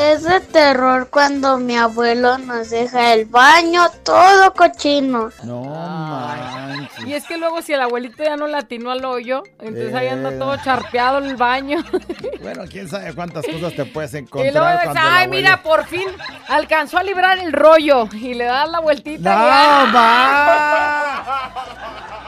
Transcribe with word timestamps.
Es 0.00 0.22
de 0.22 0.38
terror 0.40 1.08
cuando 1.10 1.58
mi 1.58 1.76
abuelo 1.76 2.38
nos 2.38 2.70
deja 2.70 3.12
el 3.14 3.24
baño 3.26 3.88
todo 4.04 4.54
cochino. 4.54 5.30
No 5.42 5.62
manches. 5.64 7.04
Y 7.04 7.14
es 7.14 7.26
que 7.26 7.36
luego 7.36 7.60
si 7.62 7.72
el 7.72 7.80
abuelito 7.80 8.22
ya 8.22 8.36
no 8.36 8.46
latinó 8.46 8.92
al 8.92 9.04
hoyo, 9.04 9.42
entonces 9.58 9.92
ahí 9.94 10.06
anda 10.06 10.30
Eh. 10.30 10.38
todo 10.38 10.56
charpeado 10.58 11.18
el 11.18 11.34
baño. 11.36 11.78
Bueno, 12.40 12.62
quién 12.70 12.88
sabe 12.88 13.12
cuántas 13.14 13.44
cosas 13.44 13.74
te 13.74 13.84
puedes 13.84 14.14
Y 14.14 14.18
encontrar. 14.18 14.52
luego 14.54 14.68
dices, 14.70 14.84
cuando 14.84 15.00
el 15.00 15.06
ay, 15.08 15.24
abuelo- 15.26 15.30
mira, 15.42 15.62
por 15.62 15.84
fin 15.86 16.06
alcanzó 16.48 16.96
a 16.98 17.02
librar 17.02 17.38
el 17.38 17.52
rollo. 17.52 18.08
Y 18.12 18.34
le 18.34 18.44
das 18.44 18.70
la 18.70 18.78
vueltita. 18.80 19.18
y 19.18 19.34
¡No, 19.34 19.40
¡ah! 19.50 19.92
va! 21.26 22.27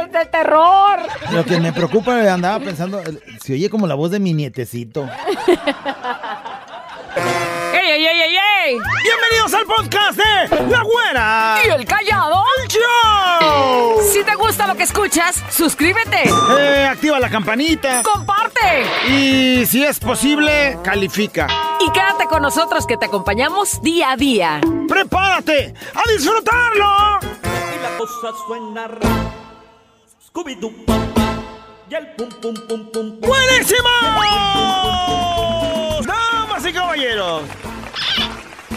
es 0.00 0.12
de 0.12 0.24
terror! 0.26 1.00
Lo 1.32 1.44
que 1.44 1.60
me 1.60 1.72
preocupa, 1.72 2.32
andaba 2.32 2.58
pensando, 2.64 3.00
eh, 3.00 3.18
se 3.42 3.54
oye 3.54 3.68
como 3.70 3.86
la 3.86 3.94
voz 3.94 4.10
de 4.10 4.18
mi 4.20 4.32
nietecito. 4.34 5.08
¡Ey, 7.74 7.90
ey, 7.90 8.06
ey, 8.06 8.20
ey, 8.20 8.36
ey! 8.64 8.78
Bienvenidos 9.02 9.54
al 9.54 9.66
podcast 9.66 10.18
de 10.18 10.66
La 10.70 10.82
Güera. 10.82 11.56
¿Y 11.64 11.68
el 11.70 11.84
callado? 11.84 12.42
show! 12.68 14.00
Si 14.12 14.22
te 14.24 14.34
gusta 14.34 14.66
lo 14.66 14.74
que 14.76 14.84
escuchas, 14.84 15.42
suscríbete, 15.50 16.22
Eh, 16.58 16.86
activa 16.90 17.18
la 17.20 17.28
campanita 17.28 18.02
comparte 18.02 18.84
y 19.08 19.66
si 19.66 19.84
es 19.84 19.98
posible, 19.98 20.78
califica. 20.82 21.48
y 21.80 21.90
quédate 21.90 22.26
con 22.26 22.40
nosotros 22.42 22.86
que 22.86 22.96
te 22.96 23.06
acompañamos 23.06 23.82
día 23.82 24.12
a 24.12 24.16
día. 24.16 24.60
¡Prepárate 24.88 25.74
a 25.94 26.10
disfrutarlo! 26.10 27.18
y 27.42 27.82
la 27.82 27.98
cosa 27.98 28.28
suena 28.46 28.86
ra. 28.88 29.41
Scooby-Doo, 30.34 30.72
y 31.90 31.94
el 31.94 32.06
pum 32.14 32.26
pum 32.40 32.54
pum 32.66 32.90
pum 32.90 32.92
pum. 33.20 33.20
¡Buenísimo! 33.20 33.90
Damas 36.06 36.66
y 36.66 36.72
caballeros, 36.72 37.42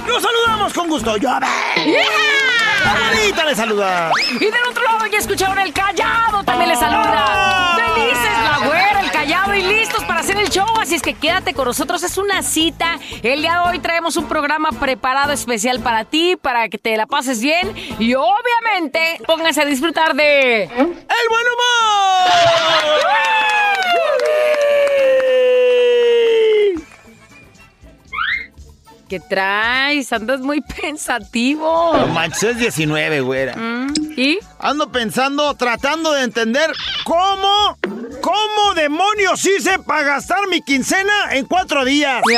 los 0.05 0.21
saludamos 0.21 0.73
con 0.73 0.89
gusto. 0.89 1.15
¡Yo 1.15 1.29
Abuelita 1.31 1.55
le 3.45 3.55
saluda. 3.55 4.11
Y 4.37 4.39
del 4.39 4.67
otro 4.69 4.83
lado 4.83 5.07
ya 5.07 5.19
escucharon 5.19 5.57
el 5.59 5.71
callado, 5.71 6.43
también 6.43 6.71
le 6.71 6.75
saluda. 6.75 7.77
Felices 7.95 8.37
la 8.43 8.57
güera, 8.67 8.99
el 8.99 9.11
callado 9.11 9.53
y 9.53 9.61
listos 9.61 10.03
show. 10.55 10.65
Así 10.79 10.95
es 10.95 11.01
que 11.01 11.13
quédate 11.13 11.53
con 11.53 11.65
nosotros, 11.65 12.01
es 12.03 12.17
una 12.17 12.41
cita. 12.41 12.97
El 13.23 13.41
día 13.41 13.53
de 13.53 13.69
hoy 13.69 13.79
traemos 13.79 14.15
un 14.15 14.27
programa 14.27 14.69
preparado 14.69 15.33
especial 15.33 15.81
para 15.81 16.05
ti, 16.05 16.37
para 16.41 16.69
que 16.69 16.77
te 16.77 16.95
la 16.95 17.05
pases 17.05 17.41
bien. 17.41 17.73
Y 17.99 18.13
obviamente 18.15 19.19
pónganse 19.25 19.61
a 19.61 19.65
disfrutar 19.65 20.15
de... 20.15 20.63
¡El 20.63 20.69
buen 20.69 21.45
humor! 21.53 22.31
¿Qué 29.09 29.19
traes? 29.19 30.11
Andas 30.13 30.39
muy 30.41 30.61
pensativo. 30.81 31.95
No 31.97 32.07
manches, 32.07 32.43
es 32.43 32.57
19, 32.57 33.21
güera. 33.21 33.55
Mm, 33.55 33.93
¿Y? 34.17 34.39
Ando 34.59 34.91
pensando, 34.91 35.53
tratando 35.55 36.11
de 36.13 36.23
entender 36.23 36.71
cómo, 37.03 37.77
cómo 38.21 38.73
demonios 38.75 39.45
hice 39.45 39.77
para 39.79 40.03
gastar 40.03 40.47
mi 40.47 40.61
quincena 40.61 41.13
en 41.33 41.45
cuatro 41.45 41.85
días. 41.85 42.21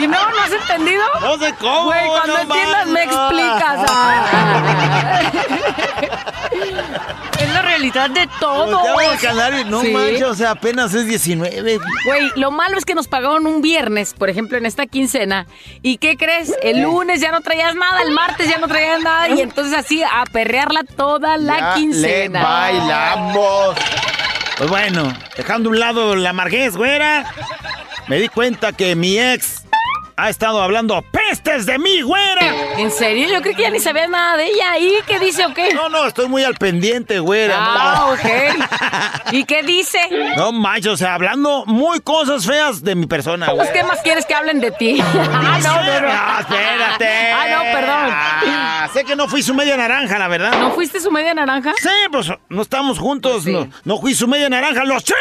¿Y 0.00 0.06
no? 0.06 0.18
¿No 0.30 0.40
has 0.42 0.52
entendido? 0.52 1.04
No 1.20 1.38
sé 1.38 1.54
cómo. 1.60 1.84
Güey, 1.86 2.06
cuando 2.08 2.34
no 2.34 2.40
entiendas 2.40 2.86
me 2.88 3.02
explicas. 3.02 3.80
Es 7.40 7.52
la 7.52 7.62
realidad 7.62 8.10
de 8.10 8.28
todo. 8.38 8.78
Volteaba 8.78 9.04
el 9.12 9.18
canal 9.20 9.60
y 9.60 9.64
no 9.64 9.80
Sí. 9.82 9.90
manches, 9.90 10.22
o 10.22 10.34
sea, 10.34 10.52
apenas 10.52 10.94
es 10.94 11.06
19. 11.06 11.78
Güey, 12.06 12.30
lo 12.36 12.50
malo 12.52 12.78
es 12.78 12.84
que 12.84 12.94
nos 12.94 13.08
un 13.42 13.60
viernes, 13.60 14.14
por 14.14 14.30
ejemplo, 14.30 14.56
en 14.56 14.66
esta 14.66 14.86
quincena. 14.86 15.46
¿Y 15.82 15.98
qué 15.98 16.16
crees? 16.16 16.54
El 16.62 16.82
lunes 16.82 17.20
ya 17.20 17.32
no 17.32 17.40
traías 17.40 17.74
nada, 17.74 18.02
el 18.02 18.12
martes 18.12 18.48
ya 18.48 18.58
no 18.58 18.68
traías 18.68 19.02
nada. 19.02 19.28
Y 19.28 19.40
entonces 19.40 19.74
así 19.74 20.02
a 20.02 20.24
perrearla 20.30 20.84
toda 20.84 21.36
la 21.36 21.58
Ya 21.58 21.74
quincena. 21.74 22.40
Le 22.40 22.44
bailamos. 22.44 23.76
Pues 24.56 24.70
bueno, 24.70 25.12
dejando 25.36 25.68
a 25.68 25.72
un 25.72 25.80
lado 25.80 26.16
la 26.16 26.32
marguez, 26.32 26.76
güera, 26.76 27.26
me 28.06 28.18
di 28.18 28.28
cuenta 28.28 28.72
que 28.72 28.94
mi 28.94 29.18
ex 29.18 29.63
ha 30.16 30.30
estado 30.30 30.62
hablando 30.62 31.02
pestes 31.10 31.66
de 31.66 31.78
mí, 31.78 32.02
güera. 32.02 32.54
¿En 32.78 32.90
serio? 32.90 33.28
Yo 33.28 33.40
creí 33.42 33.54
que 33.54 33.62
ya 33.62 33.70
ni 33.70 33.80
sabías 33.80 34.08
nada 34.08 34.36
de 34.36 34.46
ella. 34.46 34.78
¿Y 34.78 34.94
qué 35.06 35.18
dice 35.18 35.44
o 35.44 35.52
qué? 35.54 35.74
No, 35.74 35.88
no, 35.88 36.06
estoy 36.06 36.28
muy 36.28 36.44
al 36.44 36.54
pendiente, 36.54 37.18
güera. 37.18 37.56
Ah, 37.58 37.94
no. 38.06 38.12
ok. 38.12 39.32
¿Y 39.32 39.44
qué 39.44 39.62
dice? 39.62 39.98
No 40.36 40.52
manches, 40.52 40.92
o 40.92 40.96
sea, 40.96 41.14
hablando 41.14 41.64
muy 41.66 42.00
cosas 42.00 42.46
feas 42.46 42.82
de 42.82 42.94
mi 42.94 43.06
persona, 43.06 43.46
güey. 43.46 43.58
Pues, 43.58 43.70
¿qué 43.70 43.82
más 43.84 44.00
quieres 44.02 44.24
que 44.26 44.34
hablen 44.34 44.60
de 44.60 44.70
ti? 44.70 45.00
ah, 45.02 45.58
no, 45.62 45.74
no, 45.74 46.00
no. 46.00 46.40
Espérate. 46.40 47.32
Ah, 47.32 47.46
no, 47.50 47.62
perdón. 47.72 48.08
Ah, 48.12 48.88
sé 48.92 49.04
que 49.04 49.16
no 49.16 49.28
fui 49.28 49.42
su 49.42 49.54
media 49.54 49.76
naranja, 49.76 50.18
la 50.18 50.28
verdad. 50.28 50.52
¿No 50.58 50.70
fuiste 50.72 51.00
su 51.00 51.10
media 51.10 51.34
naranja? 51.34 51.72
Sí, 51.80 51.88
pues 52.12 52.30
no 52.48 52.62
estamos 52.62 52.98
juntos, 52.98 53.32
Pues 53.32 53.44
sí. 53.44 53.52
no, 53.52 53.68
no 53.84 54.00
fui 54.00 54.14
su 54.14 54.28
media 54.28 54.48
naranja, 54.48 54.84
lo 54.84 55.00
sé. 55.00 55.14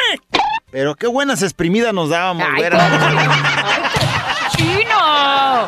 Pero 0.72 0.96
qué 0.96 1.08
buenas 1.08 1.44
exprimidas 1.44 1.94
nos 1.94 2.10
dábamos, 2.10 2.48
Ay, 2.50 2.58
güera. 2.58 2.80
¡Chino! 4.56 5.68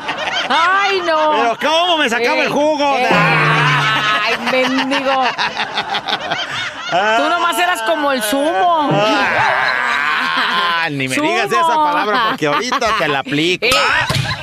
¡Ay, 0.49 1.01
no! 1.01 1.31
Pero 1.31 1.57
cómo 1.61 1.97
me 1.97 2.09
sacaba 2.09 2.41
el 2.41 2.49
jugo. 2.49 2.95
ey, 2.97 3.07
¡Ay, 3.09 4.35
mendigo! 4.51 5.23
Tú 6.91 7.29
nomás 7.29 7.57
eras 7.59 7.81
como 7.83 8.11
el 8.11 8.21
sumo. 8.23 8.89
Ah, 10.37 10.87
ni 10.91 11.07
me 11.07 11.15
digas 11.15 11.51
esa 11.51 11.75
palabra 11.75 12.25
porque 12.29 12.47
ahorita 12.47 12.97
te 12.97 13.07
la 13.07 13.19
aplico. 13.19 13.65
Eh, 13.65 13.71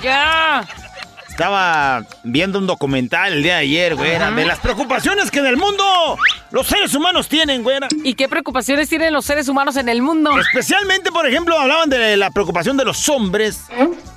¡Ya! 0.02 0.64
Estaba 1.42 2.04
viendo 2.22 2.60
un 2.60 2.68
documental 2.68 3.32
el 3.32 3.42
día 3.42 3.54
de 3.54 3.62
ayer, 3.62 3.96
güera, 3.96 4.30
de 4.30 4.44
las 4.44 4.60
preocupaciones 4.60 5.28
que 5.28 5.40
en 5.40 5.46
el 5.46 5.56
mundo 5.56 5.84
los 6.52 6.68
seres 6.68 6.94
humanos 6.94 7.26
tienen, 7.26 7.64
güera. 7.64 7.88
¿Y 8.04 8.14
qué 8.14 8.28
preocupaciones 8.28 8.88
tienen 8.88 9.12
los 9.12 9.24
seres 9.24 9.48
humanos 9.48 9.74
en 9.74 9.88
el 9.88 10.02
mundo? 10.02 10.30
Especialmente, 10.38 11.10
por 11.10 11.26
ejemplo, 11.26 11.58
hablaban 11.58 11.90
de 11.90 12.16
la 12.16 12.30
preocupación 12.30 12.76
de 12.76 12.84
los 12.84 13.08
hombres 13.08 13.62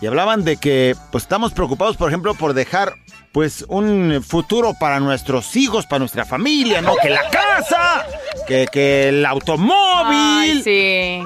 y 0.01 0.05
hablaban 0.05 0.43
de 0.43 0.57
que 0.57 0.95
pues 1.11 1.23
estamos 1.23 1.51
preocupados, 1.51 1.97
por 1.97 2.09
ejemplo, 2.09 2.35
por 2.35 2.53
dejar 2.53 2.93
pues 3.31 3.65
un 3.69 4.23
futuro 4.23 4.75
para 4.79 4.99
nuestros 4.99 5.55
hijos, 5.55 5.87
para 5.87 5.97
nuestra 5.97 6.25
familia, 6.25 6.83
¿no? 6.83 6.95
Que 7.01 7.09
la 7.09 7.27
casa, 7.31 8.05
que, 8.47 8.67
que 8.71 9.09
el 9.09 9.25
automóvil. 9.25 9.71
Ay, 10.13 10.61
sí. 10.63 11.23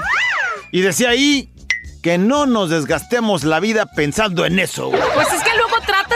Y 0.71 0.79
decía 0.79 1.09
ahí 1.09 1.51
que 2.01 2.17
no 2.17 2.45
nos 2.45 2.69
desgastemos 2.69 3.43
la 3.43 3.59
vida 3.59 3.85
pensando 3.85 4.45
en 4.45 4.59
eso. 4.59 4.91
Pues 4.91 5.33
es 5.33 5.43
que 5.43 5.58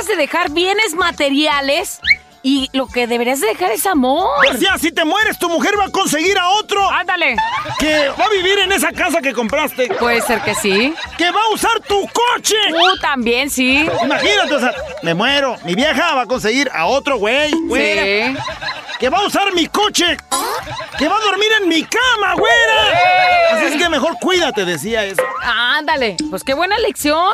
de 0.07 0.15
dejar 0.15 0.51
bienes 0.51 0.95
materiales 0.95 1.99
y 2.45 2.69
lo 2.73 2.87
que 2.87 3.07
deberías 3.07 3.39
de 3.39 3.47
dejar 3.47 3.71
es 3.71 3.85
amor. 3.85 4.27
Decía, 4.51 4.77
si 4.77 4.91
te 4.91 5.05
mueres, 5.05 5.39
tu 5.39 5.49
mujer 5.49 5.79
va 5.79 5.85
a 5.85 5.89
conseguir 5.89 6.37
a 6.37 6.49
otro 6.49 6.87
Ándale. 6.91 7.37
que 7.79 8.09
va 8.09 8.25
a 8.25 8.29
vivir 8.29 8.59
en 8.59 8.71
esa 8.73 8.91
casa 8.91 9.21
que 9.21 9.31
compraste, 9.33 9.87
Puede 9.99 10.21
ser 10.21 10.41
que 10.41 10.53
sí. 10.55 10.93
que 11.17 11.31
va 11.31 11.41
a 11.41 11.53
usar 11.53 11.79
tu 11.87 12.01
coche. 12.09 12.55
Tú 12.69 12.97
también, 13.01 13.49
sí. 13.49 13.87
Imagínate, 14.03 14.55
o 14.55 14.59
sea, 14.59 14.73
me 15.03 15.13
muero. 15.13 15.55
Mi 15.63 15.73
vieja 15.73 16.15
va 16.15 16.23
a 16.23 16.25
conseguir 16.25 16.69
a 16.73 16.85
otro 16.85 17.17
güey, 17.17 17.49
Sí. 17.51 18.35
que 18.99 19.09
va 19.09 19.19
a 19.19 19.25
usar 19.25 19.53
mi 19.53 19.67
coche, 19.67 20.17
que 20.97 21.07
va 21.07 21.15
a 21.17 21.21
dormir 21.21 21.49
en 21.61 21.69
mi 21.69 21.83
cama, 21.83 22.33
güera. 22.35 23.53
Así 23.53 23.65
es 23.73 23.81
que 23.81 23.87
mejor 23.89 24.17
cuídate, 24.19 24.65
decía 24.65 25.05
eso. 25.05 25.21
Ándale. 25.43 26.17
Pues 26.29 26.43
qué 26.43 26.53
buena 26.53 26.77
lección. 26.79 27.33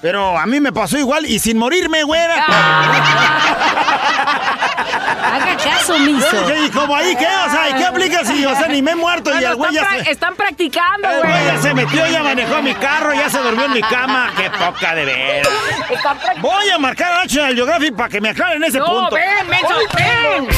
Pero 0.00 0.38
a 0.38 0.46
mí 0.46 0.60
me 0.60 0.72
pasó 0.72 0.96
igual 0.98 1.26
y 1.26 1.38
sin 1.38 1.58
morirme, 1.58 2.04
güera. 2.04 2.44
Haga 4.46 5.56
caso, 5.56 5.98
miso. 5.98 6.36
Y 6.64 6.70
como 6.70 6.94
ahí, 6.96 7.14
¿qué? 7.16 7.26
O 7.26 7.50
sea, 7.50 7.70
¿y 7.70 7.74
qué 7.74 7.84
aplica 7.84 8.24
si, 8.24 8.44
o 8.44 8.54
sea, 8.56 8.68
ni 8.68 8.80
me 8.82 8.92
he 8.92 8.94
muerto 8.96 9.30
y 9.38 9.44
el 9.44 9.54
güey 9.56 9.74
están, 9.76 9.96
ya 9.98 10.04
se... 10.04 10.10
están 10.10 10.34
practicando, 10.36 11.10
El 11.10 11.18
güey 11.20 11.32
ya 11.44 11.50
güey. 11.52 11.62
se 11.62 11.74
metió, 11.74 12.06
ya 12.06 12.22
manejó 12.22 12.62
mi 12.62 12.74
carro, 12.74 13.12
ya 13.14 13.28
se 13.28 13.38
durmió 13.38 13.64
en 13.66 13.72
mi 13.72 13.82
cama. 13.82 14.30
¡Qué 14.36 14.50
poca 14.50 14.94
de 14.94 15.04
veras! 15.04 15.48
Practicando. 15.88 16.40
Voy 16.42 16.70
a 16.70 16.78
marcar 16.78 17.12
a 17.12 17.22
National 17.24 17.54
Geographic 17.54 17.94
para 17.96 18.08
que 18.08 18.20
me 18.20 18.28
aclaren 18.30 18.62
ese 18.64 18.78
No, 18.78 18.86
punto. 18.86 19.16
ven, 19.16 19.48
menso, 19.48 19.74
ven. 19.94 20.48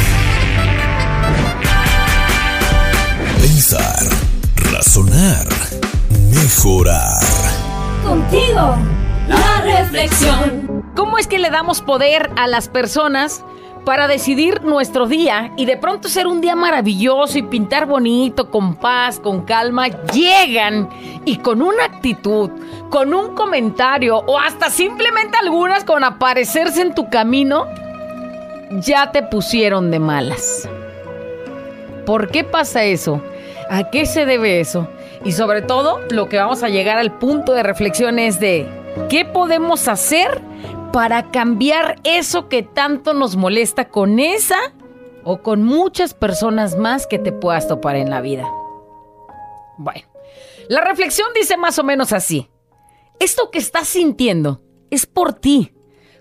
Pensar, 3.41 4.05
razonar, 4.73 5.46
mejorar. 6.31 7.20
Contigo, 8.05 8.76
la 9.29 9.61
reflexión. 9.62 10.84
¿Cómo 10.94 11.19
es 11.19 11.26
que 11.26 11.38
le 11.38 11.50
damos 11.50 11.81
poder 11.82 12.31
a 12.37 12.46
las 12.46 12.69
personas 12.69 13.43
para 13.88 14.06
decidir 14.06 14.64
nuestro 14.64 15.06
día 15.06 15.50
y 15.56 15.64
de 15.64 15.79
pronto 15.79 16.11
ser 16.11 16.26
un 16.26 16.43
día 16.43 16.55
maravilloso 16.55 17.38
y 17.38 17.43
pintar 17.43 17.87
bonito, 17.87 18.50
con 18.50 18.75
paz, 18.75 19.19
con 19.19 19.46
calma? 19.46 19.87
Llegan 20.12 20.90
y 21.25 21.38
con 21.38 21.62
una 21.62 21.87
actitud, 21.87 22.50
con 22.90 23.14
un 23.14 23.35
comentario 23.35 24.19
o 24.19 24.38
hasta 24.38 24.69
simplemente 24.69 25.38
algunas 25.40 25.85
con 25.85 26.05
aparecerse 26.05 26.82
en 26.82 26.94
tu 26.94 27.08
camino, 27.08 27.64
ya 28.73 29.11
te 29.11 29.23
pusieron 29.23 29.91
de 29.91 30.00
malas. 30.00 30.69
¿Por 32.05 32.29
qué 32.29 32.44
pasa 32.44 32.84
eso? 32.84 33.23
¿A 33.70 33.88
qué 33.88 34.05
se 34.05 34.26
debe 34.26 34.61
eso? 34.61 34.87
Y 35.25 35.32
sobre 35.32 35.62
todo, 35.62 36.02
lo 36.11 36.29
que 36.29 36.37
vamos 36.37 36.62
a 36.62 36.69
llegar 36.69 36.99
al 36.99 37.12
punto 37.12 37.55
de 37.55 37.62
reflexión 37.62 38.19
es 38.19 38.38
de 38.38 38.69
¿qué 39.08 39.25
podemos 39.25 39.88
hacer 39.88 40.43
para 40.93 41.31
cambiar 41.31 41.96
eso 42.05 42.49
que 42.49 42.62
tanto 42.62 43.14
nos 43.14 43.37
molesta 43.37 43.88
con 43.88 44.19
esa 44.19 44.58
o 45.25 45.43
con 45.43 45.62
muchas 45.62 46.14
personas 46.14 46.76
más 46.76 47.06
que 47.06 47.19
te 47.19 47.32
puedas 47.32 47.69
topar 47.69 47.96
en 47.96 48.11
la 48.11 48.20
vida? 48.20 48.46
Bueno, 49.76 50.06
la 50.69 50.81
reflexión 50.81 51.29
dice 51.35 51.56
más 51.56 51.79
o 51.79 51.85
menos 51.85 52.12
así. 52.12 52.50
Esto 53.20 53.50
que 53.50 53.58
estás 53.58 53.88
sintiendo 53.88 54.62
es 54.90 55.06
por 55.06 55.32
ti, 55.32 55.73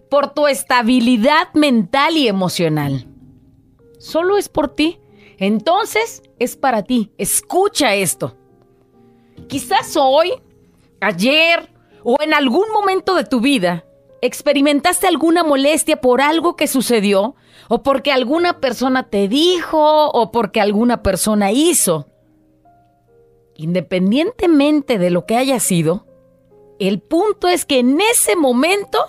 por 0.10 0.34
tu 0.34 0.48
estabilidad 0.48 1.54
mental 1.54 2.18
y 2.18 2.28
emocional. 2.28 3.08
Solo 4.00 4.38
es 4.38 4.50
por 4.50 4.74
ti. 4.74 5.00
Entonces 5.38 6.24
es 6.40 6.58
para 6.58 6.84
ti. 6.84 7.12
Escucha 7.18 7.96
esto. 7.96 8.36
Quizás 9.48 9.96
hoy, 9.96 10.34
ayer 11.00 11.72
o 12.04 12.18
en 12.22 12.34
algún 12.34 12.72
momento 12.72 13.16
de 13.16 13.24
tu 13.24 13.40
vida 13.40 13.86
experimentaste 14.22 15.08
alguna 15.08 15.44
molestia 15.44 16.02
por 16.02 16.22
algo 16.22 16.56
que 16.56 16.68
sucedió 16.68 17.36
o 17.70 17.84
porque 17.84 18.12
alguna 18.12 18.60
persona 18.60 19.10
te 19.10 19.28
dijo 19.28 20.10
o 20.10 20.32
porque 20.32 20.62
alguna 20.62 21.04
persona 21.04 21.52
hizo. 21.52 22.08
Independientemente 23.56 24.98
de 24.98 25.10
lo 25.10 25.26
que 25.26 25.36
haya 25.36 25.60
sido, 25.60 26.06
el 26.80 27.02
punto 27.02 27.48
es 27.48 27.66
que 27.66 27.80
en 27.80 28.00
ese 28.02 28.36
momento 28.36 29.00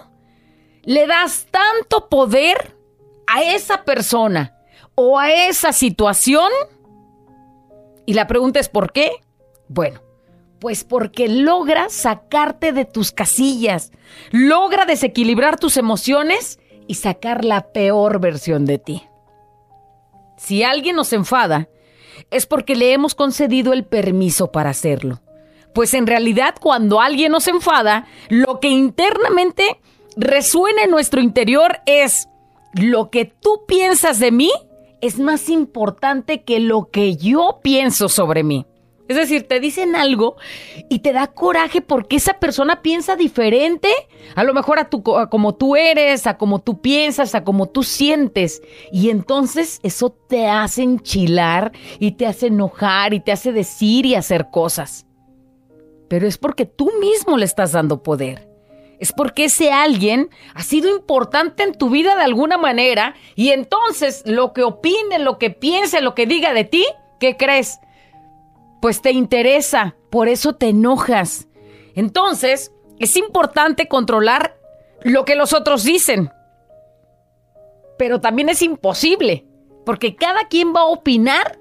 le 0.83 1.07
das 1.07 1.47
tanto 1.51 2.09
poder 2.09 2.77
a 3.27 3.43
esa 3.43 3.85
persona 3.85 4.57
o 4.95 5.19
a 5.19 5.31
esa 5.31 5.73
situación. 5.73 6.51
Y 8.07 8.15
la 8.15 8.27
pregunta 8.27 8.59
es 8.59 8.69
¿por 8.69 8.93
qué? 8.93 9.11
Bueno, 9.69 10.01
pues 10.59 10.85
porque 10.85 11.29
logra 11.29 11.89
sacarte 11.89 12.73
de 12.73 12.85
tus 12.85 13.13
casillas, 13.13 13.93
logra 14.31 14.85
desequilibrar 14.85 15.59
tus 15.59 15.77
emociones 15.77 16.59
y 16.87 16.95
sacar 16.95 17.45
la 17.45 17.73
peor 17.73 18.21
versión 18.21 18.65
de 18.65 18.79
ti. 18.79 19.03
Si 20.37 20.63
alguien 20.63 20.97
nos 20.97 21.13
enfada, 21.13 21.69
es 22.31 22.47
porque 22.47 22.75
le 22.77 22.93
hemos 22.93 23.15
concedido 23.15 23.73
el 23.73 23.85
permiso 23.85 24.51
para 24.51 24.71
hacerlo. 24.71 25.21
Pues 25.75 25.95
en 25.95 26.07
realidad 26.07 26.57
cuando 26.61 27.01
alguien 27.01 27.33
nos 27.33 27.47
enfada, 27.47 28.07
lo 28.29 28.59
que 28.61 28.69
internamente 28.69 29.81
resuena 30.17 30.85
en 30.85 30.91
nuestro 30.91 31.21
interior 31.21 31.81
es 31.87 32.29
lo 32.73 33.11
que 33.11 33.25
tú 33.25 33.65
piensas 33.67 34.19
de 34.19 34.33
mí 34.33 34.51
es 35.01 35.19
más 35.19 35.49
importante 35.49 36.43
que 36.43 36.61
lo 36.61 36.91
que 36.91 37.17
yo 37.17 37.61
pienso 37.63 38.09
sobre 38.09 38.43
mí. 38.43 38.67
Es 39.09 39.17
decir, 39.17 39.49
te 39.49 39.59
dicen 39.59 39.97
algo 39.97 40.37
y 40.91 40.99
te 40.99 41.15
da 41.15 41.29
coraje 41.29 41.81
porque 41.81 42.17
esa 42.17 42.35
persona 42.35 42.83
piensa 42.83 43.17
diferente, 43.17 43.89
a 44.35 44.45
lo 44.45 44.53
mejor 44.53 44.79
a, 44.79 44.91
tu, 44.91 45.03
como 45.03 45.55
tú 45.55 45.77
eres, 45.77 46.27
a 46.27 46.37
como 46.37 46.59
tú 46.61 46.83
piensas, 46.83 47.35
a 47.35 47.43
como 47.43 47.71
tú 47.71 47.83
sientes. 47.83 48.61
Y 48.93 49.09
entonces 49.09 49.81
eso 49.83 50.11
te 50.11 50.47
hace 50.47 50.83
enchilar 50.83 51.73
y 51.99 52.13
te 52.13 52.27
hace 52.27 52.49
enojar 52.49 53.15
y 53.15 53.21
te 53.21 53.33
hace 53.33 53.51
decir 53.53 54.05
y 54.05 54.15
hacer 54.15 54.51
cosas. 54.51 55.07
Pero 56.09 56.27
es 56.27 56.37
porque 56.37 56.67
tú 56.67 56.91
mismo 57.01 57.39
le 57.39 57.47
estás 57.47 57.73
dando 57.73 58.03
poder. 58.03 58.47
Es 58.99 59.13
porque 59.13 59.45
ese 59.45 59.73
alguien 59.73 60.29
ha 60.55 60.63
sido 60.63 60.95
importante 60.95 61.63
en 61.63 61.73
tu 61.73 61.89
vida 61.89 62.15
de 62.17 62.25
alguna 62.25 62.59
manera 62.59 63.15
y 63.37 63.51
entonces 63.51 64.23
lo 64.27 64.53
que 64.53 64.65
opine, 64.65 65.19
lo 65.19 65.39
que 65.39 65.51
piense, 65.51 66.03
lo 66.03 66.15
que 66.15 66.27
diga 66.27 66.53
de 66.53 66.65
ti, 66.65 66.85
¿qué 67.21 67.37
crees? 67.37 67.79
Pues 68.81 69.03
te 69.03 69.13
interesa, 69.13 69.97
por 70.11 70.29
eso 70.29 70.55
te 70.55 70.69
enojas. 70.69 71.49
Entonces, 71.95 72.73
es 72.99 73.17
importante 73.17 73.89
controlar 73.89 74.59
lo 75.03 75.25
que 75.25 75.37
los 75.37 75.53
otros 75.53 75.85
dicen. 75.85 76.31
Pero 77.97 78.21
también 78.21 78.49
es 78.49 78.63
imposible, 78.63 79.47
porque 79.85 80.15
cada 80.17 80.49
quien 80.49 80.75
va 80.75 80.81
a 80.81 80.87
opinar 80.87 81.59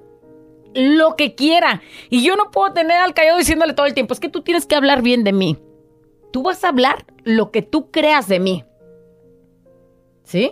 lo 0.74 1.16
que 1.16 1.36
quiera. 1.36 1.82
Y 2.10 2.24
yo 2.24 2.36
no 2.36 2.52
puedo 2.52 2.74
tener 2.74 2.98
al 2.98 3.14
callado 3.14 3.38
diciéndole 3.38 3.74
todo 3.74 3.86
el 3.86 3.94
tiempo, 3.94 4.14
es 4.14 4.20
que 4.20 4.30
tú 4.30 4.42
tienes 4.42 4.66
que 4.66 4.76
hablar 4.76 5.02
bien 5.02 5.24
de 5.24 5.34
mí. 5.34 5.58
Tú 6.32 6.44
vas 6.44 6.64
a 6.64 6.70
hablar 6.70 7.06
lo 7.24 7.52
que 7.52 7.62
tú 7.62 7.90
creas 7.90 8.28
de 8.28 8.40
mí. 8.40 8.64
¿Sí? 10.24 10.52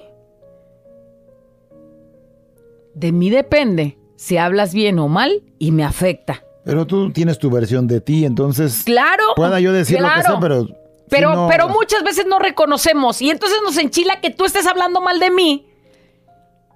De 2.93 3.11
mí 3.11 3.29
depende 3.29 3.97
si 4.15 4.37
hablas 4.37 4.73
bien 4.73 4.99
o 4.99 5.07
mal 5.07 5.43
y 5.59 5.71
me 5.71 5.83
afecta. 5.83 6.44
Pero 6.65 6.85
tú 6.87 7.11
tienes 7.11 7.37
tu 7.37 7.49
versión 7.51 7.87
de 7.87 8.01
ti, 8.01 8.25
entonces. 8.25 8.81
Claro. 8.83 9.23
Pueda 9.35 9.59
yo 9.59 9.71
decir 9.71 10.01
lo 10.01 10.07
que 10.13 10.21
sea, 10.23 10.39
pero. 10.39 10.67
Pero, 11.07 11.29
si 11.29 11.35
no- 11.35 11.47
pero 11.47 11.69
muchas 11.69 12.03
veces 12.03 12.25
no 12.25 12.39
reconocemos. 12.39 13.21
Y 13.21 13.29
entonces 13.29 13.59
nos 13.63 13.77
enchila 13.77 14.19
que 14.19 14.31
tú 14.31 14.45
estés 14.45 14.65
hablando 14.65 14.99
mal 15.01 15.19
de 15.19 15.29
mí. 15.29 15.67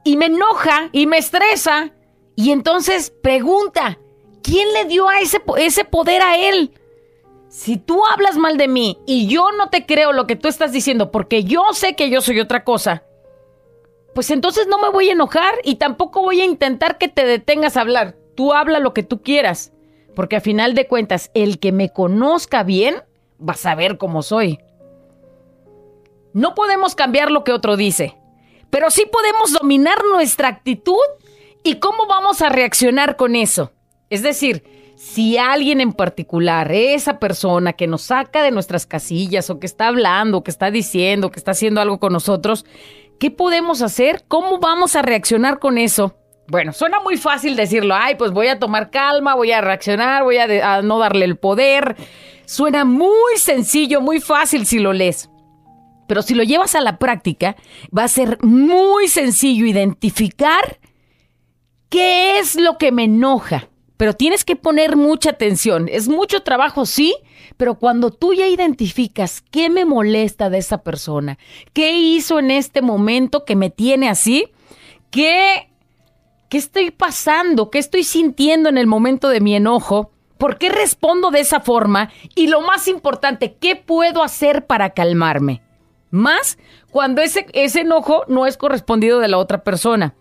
Y 0.04 0.16
me 0.16 0.28
enoja 0.28 0.90
y 0.92 1.08
me 1.08 1.18
estresa. 1.18 1.92
Y 2.36 2.52
entonces 2.52 3.10
pregunta: 3.10 3.98
¿quién 4.44 4.72
le 4.74 4.86
dio 4.86 5.10
a 5.10 5.20
ese, 5.20 5.42
ese 5.58 5.84
poder 5.86 6.22
a 6.22 6.38
él? 6.38 6.72
Si 7.50 7.78
tú 7.78 8.00
hablas 8.14 8.38
mal 8.38 8.58
de 8.58 8.68
mí 8.68 9.00
y 9.08 9.26
yo 9.28 9.52
no 9.58 9.70
te 9.72 9.88
creo 9.88 10.14
lo 10.14 10.28
que 10.28 10.36
tú 10.36 10.48
estás 10.48 10.72
diciendo 10.72 11.10
porque 11.12 11.44
yo 11.44 11.64
sé 11.74 11.96
que 11.96 12.12
yo 12.12 12.22
soy 12.22 12.40
otra 12.40 12.64
cosa, 12.64 13.02
pues 14.14 14.30
entonces 14.30 14.68
no 14.68 14.78
me 14.78 14.90
voy 14.90 15.10
a 15.10 15.14
enojar 15.14 15.56
y 15.64 15.76
tampoco 15.76 16.22
voy 16.22 16.42
a 16.42 16.46
intentar 16.46 17.00
que 17.00 17.08
te 17.08 17.26
detengas 17.26 17.76
a 17.76 17.82
hablar. 17.82 18.16
Tú 18.36 18.54
habla 18.54 18.78
lo 18.80 18.94
que 18.94 19.02
tú 19.02 19.24
quieras, 19.24 19.74
porque 20.16 20.36
a 20.36 20.42
final 20.42 20.74
de 20.74 20.88
cuentas, 20.88 21.32
el 21.34 21.60
que 21.60 21.72
me 21.72 21.92
conozca 21.92 22.64
bien 22.64 23.04
va 23.40 23.54
a 23.54 23.58
saber 23.58 23.98
cómo 23.98 24.22
soy. 24.22 24.60
No 26.34 26.56
podemos 26.56 26.96
cambiar 26.96 27.32
lo 27.32 27.44
que 27.44 27.54
otro 27.54 27.78
dice, 27.78 28.18
pero 28.70 28.92
sí 28.92 29.06
podemos 29.12 29.54
dominar 29.54 29.98
nuestra 30.12 30.48
actitud 30.48 30.98
y 31.64 31.76
cómo 31.76 32.06
vamos 32.08 32.42
a 32.42 32.50
reaccionar 32.50 33.16
con 33.16 33.36
eso. 33.36 33.72
Es 34.10 34.24
decir, 34.24 34.64
si 34.96 35.38
alguien 35.38 35.82
en 35.82 35.94
particular, 35.94 36.72
esa 36.72 37.20
persona 37.20 37.74
que 37.74 37.88
nos 37.88 38.02
saca 38.04 38.44
de 38.44 38.52
nuestras 38.52 38.86
casillas 38.86 39.50
o 39.50 39.60
que 39.60 39.66
está 39.66 39.88
hablando, 39.88 40.44
que 40.44 40.52
está 40.52 40.72
diciendo, 40.72 41.32
que 41.32 41.40
está 41.40 41.52
haciendo 41.52 41.80
algo 41.80 42.00
con 42.00 42.14
nosotros, 42.14 42.66
¿qué 43.20 43.32
podemos 43.32 43.82
hacer? 43.82 44.26
¿Cómo 44.28 44.60
vamos 44.60 44.96
a 44.96 45.02
reaccionar 45.02 45.60
con 45.60 45.78
eso? 45.78 46.16
Bueno, 46.50 46.74
suena 46.74 47.00
muy 47.00 47.18
fácil 47.18 47.56
decirlo, 47.56 47.94
ay, 47.96 48.16
pues 48.16 48.32
voy 48.32 48.48
a 48.48 48.58
tomar 48.58 48.90
calma, 48.90 49.36
voy 49.36 49.52
a 49.52 49.62
reaccionar, 49.62 50.24
voy 50.24 50.38
a, 50.38 50.82
no 50.82 50.98
darle 50.98 51.26
el 51.26 51.38
poder. 51.38 51.96
Suena 52.46 52.86
muy 52.86 53.38
sencillo, 53.38 54.02
muy 54.02 54.20
fácil 54.20 54.66
si 54.66 54.80
lo 54.80 54.92
lees. 54.92 55.30
Pero 56.08 56.24
si 56.24 56.34
lo 56.34 56.42
llevas 56.42 56.74
a 56.74 56.82
la 56.82 56.98
práctica, 56.98 57.56
va 57.96 58.06
a 58.06 58.08
ser 58.08 58.40
muy 58.42 59.08
sencillo 59.08 59.68
identificar 59.68 60.80
qué 61.90 62.40
es 62.40 62.56
lo 62.56 62.80
que 62.80 62.92
me 62.92 63.04
enoja. 63.04 63.70
Pero 63.96 64.14
tienes 64.14 64.44
que 64.44 64.56
poner 64.56 64.96
mucha 64.96 65.32
atención. 65.32 65.88
Es 65.88 66.08
mucho 66.08 66.42
trabajo, 66.42 66.88
sí, 66.88 67.16
pero 67.58 67.76
cuando 67.76 68.10
tú 68.10 68.34
ya 68.34 68.48
identificas 68.48 69.42
qué 69.52 69.70
me 69.70 69.86
molesta 69.86 70.50
de 70.50 70.58
esa 70.58 70.82
persona, 70.82 71.38
qué 71.74 72.00
hizo 72.00 72.40
en 72.40 72.50
este 72.50 72.82
momento 72.82 73.46
que 73.46 73.56
me 73.56 73.70
tiene 73.70 74.10
así, 74.10 74.48
qué, 75.12 75.69
qué 76.50 76.58
estoy 76.58 76.92
pasando, 76.92 77.70
qué 77.70 77.80
estoy 77.80 78.04
sintiendo 78.04 78.70
en 78.70 78.78
el 78.78 78.88
momento 78.88 79.30
de 79.30 79.40
mi 79.40 79.56
enojo, 79.56 80.12
por 80.38 80.58
qué 80.58 80.70
respondo 80.70 81.32
de 81.32 81.42
esa 81.42 81.60
forma 81.60 82.12
y 82.36 82.48
lo 82.48 82.62
más 82.62 82.88
importante, 82.88 83.56
qué 83.60 83.76
puedo 83.76 84.24
hacer 84.24 84.66
para 84.66 84.92
calmarme. 84.92 85.62
Más 86.12 86.58
cuando 86.92 87.22
ese, 87.22 87.46
ese 87.54 87.82
enojo 87.82 88.24
no 88.28 88.48
es 88.48 88.58
correspondido 88.58 89.20
de 89.20 89.28
la 89.28 89.38
otra 89.38 89.64
persona. 89.64 90.16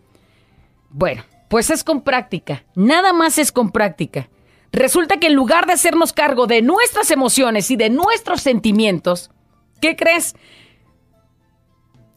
Bueno, 0.90 1.25
pues 1.49 1.70
es 1.70 1.82
con 1.82 2.02
práctica. 2.02 2.64
Nada 2.75 3.12
más 3.12 3.38
es 3.38 3.52
con 3.52 3.70
práctica. 3.70 4.28
Resulta 4.70 5.18
que 5.18 5.28
en 5.28 5.35
lugar 5.35 5.66
de 5.66 5.73
hacernos 5.73 6.12
cargo 6.12 6.47
de 6.47 6.61
nuestras 6.61 7.11
emociones 7.11 7.70
y 7.70 7.76
de 7.76 7.88
nuestros 7.88 8.42
sentimientos, 8.42 9.30
¿qué 9.80 9.97
crees? 9.97 10.35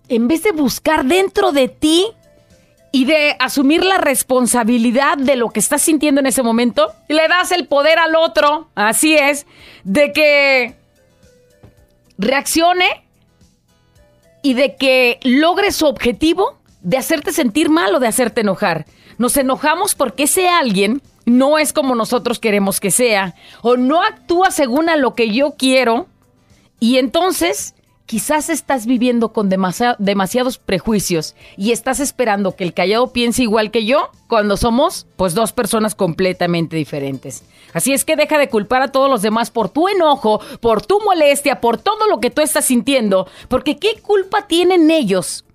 En 0.10 0.27
vez 0.27 0.44
de 0.44 0.51
buscar 0.51 1.06
dentro 1.06 1.53
de 1.53 1.70
ti 1.70 2.08
y 2.91 3.05
de 3.05 3.36
asumir 3.39 3.83
la 3.83 3.98
responsabilidad 3.98 5.17
de 5.17 5.36
lo 5.36 5.50
que 5.50 5.60
estás 5.60 5.81
sintiendo 5.81 6.19
en 6.19 6.27
ese 6.27 6.43
momento, 6.43 6.91
le 7.07 7.27
das 7.27 7.51
el 7.51 7.67
poder 7.67 8.00
al 8.00 8.15
otro, 8.15 8.69
así 8.75 9.15
es, 9.15 9.45
de 9.83 10.12
que 10.12 10.75
reaccione 12.17 13.05
y 14.41 14.55
de 14.55 14.75
que 14.75 15.19
logre 15.24 15.71
su 15.71 15.86
objetivo 15.86 16.60
de 16.81 16.98
hacerte 16.98 17.31
sentir 17.31 17.69
mal 17.69 17.95
o 17.95 18.00
de 18.00 18.07
hacerte 18.07 18.41
enojar. 18.41 18.86
Nos 19.17 19.38
enojamos 19.38 19.95
porque 19.95 20.24
ese 20.24 20.50
alguien 20.50 21.01
no 21.25 21.60
es 21.60 21.74
como 21.74 21.95
nosotros 21.95 22.39
queremos 22.39 22.79
que 22.79 22.91
sea 22.91 23.36
o 23.62 23.77
no 23.77 24.03
actúa 24.03 24.51
según 24.51 24.89
a 24.89 24.95
lo 24.95 25.13
que 25.13 25.31
yo 25.31 25.51
quiero 25.57 26.07
y 26.79 26.98
entonces 26.98 27.75
Quizás 28.12 28.50
estás 28.50 28.86
viviendo 28.88 29.32
con 29.32 29.50
demasi- 29.50 29.96
demasiados 29.98 30.58
prejuicios 30.58 31.34
y 31.56 31.72
estás 31.72 32.01
esperando 32.01 32.58
que 32.58 32.65
el 32.65 32.74
callado 32.74 33.13
piense 33.13 33.44
igual 33.44 33.72
que 33.72 33.86
yo 33.86 34.10
cuando 34.27 34.58
somos 34.58 35.08
pues 35.15 35.34
dos 35.34 35.53
personas 35.53 35.96
completamente 35.96 36.75
diferentes. 36.75 37.44
Así 37.72 37.94
es 37.94 38.03
que 38.03 38.18
deja 38.18 38.38
de 38.38 38.50
culpar 38.50 38.82
a 38.82 38.91
todos 38.91 39.10
los 39.10 39.22
demás 39.22 39.50
por 39.50 39.70
tu 39.70 39.88
enojo, 39.88 40.41
por 40.60 40.86
tu 40.86 41.00
molestia, 41.06 41.62
por 41.62 41.77
todo 41.77 42.06
lo 42.10 42.20
que 42.20 42.30
tú 42.30 42.41
estás 42.41 42.65
sintiendo, 42.65 43.27
porque 43.48 43.77
¿qué 43.77 44.01
culpa 44.01 44.46
tienen 44.46 44.91
ellos 44.91 45.46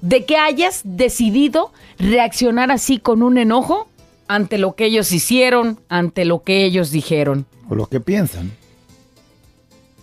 de 0.00 0.24
que 0.24 0.36
hayas 0.36 0.82
decidido 0.84 1.72
reaccionar 1.98 2.70
así 2.70 2.98
con 2.98 3.24
un 3.24 3.38
enojo 3.38 3.88
ante 4.28 4.58
lo 4.58 4.76
que 4.76 4.84
ellos 4.84 5.10
hicieron, 5.10 5.80
ante 5.88 6.24
lo 6.24 6.44
que 6.44 6.64
ellos 6.64 6.92
dijeron? 6.92 7.44
O 7.68 7.74
lo 7.74 7.86
que 7.86 7.98
piensan. 7.98 8.52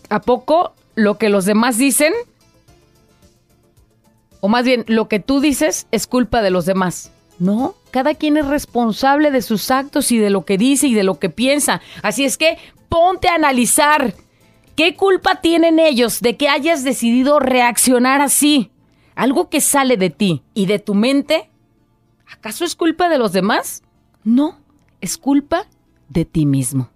¿A 0.09 0.19
poco 0.19 0.73
lo 1.03 1.17
que 1.17 1.29
los 1.29 1.45
demás 1.45 1.77
dicen, 1.77 2.13
o 4.39 4.47
más 4.47 4.65
bien 4.65 4.83
lo 4.87 5.07
que 5.07 5.19
tú 5.19 5.39
dices, 5.39 5.87
es 5.91 6.07
culpa 6.07 6.41
de 6.41 6.49
los 6.49 6.65
demás? 6.65 7.11
No, 7.39 7.75
cada 7.91 8.15
quien 8.15 8.37
es 8.37 8.45
responsable 8.45 9.31
de 9.31 9.41
sus 9.41 9.71
actos 9.71 10.11
y 10.11 10.17
de 10.17 10.29
lo 10.29 10.45
que 10.45 10.57
dice 10.57 10.87
y 10.87 10.93
de 10.93 11.03
lo 11.03 11.19
que 11.19 11.29
piensa. 11.29 11.81
Así 12.03 12.23
es 12.23 12.37
que 12.37 12.57
ponte 12.89 13.29
a 13.29 13.35
analizar 13.35 14.13
qué 14.75 14.95
culpa 14.95 15.41
tienen 15.41 15.79
ellos 15.79 16.21
de 16.21 16.37
que 16.37 16.49
hayas 16.49 16.83
decidido 16.83 17.39
reaccionar 17.39 18.21
así. 18.21 18.71
Algo 19.15 19.49
que 19.49 19.61
sale 19.61 19.97
de 19.97 20.09
ti 20.09 20.43
y 20.53 20.65
de 20.67 20.79
tu 20.79 20.93
mente, 20.93 21.49
¿acaso 22.31 22.63
es 22.63 22.75
culpa 22.75 23.09
de 23.09 23.17
los 23.17 23.33
demás? 23.33 23.83
No, 24.23 24.57
es 25.01 25.17
culpa 25.17 25.67
de 26.09 26.25
ti 26.25 26.45
mismo. 26.45 26.89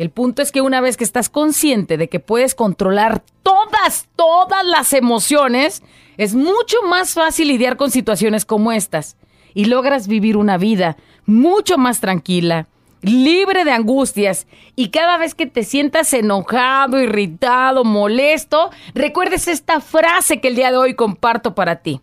El 0.00 0.08
punto 0.08 0.40
es 0.40 0.50
que 0.50 0.62
una 0.62 0.80
vez 0.80 0.96
que 0.96 1.04
estás 1.04 1.28
consciente 1.28 1.98
de 1.98 2.08
que 2.08 2.20
puedes 2.20 2.54
controlar 2.54 3.22
todas, 3.42 4.08
todas 4.16 4.64
las 4.64 4.94
emociones, 4.94 5.82
es 6.16 6.34
mucho 6.34 6.78
más 6.88 7.12
fácil 7.12 7.48
lidiar 7.48 7.76
con 7.76 7.90
situaciones 7.90 8.46
como 8.46 8.72
estas 8.72 9.18
y 9.52 9.66
logras 9.66 10.08
vivir 10.08 10.38
una 10.38 10.56
vida 10.56 10.96
mucho 11.26 11.76
más 11.76 12.00
tranquila, 12.00 12.66
libre 13.02 13.66
de 13.66 13.72
angustias 13.72 14.46
y 14.74 14.88
cada 14.88 15.18
vez 15.18 15.34
que 15.34 15.44
te 15.44 15.64
sientas 15.64 16.14
enojado, 16.14 16.98
irritado, 16.98 17.84
molesto, 17.84 18.70
recuerdes 18.94 19.48
esta 19.48 19.82
frase 19.82 20.40
que 20.40 20.48
el 20.48 20.56
día 20.56 20.70
de 20.70 20.78
hoy 20.78 20.94
comparto 20.94 21.54
para 21.54 21.82
ti. 21.82 22.00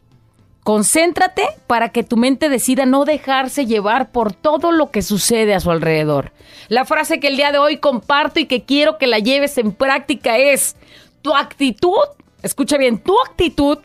Concéntrate 0.67 1.43
para 1.65 1.93
que 1.93 2.03
tu 2.03 2.17
mente 2.17 2.50
decida 2.50 2.86
no 2.86 3.05
dejarse 3.05 3.65
llevar 3.65 4.12
por 4.12 4.33
todo 4.33 4.74
lo 4.74 4.91
que 4.91 5.01
sucede 5.01 5.53
a 5.53 5.62
su 5.62 5.71
alrededor. 5.71 6.33
La 6.67 6.83
frase 6.83 7.21
que 7.21 7.29
el 7.29 7.38
día 7.38 7.53
de 7.53 7.57
hoy 7.57 7.77
comparto 7.77 8.41
y 8.41 8.47
que 8.47 8.65
quiero 8.65 8.97
que 8.97 9.07
la 9.07 9.19
lleves 9.19 9.57
en 9.57 9.71
práctica 9.71 10.38
es, 10.38 10.75
tu 11.21 11.33
actitud, 11.33 12.03
escucha 12.43 12.77
bien, 12.77 12.97
tu 12.97 13.15
actitud 13.25 13.77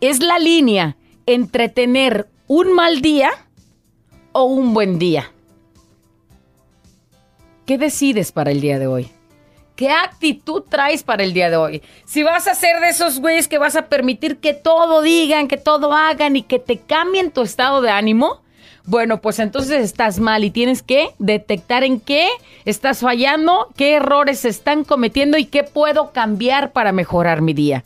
es 0.00 0.20
la 0.20 0.38
línea 0.38 0.96
entre 1.26 1.68
tener 1.68 2.26
un 2.46 2.72
mal 2.72 3.02
día 3.02 3.32
o 4.32 4.44
un 4.44 4.72
buen 4.72 4.98
día. 4.98 5.30
¿Qué 7.66 7.76
decides 7.76 8.32
para 8.32 8.50
el 8.50 8.62
día 8.62 8.78
de 8.78 8.86
hoy? 8.86 9.10
¿Qué 9.80 9.88
actitud 9.88 10.64
traes 10.68 11.02
para 11.02 11.24
el 11.24 11.32
día 11.32 11.48
de 11.48 11.56
hoy? 11.56 11.82
Si 12.04 12.22
vas 12.22 12.46
a 12.46 12.54
ser 12.54 12.80
de 12.80 12.90
esos 12.90 13.18
güeyes 13.18 13.48
que 13.48 13.56
vas 13.56 13.76
a 13.76 13.86
permitir 13.86 14.36
que 14.36 14.52
todo 14.52 15.00
digan, 15.00 15.48
que 15.48 15.56
todo 15.56 15.94
hagan 15.94 16.36
y 16.36 16.42
que 16.42 16.58
te 16.58 16.76
cambien 16.76 17.30
tu 17.30 17.40
estado 17.40 17.80
de 17.80 17.88
ánimo, 17.88 18.42
bueno, 18.84 19.22
pues 19.22 19.38
entonces 19.38 19.82
estás 19.82 20.18
mal 20.18 20.44
y 20.44 20.50
tienes 20.50 20.82
que 20.82 21.14
detectar 21.18 21.82
en 21.82 21.98
qué 21.98 22.28
estás 22.66 22.98
fallando, 22.98 23.72
qué 23.74 23.94
errores 23.94 24.40
se 24.40 24.50
están 24.50 24.84
cometiendo 24.84 25.38
y 25.38 25.46
qué 25.46 25.64
puedo 25.64 26.12
cambiar 26.12 26.72
para 26.72 26.92
mejorar 26.92 27.40
mi 27.40 27.54
día. 27.54 27.82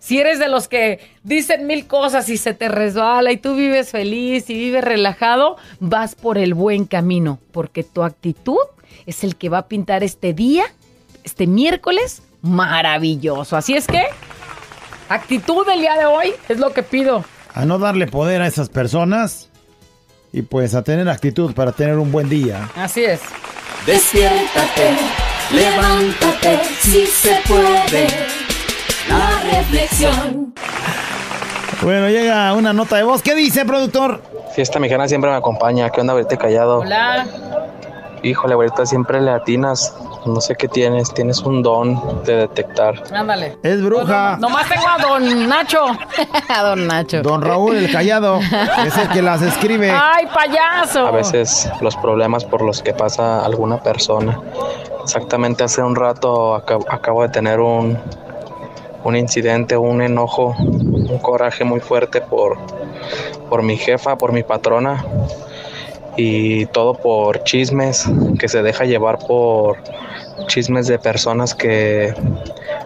Si 0.00 0.18
eres 0.20 0.38
de 0.38 0.48
los 0.48 0.68
que 0.68 1.00
dicen 1.22 1.66
mil 1.66 1.86
cosas 1.86 2.28
y 2.28 2.36
se 2.36 2.52
te 2.52 2.68
resbala 2.68 3.32
y 3.32 3.38
tú 3.38 3.56
vives 3.56 3.88
feliz 3.88 4.50
y 4.50 4.54
vives 4.54 4.84
relajado, 4.84 5.56
vas 5.80 6.14
por 6.14 6.36
el 6.36 6.52
buen 6.52 6.84
camino, 6.84 7.38
porque 7.52 7.84
tu 7.84 8.02
actitud 8.02 8.58
es 9.06 9.24
el 9.24 9.36
que 9.36 9.48
va 9.48 9.58
a 9.58 9.68
pintar 9.68 10.04
este 10.04 10.34
día, 10.34 10.64
este 11.24 11.46
miércoles, 11.46 12.22
maravilloso. 12.42 13.56
Así 13.56 13.74
es 13.74 13.86
que, 13.86 14.02
actitud 15.08 15.66
del 15.66 15.80
día 15.80 15.94
de 15.94 16.06
hoy 16.06 16.34
es 16.48 16.58
lo 16.58 16.72
que 16.72 16.82
pido. 16.82 17.24
A 17.54 17.64
no 17.64 17.78
darle 17.78 18.06
poder 18.06 18.42
a 18.42 18.46
esas 18.46 18.68
personas 18.68 19.48
y 20.32 20.42
pues 20.42 20.74
a 20.74 20.82
tener 20.82 21.08
actitud 21.08 21.54
para 21.54 21.72
tener 21.72 21.98
un 21.98 22.10
buen 22.10 22.28
día. 22.28 22.70
Así 22.76 23.04
es. 23.04 23.20
Despiértate, 23.86 24.96
levántate, 25.52 26.60
si 26.80 27.06
se 27.06 27.40
puede. 27.46 28.06
La 29.08 29.58
reflexión. 29.58 30.54
Bueno, 31.82 32.08
llega 32.08 32.52
una 32.54 32.72
nota 32.72 32.96
de 32.96 33.02
voz. 33.02 33.22
¿Qué 33.22 33.34
dice, 33.34 33.64
productor? 33.64 34.22
Fiesta 34.54 34.78
mexicana 34.78 35.08
siempre 35.08 35.30
me 35.30 35.36
acompaña. 35.36 35.90
¿Qué 35.90 36.00
onda, 36.00 36.12
ahorita 36.12 36.36
callado? 36.36 36.78
Hola. 36.78 37.26
Híjole, 38.22 38.54
ahorita 38.54 38.86
siempre 38.86 39.20
le 39.20 39.32
atinas. 39.32 39.92
No 40.24 40.40
sé 40.40 40.54
qué 40.54 40.68
tienes. 40.68 41.12
Tienes 41.12 41.40
un 41.40 41.62
don 41.62 42.22
de 42.24 42.36
detectar. 42.36 43.02
Ándale. 43.12 43.58
Es 43.62 43.82
bruja. 43.82 44.36
Nomás 44.38 44.68
tengo 44.68 44.86
a 44.88 44.98
don 44.98 45.48
Nacho. 45.48 45.84
a 46.48 46.62
don 46.62 46.86
Nacho. 46.86 47.22
Don 47.22 47.42
Raúl 47.42 47.76
el 47.76 47.90
Callado 47.90 48.38
es 48.86 48.96
el 48.96 49.08
que 49.08 49.22
las 49.22 49.42
escribe. 49.42 49.90
¡Ay, 49.90 50.26
payaso! 50.32 51.06
A 51.06 51.10
veces 51.10 51.68
los 51.80 51.96
problemas 51.96 52.44
por 52.44 52.62
los 52.62 52.82
que 52.82 52.92
pasa 52.92 53.44
alguna 53.44 53.82
persona. 53.82 54.38
Exactamente 55.02 55.64
hace 55.64 55.82
un 55.82 55.96
rato 55.96 56.54
acabo, 56.54 56.84
acabo 56.88 57.22
de 57.22 57.28
tener 57.28 57.60
un, 57.60 57.98
un 59.04 59.16
incidente, 59.16 59.76
un 59.76 60.02
enojo, 60.02 60.54
un 60.58 61.18
coraje 61.18 61.64
muy 61.64 61.80
fuerte 61.80 62.20
por, 62.20 62.58
por 63.48 63.62
mi 63.62 63.76
jefa, 63.76 64.16
por 64.16 64.32
mi 64.32 64.42
patrona. 64.42 65.04
Y 66.16 66.66
todo 66.66 66.94
por 66.94 67.42
chismes, 67.44 68.06
que 68.38 68.48
se 68.48 68.62
deja 68.62 68.84
llevar 68.84 69.18
por 69.18 69.78
chismes 70.46 70.86
de 70.86 70.98
personas 70.98 71.54
que 71.54 72.14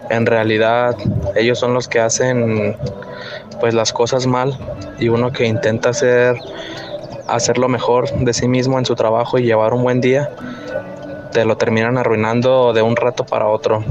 en 0.09 0.25
realidad 0.25 0.95
ellos 1.35 1.59
son 1.59 1.73
los 1.73 1.87
que 1.87 1.99
hacen 1.99 2.77
pues 3.59 3.73
las 3.73 3.91
cosas 3.91 4.27
mal 4.27 4.57
y 4.99 5.09
uno 5.09 5.31
que 5.31 5.45
intenta 5.45 5.89
hacer 5.89 6.39
hacer 7.27 7.57
lo 7.57 7.67
mejor 7.67 8.09
de 8.11 8.33
sí 8.33 8.47
mismo 8.47 8.79
en 8.79 8.85
su 8.85 8.95
trabajo 8.95 9.37
y 9.37 9.43
llevar 9.43 9.73
un 9.73 9.83
buen 9.83 9.99
día 9.99 10.29
te 11.31 11.45
lo 11.45 11.57
terminan 11.57 11.97
arruinando 11.97 12.73
de 12.73 12.81
un 12.81 12.95
rato 12.95 13.25
para 13.25 13.47
otro. 13.47 13.83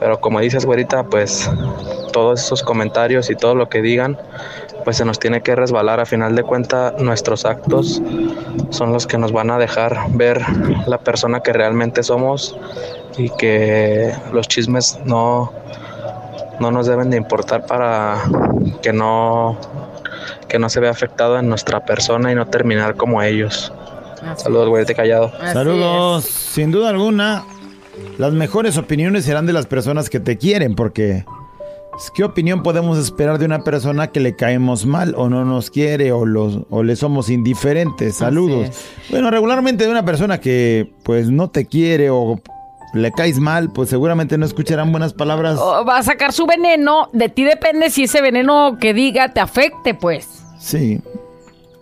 Pero 0.00 0.20
como 0.20 0.40
dices, 0.40 0.66
güerita, 0.66 1.04
pues 1.04 1.50
todos 2.12 2.44
esos 2.44 2.62
comentarios 2.62 3.30
y 3.30 3.36
todo 3.36 3.54
lo 3.54 3.68
que 3.68 3.82
digan, 3.82 4.18
pues 4.88 4.96
se 4.96 5.04
nos 5.04 5.18
tiene 5.18 5.42
que 5.42 5.54
resbalar. 5.54 6.00
A 6.00 6.06
final 6.06 6.34
de 6.34 6.42
cuentas, 6.42 6.94
nuestros 6.98 7.44
actos 7.44 8.00
son 8.70 8.90
los 8.90 9.06
que 9.06 9.18
nos 9.18 9.32
van 9.32 9.50
a 9.50 9.58
dejar 9.58 9.98
ver 10.14 10.40
la 10.86 10.96
persona 10.96 11.40
que 11.40 11.52
realmente 11.52 12.02
somos 12.02 12.56
y 13.18 13.28
que 13.36 14.14
los 14.32 14.48
chismes 14.48 14.98
no, 15.04 15.52
no 16.58 16.70
nos 16.70 16.86
deben 16.86 17.10
de 17.10 17.18
importar 17.18 17.66
para 17.66 18.16
que 18.80 18.94
no, 18.94 19.58
que 20.48 20.58
no 20.58 20.70
se 20.70 20.80
vea 20.80 20.90
afectado 20.90 21.38
en 21.38 21.50
nuestra 21.50 21.84
persona 21.84 22.32
y 22.32 22.34
no 22.34 22.46
terminar 22.46 22.96
como 22.96 23.22
ellos. 23.22 23.70
Saludos, 24.36 24.70
güerita 24.70 24.94
callado. 24.94 25.30
Así 25.38 25.52
Saludos. 25.52 26.24
Sin 26.24 26.70
duda 26.70 26.88
alguna, 26.88 27.44
las 28.16 28.32
mejores 28.32 28.78
opiniones 28.78 29.26
serán 29.26 29.44
de 29.44 29.52
las 29.52 29.66
personas 29.66 30.08
que 30.08 30.18
te 30.18 30.38
quieren, 30.38 30.74
porque 30.74 31.26
¿qué 32.14 32.24
opinión 32.24 32.62
podemos 32.62 32.98
esperar 32.98 33.38
de 33.38 33.46
una 33.46 33.64
persona 33.64 34.08
que 34.08 34.20
le 34.20 34.36
caemos 34.36 34.86
mal 34.86 35.14
o 35.16 35.28
no 35.28 35.44
nos 35.44 35.70
quiere 35.70 36.12
o, 36.12 36.24
los, 36.24 36.60
o 36.70 36.82
le 36.82 36.96
somos 36.96 37.28
indiferentes? 37.30 38.16
Saludos. 38.16 38.70
Bueno, 39.10 39.30
regularmente 39.30 39.84
de 39.84 39.90
una 39.90 40.04
persona 40.04 40.38
que 40.40 40.92
pues 41.02 41.30
no 41.30 41.50
te 41.50 41.66
quiere 41.66 42.10
o 42.10 42.40
le 42.94 43.12
caes 43.12 43.38
mal, 43.38 43.70
pues 43.70 43.90
seguramente 43.90 44.38
no 44.38 44.46
escucharán 44.46 44.90
buenas 44.92 45.12
palabras. 45.12 45.58
O 45.58 45.84
va 45.84 45.98
a 45.98 46.02
sacar 46.02 46.32
su 46.32 46.46
veneno. 46.46 47.10
De 47.12 47.28
ti 47.28 47.44
depende 47.44 47.90
si 47.90 48.04
ese 48.04 48.20
veneno 48.22 48.78
que 48.80 48.94
diga 48.94 49.32
te 49.32 49.40
afecte, 49.40 49.94
pues. 49.94 50.44
Sí. 50.58 51.00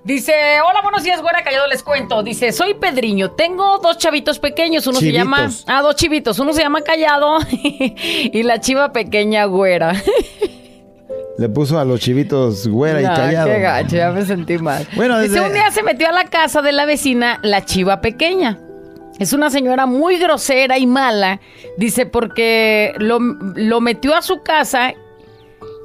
Dice, 0.06 0.32
hola, 0.64 0.82
buenos 0.82 1.02
días, 1.02 1.20
güera 1.20 1.42
callado, 1.42 1.66
les 1.66 1.82
cuento. 1.82 2.22
Dice, 2.22 2.52
soy 2.52 2.75
Pedriño, 2.75 3.32
tengo 3.32 3.78
dos 3.78 3.98
chavitos 3.98 4.38
pequeños, 4.38 4.86
uno 4.86 5.00
se 5.00 5.10
llama... 5.10 5.50
Ah, 5.66 5.82
dos 5.82 5.96
chivitos, 5.96 6.38
uno 6.38 6.52
se 6.52 6.62
llama 6.62 6.82
Callado 6.82 7.38
y 7.50 8.42
la 8.44 8.60
chiva 8.60 8.92
pequeña 8.92 9.46
güera. 9.46 9.94
Le 11.38 11.48
puso 11.48 11.80
a 11.80 11.84
los 11.84 11.98
chivitos 12.00 12.68
güera 12.68 13.00
y 13.00 13.04
No, 13.04 13.14
callado. 13.14 13.48
Qué 13.48 13.58
gacho, 13.58 13.96
ya 13.96 14.12
me 14.12 14.25
sentí 14.25 14.58
mal. 14.58 14.86
Bueno, 14.94 15.18
Dice, 15.18 15.34
desde- 15.34 15.46
un 15.48 15.52
día 15.52 15.70
se 15.72 15.82
metió 15.82 16.08
a 16.08 16.12
la 16.12 16.25
casa 16.26 16.62
de 16.62 16.70
la 16.70 16.86
vecina 16.86 17.40
la 17.42 17.64
chiva 17.64 18.00
pequeña. 18.00 18.60
Es 19.18 19.32
una 19.32 19.50
señora 19.50 19.86
muy 19.86 20.18
grosera 20.18 20.78
y 20.78 20.86
mala. 20.86 21.40
Dice, 21.78 22.06
porque 22.06 22.94
lo, 22.98 23.18
lo 23.20 23.80
metió 23.80 24.14
a 24.14 24.22
su 24.22 24.42
casa 24.44 24.94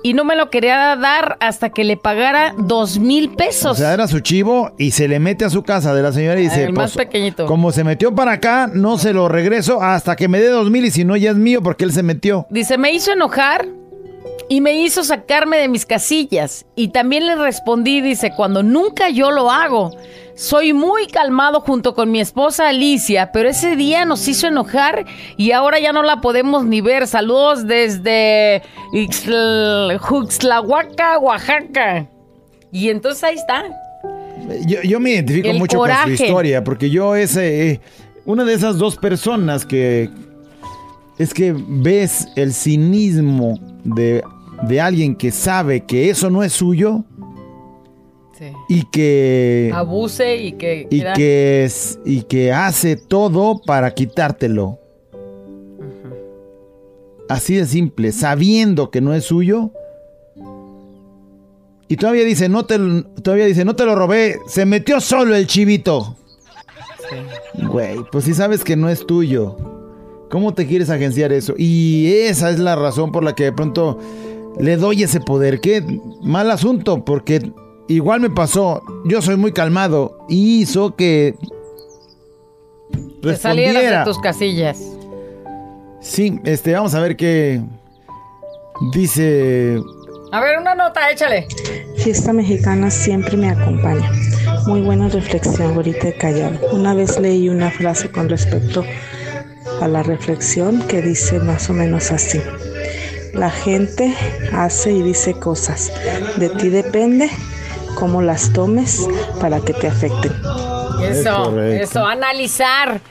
y 0.04 0.14
no 0.14 0.24
me 0.24 0.36
lo 0.36 0.50
quería 0.50 0.96
dar 0.96 1.38
hasta 1.40 1.70
que 1.70 1.84
le 1.84 1.98
pagara 1.98 2.54
dos 2.58 3.00
mil 3.00 3.30
pesos. 3.36 3.72
O 3.74 3.76
sea, 3.76 3.94
era 3.94 4.08
su 4.08 4.20
chivo 4.20 4.72
y 4.78 4.92
se 4.92 5.08
le 5.08 5.20
mete 5.20 5.46
a 5.46 5.50
su 5.50 5.64
casa 5.64 5.94
de 5.94 6.02
la 6.02 6.12
señora 6.12 6.40
y 6.40 6.44
dice, 6.44 6.64
El 6.64 6.74
más 6.74 6.94
pues, 6.94 7.06
pequeñito. 7.08 7.46
como 7.46 7.72
se 7.72 7.84
metió 7.84 8.14
para 8.14 8.34
acá, 8.34 8.70
no 8.74 8.98
se 8.98 9.14
lo 9.14 9.28
regreso 9.28 9.82
hasta 9.82 10.16
que 10.16 10.28
me 10.28 10.40
dé 10.40 10.50
dos 10.50 10.70
mil 10.70 10.86
y 10.86 10.92
si 10.92 11.06
no 11.06 11.16
ya 11.16 11.32
es 11.32 11.38
mío 11.38 11.62
porque 11.62 11.84
él 11.84 11.94
se 11.94 12.04
metió. 12.04 12.48
Dice, 12.50 12.78
me 12.78 12.92
hizo 12.92 13.12
enojar 13.12 13.68
y 14.50 14.60
me 14.60 14.74
hizo 14.74 15.04
sacarme 15.04 15.58
de 15.58 15.68
mis 15.68 15.86
casillas. 15.86 16.66
Y 16.76 16.90
también 16.90 17.26
le 17.26 17.36
respondí, 17.36 18.02
dice, 18.02 18.34
cuando 18.36 18.64
nunca 18.64 19.10
yo 19.10 19.32
lo 19.32 19.50
hago. 19.50 19.92
Soy 20.42 20.74
muy 20.74 21.06
calmado 21.06 21.62
junto 21.62 21.94
con 21.94 22.10
mi 22.10 22.20
esposa 22.20 22.70
Alicia, 22.70 23.32
pero 23.32 23.48
ese 23.48 23.76
día 23.76 24.06
nos 24.06 24.28
hizo 24.28 24.48
enojar 24.48 25.06
y 25.38 25.52
ahora 25.52 25.80
ya 25.80 25.94
no 25.94 26.02
la 26.02 26.20
podemos 26.20 26.66
ni 26.66 26.82
ver. 26.82 27.06
Saludos 27.06 27.68
desde 27.68 28.64
Ixtl- 28.92 30.00
Juxtlahuaca, 30.00 31.20
Oaxaca. 31.20 32.08
Y 32.72 32.90
entonces 32.90 33.24
ahí 33.24 33.36
está. 33.36 33.66
Yo, 34.66 34.82
yo 34.82 35.00
me 35.00 35.12
identifico 35.12 35.48
El 35.48 35.60
mucho 35.60 35.78
con 35.78 35.92
su 36.06 36.10
historia, 36.10 36.64
porque 36.64 36.90
yo 36.90 37.16
es 37.16 37.38
eh, 37.38 37.80
una 38.26 38.44
de 38.44 38.56
esas 38.56 38.80
dos 38.80 38.98
personas 38.98 39.64
que 39.64 40.10
es 41.20 41.36
que 41.36 41.54
ves 41.56 42.30
el 42.36 42.52
cinismo 42.52 43.60
de, 43.84 44.24
de 44.64 44.82
alguien 44.82 45.16
que 45.16 45.30
sabe 45.30 45.82
que 45.82 46.10
eso 46.10 46.32
no 46.32 46.42
es 46.42 46.52
suyo 46.52 47.04
Sí. 48.42 48.52
y 48.70 48.84
que 48.86 49.72
Abuse 49.72 50.36
y 50.38 50.54
que... 50.54 50.88
y 50.90 50.98
quiera- 50.98 51.14
que 51.14 51.64
es- 51.64 52.00
y 52.04 52.24
que 52.24 52.52
hace 52.52 52.96
todo 52.96 53.62
para 53.64 53.92
quitártelo. 53.94 54.80
Así 57.30 57.54
de 57.56 57.68
simple, 57.68 58.12
sabiendo 58.12 58.90
que 58.90 59.00
no 59.00 59.14
es 59.14 59.26
suyo. 59.26 59.70
Y 61.88 61.98
todavía 61.98 62.24
dice, 62.24 62.50
no 62.50 62.66
te, 62.66 62.80
todavía 63.22 63.46
dice, 63.46 63.64
no 63.64 63.76
te 63.76 63.86
lo 63.86 63.94
robé, 63.96 64.38
se 64.48 64.66
metió 64.66 65.00
solo 65.02 65.36
el 65.36 65.46
chivito. 65.46 66.16
Güey, 67.70 67.98
pues 68.12 68.26
si 68.26 68.34
sabes 68.34 68.64
que 68.64 68.76
no 68.76 68.90
es 68.90 69.06
tuyo, 69.06 69.56
¿cómo 70.32 70.54
te 70.56 70.66
quieres 70.66 70.90
agenciar 70.90 71.32
eso? 71.32 71.54
Y 71.58 72.12
esa 72.24 72.50
es 72.50 72.58
la 72.60 72.76
razón 72.76 73.12
por 73.12 73.24
la 73.24 73.36
que 73.36 73.44
de 73.44 73.52
pronto 73.52 74.00
le 74.60 74.78
doy 74.78 75.04
ese 75.04 75.20
poder. 75.20 75.60
Qué 75.62 75.86
mal 76.24 76.50
asunto, 76.50 77.06
porque 77.06 77.52
igual 77.94 78.22
me 78.22 78.30
pasó. 78.30 78.84
Yo 79.06 79.22
soy 79.22 79.38
muy 79.38 79.52
calmado 79.52 80.18
y 80.30 80.62
hizo 80.62 80.96
que 80.96 81.36
Te 83.22 83.36
salieras 83.36 83.74
respondiera. 83.76 84.00
de 84.00 84.06
tus 84.06 84.20
casillas. 84.20 84.80
Sí, 86.02 86.40
este, 86.44 86.74
vamos 86.74 86.94
a 86.96 87.00
ver 87.02 87.16
qué 87.16 87.62
dice. 88.94 89.80
A 90.32 90.42
ver, 90.42 90.58
una 90.60 90.76
nota, 90.76 91.12
échale. 91.12 91.48
Fiesta 91.98 92.34
mexicana 92.34 92.90
siempre 92.90 93.38
me 93.38 93.50
acompaña. 93.50 94.12
Muy 94.66 94.82
buena 94.82 95.08
reflexión, 95.10 95.74
ahorita 95.76 96.08
he 96.10 96.18
callado. 96.18 96.58
Una 96.72 96.94
vez 96.94 97.20
leí 97.20 97.50
una 97.50 97.70
frase 97.70 98.10
con 98.10 98.30
respecto 98.30 98.84
a 99.82 99.88
la 99.88 100.02
reflexión 100.02 100.82
que 100.88 101.02
dice 101.02 101.40
más 101.40 101.70
o 101.70 101.74
menos 101.74 102.12
así. 102.12 102.42
La 103.34 103.50
gente 103.50 104.16
hace 104.54 104.92
y 104.94 105.04
dice 105.04 105.34
cosas. 105.34 105.92
De 106.38 106.50
ti 106.50 106.70
depende 106.70 107.30
cómo 107.96 108.22
las 108.22 108.52
tomes 108.54 109.08
para 109.40 109.60
que 109.60 109.74
te 109.74 109.88
afecten. 109.88 110.32
Eso, 111.04 111.60
eso, 111.62 112.06
analizar. 112.06 113.02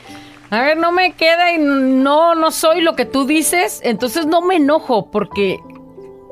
A 0.51 0.61
ver, 0.63 0.77
no 0.77 0.93
me 0.93 1.13
queda 1.13 1.53
y 1.53 1.59
no, 1.59 2.35
no 2.35 2.51
soy 2.51 2.81
lo 2.81 2.97
que 2.97 3.05
tú 3.05 3.25
dices, 3.25 3.81
entonces 3.85 4.27
no 4.27 4.43
me 4.43 4.57
enojo 4.57 5.11
porque 5.11 5.59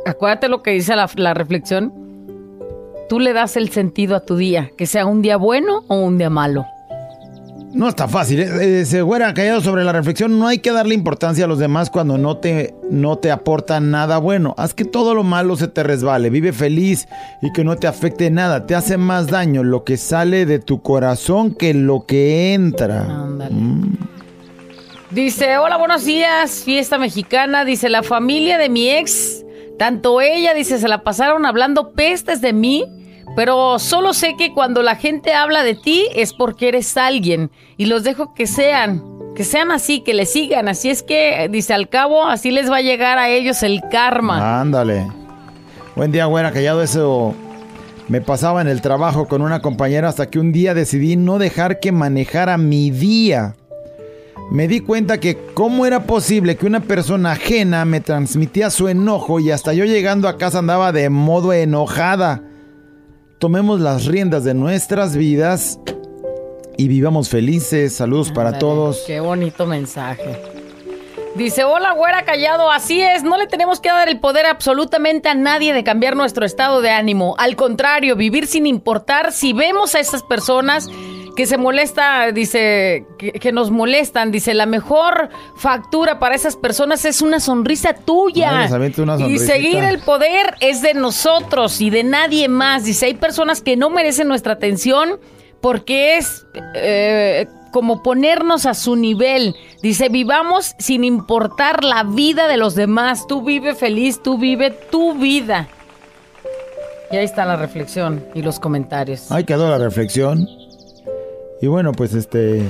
acuérdate 0.05 0.49
lo 0.49 0.63
que 0.63 0.73
dice 0.73 0.97
la, 0.97 1.09
la 1.17 1.35
reflexión. 1.35 1.93
Tú 3.09 3.21
le 3.21 3.33
das 3.33 3.57
el 3.57 3.71
sentido 3.71 4.17
a 4.17 4.21
tu 4.21 4.37
día, 4.37 4.71
que 4.77 4.87
sea 4.87 5.07
un 5.07 5.23
día 5.23 5.37
bueno 5.37 5.85
o 5.89 5.97
un 5.97 6.19
día 6.19 6.31
malo. 6.31 6.67
No 7.73 7.89
está 7.89 8.09
fácil, 8.09 8.41
¿eh? 8.41 8.81
Eh, 8.81 8.85
se 8.87 9.03
güera 9.03 9.35
callado 9.35 9.61
sobre 9.61 9.85
la 9.85 9.93
reflexión. 9.93 10.39
No 10.39 10.47
hay 10.47 10.59
que 10.59 10.73
darle 10.73 10.95
importancia 10.95 11.45
a 11.45 11.49
los 11.49 11.59
demás 11.59 11.91
cuando 11.91 12.17
no 12.17 12.39
te, 12.39 12.75
no 12.91 13.19
te 13.19 13.31
aportan 13.31 13.91
nada 13.91 14.19
bueno. 14.19 14.55
Haz 14.57 14.73
que 14.73 14.85
todo 14.85 15.15
lo 15.15 15.23
malo 15.23 15.57
se 15.57 15.69
te 15.69 15.83
resbale. 15.83 16.31
Vive 16.31 16.53
feliz 16.53 17.09
y 17.43 17.53
que 17.53 17.65
no 17.65 17.77
te 17.77 17.87
afecte 17.87 18.31
nada. 18.31 18.67
Te 18.67 18.75
hace 18.75 18.97
más 18.97 19.27
daño 19.27 19.65
lo 19.65 19.85
que 19.85 19.97
sale 19.97 20.47
de 20.47 20.59
tu 20.59 20.81
corazón 20.81 21.55
que 21.55 21.75
lo 21.75 22.07
que 22.07 22.55
entra. 22.55 23.03
Ándale. 23.03 23.55
Dice, 25.11 25.57
hola, 25.57 25.79
buenos 25.79 26.05
días, 26.05 26.63
fiesta 26.65 26.99
mexicana. 26.99 27.65
Dice, 27.65 27.89
la 27.89 28.03
familia 28.03 28.59
de 28.59 28.69
mi 28.69 28.91
ex, 28.91 29.45
tanto 29.79 30.21
ella, 30.21 30.53
dice, 30.53 30.79
se 30.79 30.87
la 30.87 31.03
pasaron 31.03 31.47
hablando 31.47 31.93
pestes 31.93 32.43
de 32.43 32.53
mí, 32.53 32.85
pero 33.39 33.79
solo 33.79 34.15
sé 34.15 34.35
que 34.37 34.53
cuando 34.53 34.83
la 34.83 34.97
gente 34.97 35.33
habla 35.33 35.63
de 35.63 35.77
ti 35.77 36.09
es 36.17 36.33
porque 36.33 36.67
eres 36.67 36.97
alguien 36.97 37.53
y 37.77 37.87
los 37.87 38.03
dejo 38.03 38.35
que 38.35 38.49
sean, 38.49 39.01
que 39.37 39.45
sean 39.45 39.71
así, 39.71 40.01
que 40.01 40.13
le 40.13 40.27
sigan. 40.27 40.67
Así 40.67 40.91
es 40.91 41.05
que, 41.05 41.49
dice, 41.49 41.73
al 41.73 41.89
cabo, 41.89 42.27
así 42.27 42.51
les 42.51 42.69
va 42.69 42.79
a 42.79 42.83
llegar 42.83 43.17
a 43.17 43.29
ellos 43.29 43.63
el 43.63 43.81
karma. 43.93 44.61
Ándale. 44.61 45.07
Buen 45.95 46.11
día, 46.11 46.25
güera, 46.25 46.51
callado. 46.51 46.83
Eso 46.83 47.33
me 48.09 48.21
pasaba 48.21 48.61
en 48.61 48.67
el 48.67 48.81
trabajo 48.81 49.29
con 49.29 49.41
una 49.41 49.63
compañera 49.63 50.09
hasta 50.09 50.29
que 50.29 50.41
un 50.41 50.51
día 50.51 50.75
decidí 50.75 51.15
no 51.15 51.39
dejar 51.39 51.79
que 51.79 51.93
manejara 51.93 52.59
mi 52.59 52.91
día. 52.91 53.55
Me 54.51 54.67
di 54.67 54.81
cuenta 54.81 55.21
que 55.21 55.39
cómo 55.55 55.87
era 55.87 56.03
posible 56.07 56.57
que 56.57 56.67
una 56.67 56.81
persona 56.81 57.31
ajena 57.31 57.85
me 57.85 58.01
transmitía 58.01 58.69
su 58.71 58.89
enojo 58.89 59.39
y 59.39 59.53
hasta 59.53 59.75
yo 59.75 59.85
llegando 59.85 60.27
a 60.27 60.39
casa 60.39 60.59
andaba 60.59 60.91
de 60.91 61.09
modo 61.09 61.53
enojada. 61.53 62.48
Tomemos 63.39 63.79
las 63.79 64.07
riendas 64.07 64.43
de 64.43 64.53
nuestras 64.53 65.17
vidas 65.17 65.79
y 66.77 66.89
vivamos 66.89 67.29
felices. 67.29 67.95
Saludos 67.95 68.33
para 68.33 68.59
todos. 68.59 69.05
Qué 69.07 69.21
bonito 69.21 69.65
mensaje. 69.65 70.43
Dice, 71.37 71.63
hola, 71.63 71.93
güera 71.93 72.25
callado, 72.25 72.69
así 72.73 73.01
es, 73.01 73.23
no 73.23 73.37
le 73.37 73.47
tenemos 73.47 73.79
que 73.79 73.91
dar 73.91 74.09
el 74.09 74.19
poder 74.19 74.47
absolutamente 74.47 75.29
a 75.29 75.35
nadie 75.35 75.73
de 75.73 75.85
cambiar 75.85 76.17
nuestro 76.17 76.45
estado 76.45 76.81
de 76.81 76.91
ánimo. 76.91 77.37
Al 77.39 77.55
contrario, 77.55 78.17
vivir 78.17 78.49
sin 78.49 78.67
importar 78.67 79.31
si 79.31 79.53
vemos 79.53 79.95
a 79.95 80.01
esas 80.01 80.25
personas 80.25 80.89
que 81.39 81.47
se 81.47 81.57
molesta, 81.57 82.33
dice, 82.33 83.07
que, 83.17 83.31
que 83.31 83.53
nos 83.53 83.71
molestan, 83.71 84.33
dice, 84.33 84.55
la 84.55 84.67
mejor 84.67 85.29
factura 85.55 86.19
para 86.19 86.35
esas 86.35 86.57
personas 86.57 87.05
es 87.05 87.23
una 87.23 87.39
sonrisa 87.39 87.95
tuya. 87.95 88.63
Ay, 88.63 88.93
una 88.99 89.17
y 89.29 89.39
seguir 89.39 89.85
el 89.85 90.01
poder 90.01 90.57
es 90.59 90.83
de 90.83 90.95
nosotros 90.95 91.81
y 91.81 91.91
de 91.91 92.03
nadie 92.03 92.49
más. 92.49 92.87
Dice, 92.87 93.07
hay 93.07 93.15
personas 93.15 93.63
que 93.63 93.77
no 93.77 93.89
merecen 93.89 94.27
nuestra 94.27 94.55
atención 94.55 95.21
porque 95.61 96.17
es 96.17 96.45
eh, 96.75 97.47
como 97.71 98.03
ponernos 98.03 98.67
a 98.67 98.75
su 98.75 98.97
nivel. 98.97 99.55
Dice, 99.81 100.09
vivamos 100.09 100.75
sin 100.81 101.05
importar 101.05 101.85
la 101.85 102.03
vida 102.03 102.49
de 102.49 102.57
los 102.57 102.75
demás. 102.75 103.29
Tú 103.29 103.43
vive 103.43 103.77
feliz, 103.77 104.21
tú 104.25 104.39
vive 104.39 104.73
tu 104.73 105.15
vida. 105.15 105.69
Y 107.13 107.17
ahí 107.17 107.25
está 107.25 107.45
la 107.45 107.55
reflexión 107.55 108.27
y 108.35 108.43
los 108.43 108.59
comentarios. 108.59 109.31
Ahí 109.31 109.45
quedó 109.45 109.71
la 109.71 109.79
reflexión. 109.79 110.49
Y 111.61 111.67
bueno, 111.67 111.93
pues 111.93 112.15
este. 112.15 112.63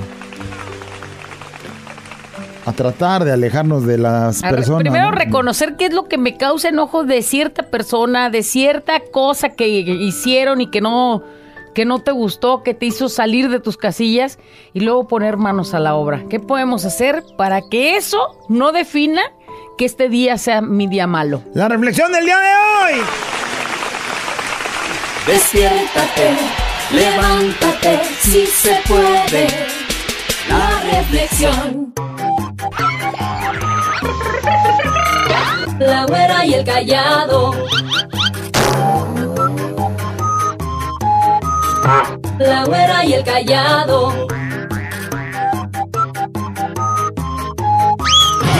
A 2.65 2.73
tratar 2.73 3.23
de 3.23 3.31
alejarnos 3.31 3.85
de 3.85 3.97
las 3.97 4.43
A 4.43 4.49
personas. 4.49 4.81
Primero 4.81 5.11
¿no? 5.11 5.11
reconocer 5.11 5.75
qué 5.75 5.85
es 5.85 5.93
lo 5.93 6.07
que 6.07 6.17
me 6.17 6.37
causa 6.37 6.69
enojo 6.69 7.03
de 7.03 7.21
cierta 7.23 7.63
persona, 7.63 8.29
de 8.29 8.43
cierta 8.43 8.99
cosa 9.11 9.49
que 9.49 9.67
hicieron 9.67 10.61
y 10.61 10.69
que 10.69 10.81
no, 10.81 11.23
que 11.73 11.85
no 11.85 11.99
te 11.99 12.11
gustó, 12.11 12.61
que 12.61 12.73
te 12.73 12.85
hizo 12.85 13.09
salir 13.09 13.49
de 13.49 13.59
tus 13.59 13.77
casillas 13.77 14.37
y 14.73 14.81
luego 14.81 15.07
poner 15.07 15.37
manos 15.37 15.73
a 15.73 15.79
la 15.79 15.95
obra. 15.95 16.25
¿Qué 16.29 16.39
podemos 16.39 16.85
hacer 16.85 17.23
para 17.37 17.61
que 17.69 17.95
eso 17.95 18.37
no 18.49 18.71
defina 18.71 19.21
que 19.77 19.85
este 19.85 20.09
día 20.09 20.37
sea 20.37 20.61
mi 20.61 20.87
día 20.87 21.07
malo? 21.07 21.41
La 21.53 21.69
reflexión 21.69 22.11
del 22.11 22.25
día 22.25 22.37
de 22.37 22.93
hoy. 22.93 23.01
Despiértate, 25.25 26.35
levántate, 26.91 28.01
si 28.21 28.45
se 28.45 28.81
puede. 28.87 29.47
La 30.47 30.81
reflexión. 30.91 31.93
La 35.79 36.05
güera 36.05 36.45
y 36.45 36.53
el 36.55 36.65
callado. 36.65 37.53
La 42.39 42.65
güera 42.65 43.05
y 43.05 43.13
el 43.13 43.23
callado. 43.23 44.27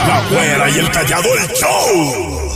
La 0.06 0.22
güera 0.30 0.70
y 0.70 0.78
el 0.78 0.90
callado 0.90 1.28
el 1.34 1.48
show. 1.54 2.49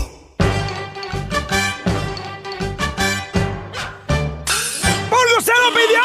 Lo 5.64 5.74
pidió! 5.74 6.00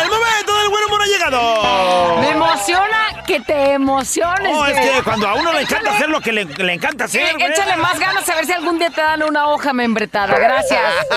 ¡El 0.00 0.08
momento 0.10 0.58
del 0.58 0.68
buen 0.68 0.84
humor 0.84 1.02
ha 1.02 1.06
llegado! 1.06 2.16
Me 2.20 2.30
emociona 2.30 3.22
que 3.26 3.40
te 3.40 3.72
emociones. 3.72 4.52
No, 4.52 4.66
es 4.66 4.72
güey. 4.78 4.92
que 4.92 5.02
cuando 5.02 5.28
a 5.28 5.34
uno 5.34 5.52
le 5.52 5.62
encanta 5.62 5.90
hacer 5.92 6.08
lo 6.08 6.20
que 6.20 6.32
le, 6.32 6.44
le 6.44 6.72
encanta 6.72 7.04
hacer. 7.04 7.34
échale 7.38 7.76
más 7.76 7.98
ganas 7.98 8.28
a 8.28 8.34
ver 8.36 8.46
si 8.46 8.52
algún 8.52 8.78
día 8.78 8.90
te 8.90 9.00
dan 9.00 9.22
una 9.22 9.48
hoja 9.48 9.72
membretada. 9.72 10.38
Gracias. 10.38 10.80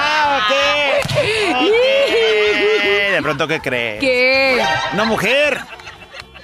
Ah, 0.00 0.40
ok. 0.42 0.52
Ok. 1.56 1.70
De 3.12 3.20
pronto, 3.22 3.48
¿qué 3.48 3.60
cree? 3.60 3.98
¿Qué? 3.98 4.64
Una 4.92 5.04
mujer 5.04 5.58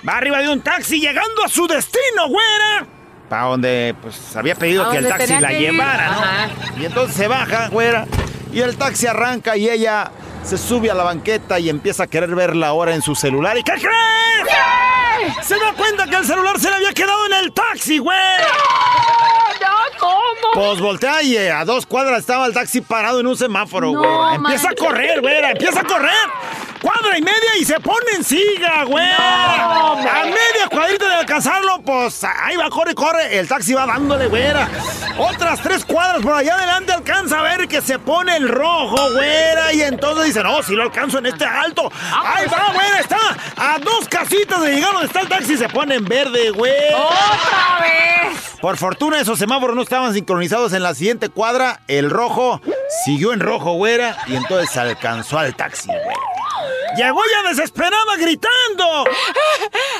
Va 0.07 0.18
arriba 0.18 0.38
de 0.40 0.49
un 0.51 0.61
taxi 0.61 1.01
llegando 1.01 1.42
a 1.44 1.49
su 1.49 1.66
destino, 1.66 2.29
güera. 2.29 2.87
Para 3.29 3.45
donde, 3.45 3.95
pues, 4.03 4.37
había 4.37 4.55
pedido 4.55 4.89
que 4.91 4.99
el 4.99 5.09
taxi 5.09 5.39
la 5.39 5.49
que 5.49 5.61
llevara, 5.61 6.11
ajá. 6.11 6.47
¿no? 6.77 6.83
Y 6.83 6.87
entonces 6.87 7.17
se 7.17 7.27
baja, 7.27 7.69
güera. 7.69 8.07
Y 8.53 8.61
el 8.61 8.77
taxi 8.77 9.07
arranca 9.07 9.57
y 9.57 9.69
ella 9.69 10.11
se 10.45 10.59
sube 10.59 10.91
a 10.91 10.95
la 10.95 11.05
banqueta 11.05 11.59
y 11.59 11.71
empieza 11.71 12.05
a 12.05 12.07
querer 12.07 12.35
ver 12.35 12.55
la 12.55 12.73
hora 12.75 12.95
en 12.95 13.03
su 13.03 13.15
celular. 13.15 13.57
¿Y 13.57 13.63
qué 13.63 13.73
crees? 13.73 15.47
Se 15.47 15.55
da 15.59 15.73
cuenta 15.73 16.07
que 16.07 16.17
el 16.17 16.25
celular 16.25 16.59
se 16.61 16.69
le 16.69 16.77
había 16.77 16.93
quedado 16.93 17.27
en 17.27 17.33
el 17.33 17.53
taxi, 17.53 17.99
güey. 17.99 18.19
No, 19.61 19.99
¿cómo? 19.99 20.53
Pues 20.53 20.81
voltea 20.81 21.23
y 21.23 21.37
eh, 21.37 21.51
a 21.51 21.65
dos 21.65 21.87
cuadras 21.87 22.21
estaba 22.21 22.47
el 22.47 22.53
taxi 22.53 22.81
parado 22.83 23.21
en 23.21 23.27
un 23.27 23.37
semáforo, 23.37 23.93
No, 23.93 23.99
güey. 24.01 24.35
Empieza 24.37 24.69
a 24.71 24.75
correr, 24.75 25.21
güey. 25.21 25.35
Empieza 25.51 25.81
a 25.81 25.85
correr. 25.85 26.13
Cuadra 26.85 27.16
y 27.16 27.23
media 27.23 27.57
y 27.59 27.64
se 27.64 27.81
pone 27.81 28.12
en 28.14 28.23
siga, 28.23 28.85
güey. 28.85 29.07
No, 29.07 29.92
a 29.94 30.25
media 30.25 30.68
cuadrita 30.70 31.09
de 31.09 31.14
alcanzarlo, 31.14 31.81
pues 31.81 32.23
ahí 32.25 32.59
va, 32.59 32.68
corre, 32.68 32.94
corre. 32.94 33.38
El 33.38 33.49
taxi 33.49 33.73
va 33.73 33.87
dándole, 33.87 34.27
güera. 34.27 34.68
Otras 35.16 35.62
tres 35.62 35.83
cuadras 35.83 36.20
por 36.20 36.35
allá 36.35 36.57
adelante 36.57 36.92
alcanza 36.92 37.40
a 37.40 37.42
ver 37.42 37.68
que 37.68 37.81
se 37.81 37.99
pone 37.99 38.37
el 38.37 38.51
rojo, 38.51 39.12
güera. 39.12 39.73
Y 39.73 39.81
entonces 39.81 40.27
dice, 40.27 40.42
no, 40.42 40.62
si 40.62 40.75
lo 40.75 40.83
alcanzo 40.83 41.20
en 41.20 41.25
este 41.25 41.47
alto. 41.47 41.90
Ahí 42.23 42.47
va, 42.49 42.75
güera, 42.75 43.01
está. 43.01 43.18
A 43.57 43.79
dos 43.79 44.07
casitas 44.07 44.61
de 44.61 44.75
llegar 44.75 44.92
donde 44.92 45.07
está 45.07 45.20
el 45.20 45.29
taxi 45.31 45.57
se 45.57 45.70
pone 45.70 45.94
en 45.94 46.05
verde, 46.05 46.51
güey. 46.51 46.92
¡Otra 46.92 47.81
vez! 47.81 48.59
Por 48.61 48.77
fortuna 48.77 49.20
esos 49.20 49.38
semáforos 49.38 49.75
no 49.75 49.81
estaban 49.81 50.12
sincronizados 50.12 50.75
en 50.75 50.83
la 50.83 50.94
siguiente 50.94 51.31
cuadra. 51.31 51.81
El 51.88 52.11
rojo 52.11 52.61
siguió 53.07 53.33
en 53.33 53.40
rojo, 53.40 53.73
güera, 53.73 54.18
y 54.27 54.37
entonces 54.37 54.77
alcanzó 54.77 55.38
al 55.38 55.57
taxi, 55.57 55.87
güera. 55.88 56.34
Llegó 56.96 57.20
ya 57.30 57.48
desesperada 57.48 58.16
gritando. 58.16 59.04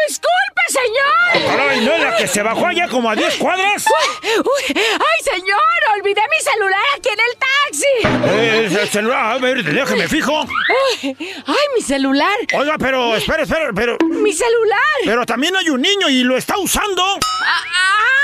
¡Disculpe, 0.08 0.62
señor! 0.70 1.60
Ay, 1.60 1.80
no, 1.86 1.98
la 1.98 2.16
que 2.18 2.28
se 2.28 2.42
bajó 2.44 2.68
allá 2.68 2.88
como 2.88 3.10
a 3.10 3.16
10 3.16 3.36
cuadras. 3.38 3.86
Uy, 4.24 4.76
¡Ay, 4.76 5.24
señor! 5.24 5.60
¡Olvidé 5.96 6.22
mi 6.30 6.44
celular 6.44 6.82
aquí 6.98 7.10
en 7.10 7.20
el 7.20 7.38
taxi! 7.38 8.34
Eh, 8.36 8.68
el 8.82 8.90
celular, 8.90 9.34
a 9.34 9.38
ver, 9.38 9.64
déjame 9.64 10.08
fijo. 10.08 10.42
¡Ay, 10.42 11.16
ay, 11.48 11.66
mi 11.76 11.82
celular! 11.82 12.38
Oiga, 12.58 12.76
pero, 12.78 13.16
espera, 13.16 13.44
espera, 13.44 13.70
pero, 13.74 13.98
¡Mi 14.02 14.34
celular! 14.34 14.80
pero 15.06 15.26
también 15.26 15.56
hay 15.56 15.70
un 15.70 15.82
niño 15.82 16.10
y 16.10 16.24
lo 16.24 16.38
está 16.38 16.58
usando. 16.58 17.04
¡Ah, 17.04 17.20
ah, 17.46 17.64
ah, 17.76 18.21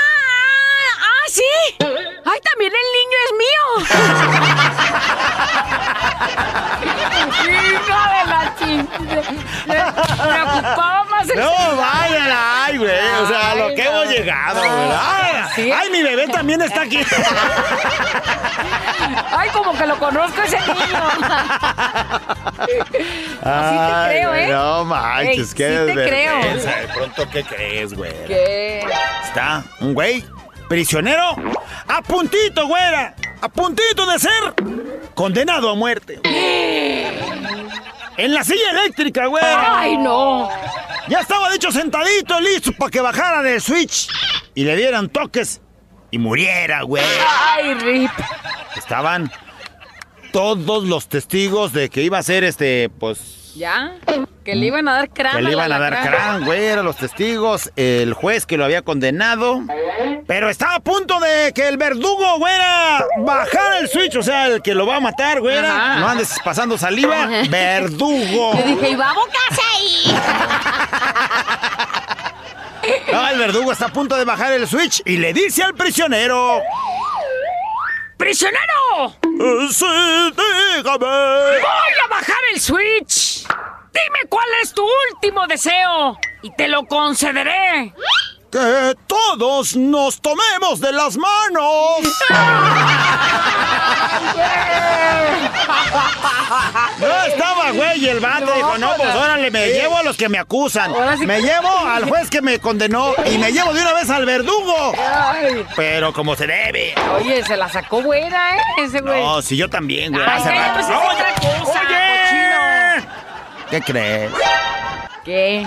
sí! 1.28 1.42
¡Ay, 1.80 2.40
también 2.42 2.72
el 2.72 2.88
niño 2.98 3.18
es 3.24 3.32
mío! 3.38 3.64
¡Hija 7.48 8.02
de 8.14 8.22
la 8.30 8.42
chingada! 8.58 9.92
Más 11.10 11.28
el 11.28 11.36
No, 11.36 11.50
vayan, 11.76 12.30
ay, 12.32 12.76
güey, 12.78 12.90
o 13.22 13.26
sea, 13.28 13.50
a 13.50 13.54
lo 13.54 13.68
que 13.74 13.82
hemos 13.82 14.06
llegado, 14.08 14.60
¿verdad? 14.62 15.50
Sí. 15.54 15.72
Ay, 15.72 15.90
mi 15.90 16.02
bebé 16.02 16.28
también 16.28 16.62
está 16.62 16.82
aquí. 16.82 17.00
¡Ay, 19.36 19.48
como 19.50 19.76
que 19.76 19.86
lo 19.86 19.98
conozco 19.98 20.42
ese 20.42 20.58
niño! 20.60 21.08
Ay, 23.44 24.08
creo, 24.08 24.28
güey, 24.30 24.44
¿eh? 24.44 24.48
No 24.48 24.84
manches, 24.84 25.48
Ey, 25.48 25.54
qué 25.56 25.78
sí 25.78 25.86
te 25.86 25.92
creo. 25.92 26.40
De 26.54 26.88
pronto, 26.94 27.28
¿qué 27.30 27.44
crees, 27.44 27.94
güey? 27.94 28.12
¿Qué? 28.26 28.86
Está 29.24 29.64
un 29.80 29.94
güey 29.94 30.24
prisionero 30.68 31.36
a 31.86 32.02
puntito, 32.02 32.66
güera. 32.66 33.14
A 33.40 33.48
puntito 33.48 34.04
de 34.06 34.18
ser 34.18 34.54
condenado 35.14 35.70
a 35.70 35.74
muerte. 35.74 36.20
En 36.24 38.34
la 38.34 38.42
silla 38.42 38.70
eléctrica, 38.72 39.26
güera. 39.26 39.80
¡Ay, 39.80 39.96
no! 39.96 40.48
Ya 41.08 41.20
estaba 41.20 41.50
dicho 41.50 41.70
sentadito, 41.70 42.40
listo 42.40 42.72
para 42.72 42.90
que 42.90 43.00
bajara 43.00 43.42
del 43.42 43.60
switch 43.60 44.08
y 44.54 44.64
le 44.64 44.76
dieran 44.76 45.08
toques 45.08 45.60
y 46.10 46.18
muriera, 46.18 46.82
güey. 46.82 47.04
¡Ay, 47.54 47.74
Rip! 47.74 48.10
Estaban 48.76 49.30
todos 50.32 50.84
los 50.84 51.08
testigos 51.08 51.72
de 51.72 51.88
que 51.88 52.02
iba 52.02 52.18
a 52.18 52.22
ser 52.22 52.44
este, 52.44 52.90
pues 52.90 53.37
¿Ya? 53.54 53.92
Que 54.44 54.54
le 54.54 54.66
iban 54.66 54.88
a 54.88 54.94
dar 54.94 55.10
crán 55.10 55.36
Que 55.36 55.42
le 55.42 55.52
iban 55.52 55.70
a 55.72 55.78
dar 55.78 56.00
crán, 56.08 56.44
güey, 56.44 56.64
eran 56.64 56.84
los 56.84 56.96
testigos, 56.96 57.70
el 57.76 58.14
juez 58.14 58.46
que 58.46 58.56
lo 58.56 58.64
había 58.64 58.82
condenado. 58.82 59.60
Pero 60.26 60.48
estaba 60.48 60.76
a 60.76 60.80
punto 60.80 61.18
de 61.20 61.52
que 61.54 61.68
el 61.68 61.76
verdugo, 61.76 62.38
güera, 62.38 63.04
bajara 63.18 63.78
el 63.78 63.88
switch, 63.88 64.16
o 64.16 64.22
sea, 64.22 64.46
el 64.46 64.62
que 64.62 64.74
lo 64.74 64.86
va 64.86 64.96
a 64.96 65.00
matar, 65.00 65.40
güera. 65.40 65.96
No 65.98 66.08
andes 66.08 66.34
pasando 66.44 66.78
saliva. 66.78 67.26
Verdugo. 67.50 68.54
Yo 68.56 68.62
dije, 68.64 68.90
¿y 68.90 68.94
va 68.94 69.10
a 69.10 69.14
bocarse 69.14 69.62
ahí? 69.76 70.14
No, 73.12 73.28
el 73.28 73.38
verdugo 73.38 73.72
está 73.72 73.86
a 73.86 73.92
punto 73.92 74.16
de 74.16 74.24
bajar 74.24 74.52
el 74.52 74.66
switch 74.66 75.02
y 75.04 75.18
le 75.18 75.34
dice 75.34 75.62
al 75.62 75.74
prisionero. 75.74 76.60
¡Prisionero! 78.16 79.14
"Eh, 79.22 79.68
Sí, 79.70 79.84
dígame. 80.76 81.06
¡Voy 81.06 81.94
a 82.04 82.08
bajar 82.08 82.36
el 82.54 82.60
switch! 82.60 83.27
Dime 83.92 84.28
cuál 84.28 84.46
es 84.62 84.72
tu 84.72 84.86
último 85.12 85.46
deseo 85.46 86.18
y 86.42 86.50
te 86.54 86.68
lo 86.68 86.84
concederé. 86.86 87.92
Que 88.50 88.94
todos 89.06 89.76
nos 89.76 90.20
tomemos 90.22 90.80
de 90.80 90.92
las 90.92 91.16
manos. 91.18 91.98
No 96.98 97.06
estaba, 97.26 97.70
güey, 97.72 98.04
y 98.04 98.08
el 98.08 98.20
vato 98.20 98.46
No, 98.46 98.54
dijo, 98.54 98.78
no, 98.78 98.94
pues 98.96 99.14
órale, 99.14 99.50
me 99.50 99.68
llevo 99.68 99.98
a 99.98 100.02
los 100.02 100.16
que 100.16 100.28
me 100.28 100.38
acusan. 100.38 100.92
Sí 101.18 101.26
Me 101.26 101.36
que- 101.36 101.42
llevo 101.42 101.68
al 101.86 102.08
juez 102.08 102.30
que 102.30 102.40
me 102.42 102.58
condenó 102.58 103.12
y 103.30 103.38
me 103.38 103.52
llevo 103.52 103.72
de 103.74 103.82
una 103.82 103.92
vez 103.92 104.08
al 104.10 104.24
verdugo. 104.24 104.92
Ay, 104.98 105.64
Pero 105.76 106.12
como 106.12 106.34
se 106.34 106.46
debe. 106.46 106.94
oye, 107.16 107.44
se 107.44 107.56
la 107.56 107.68
sacó 107.68 108.00
buena, 108.02 108.56
¿eh? 108.56 108.60
Ese 108.78 109.00
güey. 109.00 109.22
No, 109.22 109.42
si 109.42 109.56
yo 109.56 109.68
también, 109.68 110.12
güey, 110.12 110.24
hace 110.24 110.50
rato. 110.50 110.72
pues 110.74 110.86
es 110.88 110.96
otra 110.96 111.34
cosa, 111.34 111.80
¡Oye! 111.86 112.07
¿Qué 113.70 113.80
crees? 113.82 114.32
¿Qué? 115.24 115.66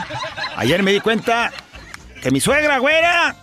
Ayer 0.56 0.82
me 0.84 0.92
di 0.92 1.00
cuenta 1.00 1.52
que 2.22 2.32
mi 2.32 2.40
suegra, 2.40 2.80
güera, 2.80 3.36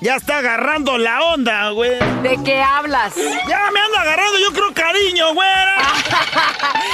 ya 0.00 0.16
está 0.16 0.38
agarrando 0.38 0.98
la 0.98 1.22
onda, 1.22 1.70
güey. 1.70 1.98
¿De 2.22 2.38
qué 2.44 2.62
hablas? 2.62 3.14
Ya 3.48 3.70
me 3.72 3.80
anda 3.80 4.00
agarrando, 4.02 4.38
yo 4.38 4.52
creo, 4.52 4.74
cariño, 4.74 5.34
güera. 5.34 5.76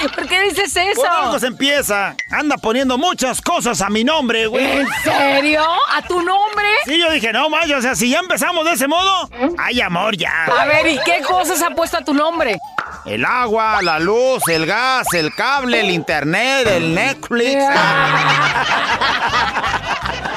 ¿Por 0.14 0.28
qué 0.28 0.42
dices 0.42 0.72
Por 0.94 1.06
algo 1.06 1.30
eso? 1.30 1.40
se 1.40 1.46
empieza. 1.48 2.14
Anda 2.30 2.56
poniendo 2.56 2.98
muchas 2.98 3.40
cosas 3.40 3.80
a 3.80 3.88
mi 3.88 4.04
nombre, 4.04 4.46
güey. 4.46 4.64
¿En 4.64 4.88
serio? 5.02 5.64
¿A 5.90 6.02
tu 6.02 6.22
nombre? 6.22 6.66
Sí, 6.84 6.98
yo 6.98 7.10
dije, 7.10 7.32
no, 7.32 7.50
más, 7.50 7.70
o 7.70 7.82
sea, 7.82 7.94
si 7.94 8.10
ya 8.10 8.20
empezamos 8.20 8.64
de 8.64 8.72
ese 8.72 8.86
modo, 8.86 9.28
hay 9.58 9.80
amor 9.80 10.16
ya. 10.16 10.44
A 10.44 10.66
ver, 10.66 10.86
¿y 10.86 10.98
qué 11.04 11.20
cosas 11.22 11.62
ha 11.62 11.70
puesto 11.70 11.98
a 11.98 12.04
tu 12.04 12.14
nombre? 12.14 12.58
El 13.04 13.24
agua, 13.24 13.80
la 13.82 13.98
luz, 13.98 14.46
el 14.48 14.64
gas, 14.64 15.12
el 15.12 15.34
cable, 15.34 15.80
el 15.80 15.90
internet, 15.90 16.68
el 16.68 16.94
Netflix. 16.94 17.56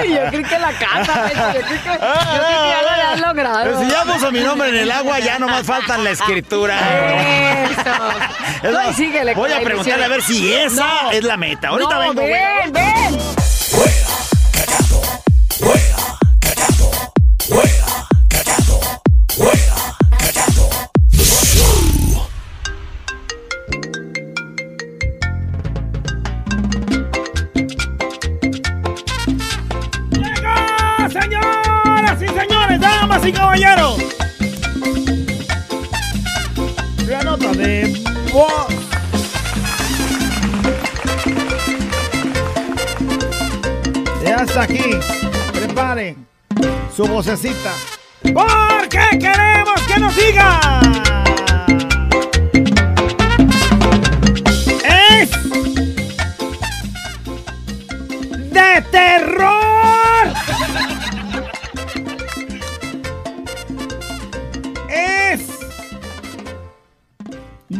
Ay, 0.00 0.14
yo 0.14 0.20
creo 0.30 0.42
que 0.48 0.58
la 0.58 0.72
casa, 0.72 1.22
Beto, 1.22 1.52
yo 1.54 1.60
creo 1.60 1.82
que, 1.82 1.88
yo 1.90 1.98
creo 1.98 2.62
que 2.62 2.68
ya 2.68 2.82
lo 2.82 2.88
habías 2.90 3.20
logrado. 3.20 3.64
Pero 3.64 3.80
si 3.80 3.90
ya 3.90 4.04
puso 4.04 4.32
mi 4.32 4.40
nombre 4.40 4.68
en 4.70 4.76
el 4.76 4.90
agua, 4.90 5.18
ya 5.20 5.38
nomás 5.38 5.64
falta 5.66 5.98
la 5.98 6.10
escritura. 6.10 6.76
Eso. 7.70 8.66
Es 8.68 8.72
más, 8.72 8.96
síguele 8.96 9.34
voy 9.34 9.52
a 9.52 9.60
preguntarle 9.60 10.04
a 10.04 10.08
ver 10.08 10.22
si 10.22 10.52
esa 10.52 10.84
No. 11.04 11.10
es 11.12 11.24
la 11.24 11.36
meta. 11.36 11.68
Ahorita 11.68 11.94
no, 11.94 12.00
vengo, 12.00 12.22
ven, 12.22 12.72
ven. 12.72 13.18
¡Llega, 17.48 17.77
y 33.28 33.32
caballeros! 33.32 33.96
La 37.06 37.22
nota 37.22 37.52
de 37.52 38.02
voz. 38.32 38.66
Ya 44.24 44.36
está 44.36 44.62
aquí. 44.62 44.90
Prepare 45.52 46.16
su 46.94 47.06
vocecita. 47.06 47.72
Porque 48.22 49.18
queremos 49.18 49.80
que 49.86 50.00
nos 50.00 50.16
diga. 50.16 50.80
Es 54.84 55.30
de 58.52 58.82
terror. 58.90 59.47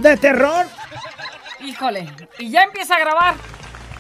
De 0.09 0.17
terror 0.17 0.67
Híjole. 1.61 2.09
Y 2.39 2.51
ya 2.51 2.63
empieza 2.63 2.95
a 2.97 3.01
grabar. 3.01 3.35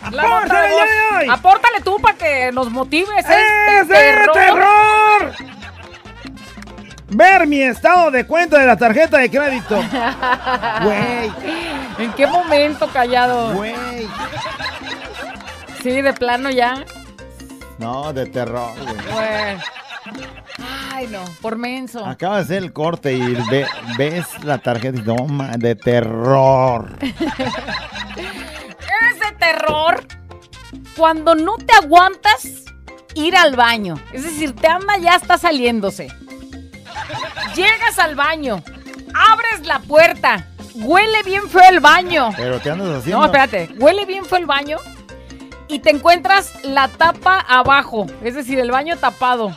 ¡Apórtale 0.00 0.74
hoy! 0.74 1.28
Apórtale 1.28 1.80
tú 1.80 1.98
para 2.00 2.16
que 2.16 2.52
nos 2.52 2.70
motives. 2.70 3.24
¡Es 3.28 3.88
de 3.88 4.28
terror! 4.32 5.32
Ver 7.10 7.46
mi 7.46 7.62
estado 7.62 8.10
de 8.10 8.26
cuenta 8.26 8.58
de 8.58 8.66
la 8.66 8.76
tarjeta 8.76 9.18
de 9.18 9.30
crédito. 9.30 9.76
Güey, 10.82 11.32
¿En 11.98 12.12
qué 12.12 12.26
momento, 12.26 12.86
callado? 12.88 13.54
güey. 13.54 13.74
Sí, 15.82 16.00
de 16.02 16.12
plano 16.12 16.50
ya. 16.50 16.84
No, 17.78 18.12
de 18.12 18.26
terror, 18.26 18.74
güey. 18.78 19.56
Ay, 20.98 21.06
no, 21.06 21.22
por 21.40 21.56
menso. 21.56 22.04
Acaba 22.04 22.38
de 22.38 22.42
hacer 22.42 22.56
el 22.60 22.72
corte 22.72 23.12
y 23.12 23.20
ve- 23.48 23.68
ves 23.96 24.26
la 24.42 24.58
tarjeta 24.58 25.00
de 25.56 25.74
terror. 25.76 26.98
Es 28.16 29.20
de 29.20 29.32
terror 29.38 30.04
cuando 30.96 31.36
no 31.36 31.56
te 31.56 31.72
aguantas 31.76 32.64
ir 33.14 33.36
al 33.36 33.54
baño. 33.54 33.94
Es 34.12 34.24
decir, 34.24 34.56
te 34.56 34.66
anda 34.66 34.96
ya 34.98 35.14
está 35.14 35.38
saliéndose. 35.38 36.08
Llegas 37.54 37.98
al 38.00 38.16
baño, 38.16 38.60
abres 39.14 39.64
la 39.66 39.78
puerta, 39.78 40.46
huele 40.74 41.22
bien 41.24 41.48
feo 41.48 41.62
el 41.70 41.78
baño. 41.78 42.30
Pero 42.36 42.58
te 42.58 42.70
andas 42.72 42.88
haciendo. 42.98 43.20
No, 43.20 43.26
espérate, 43.26 43.70
huele 43.78 44.04
bien 44.04 44.24
feo 44.24 44.38
el 44.38 44.46
baño 44.46 44.78
y 45.68 45.78
te 45.78 45.90
encuentras 45.90 46.52
la 46.64 46.88
tapa 46.88 47.38
abajo, 47.38 48.06
es 48.24 48.34
decir, 48.34 48.58
el 48.58 48.72
baño 48.72 48.96
tapado. 48.96 49.54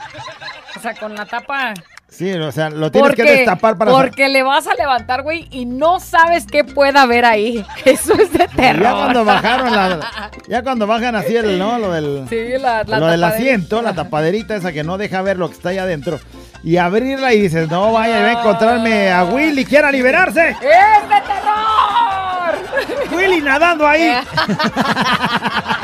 O 0.76 0.80
sea, 0.80 0.94
con 0.96 1.16
la 1.16 1.26
tapa 1.26 1.74
Sí, 2.12 2.30
o 2.34 2.52
sea, 2.52 2.70
lo 2.70 2.92
tienes 2.92 3.16
que 3.16 3.24
destapar 3.24 3.78
para. 3.78 3.90
porque 3.92 4.28
le 4.28 4.44
vas 4.44 4.68
a 4.68 4.74
levantar, 4.74 5.24
güey, 5.24 5.48
y 5.50 5.66
no 5.66 6.02
sabes 6.02 6.46
qué 6.46 6.66
pueda 6.66 7.04
haber 7.04 7.24
ahí. 7.24 7.66
Eso 7.86 8.14
es 8.14 8.34
de 8.34 8.50
terror. 8.50 8.84
Ya 8.84 8.92
cuando 8.92 9.24
bajaron 9.26 9.72
la. 9.74 10.30
Ya 10.50 10.62
cuando 10.62 10.88
bajan 10.88 11.16
así 11.16 11.38
el, 11.38 11.58
¿no? 11.58 11.80
Lo 11.80 11.94
del. 11.94 12.26
Sí, 12.30 12.50
la, 12.60 12.84
la 12.84 13.00
lo 13.00 13.08
del 13.08 13.24
asiento, 13.24 13.82
la 13.82 13.94
tapaderita 13.94 14.58
esa 14.58 14.74
que 14.74 14.84
no 14.84 14.98
deja 14.98 15.22
ver 15.22 15.38
lo 15.38 15.48
que 15.48 15.56
está 15.56 15.70
allá 15.70 15.84
adentro. 15.84 16.20
Y 16.64 16.76
abrirla 16.78 17.34
y 17.34 17.42
dices, 17.42 17.70
no 17.70 17.94
vaya, 17.94 18.22
va 18.22 18.28
a 18.28 18.32
encontrarme 18.34 19.10
a 19.10 19.24
Willy, 19.24 19.64
quiera 19.64 19.90
liberarse. 19.90 20.50
¡Es 20.50 20.58
de 20.60 21.22
terror! 21.26 23.18
Willy 23.18 23.42
nadando 23.42 23.88
ahí. 23.88 24.12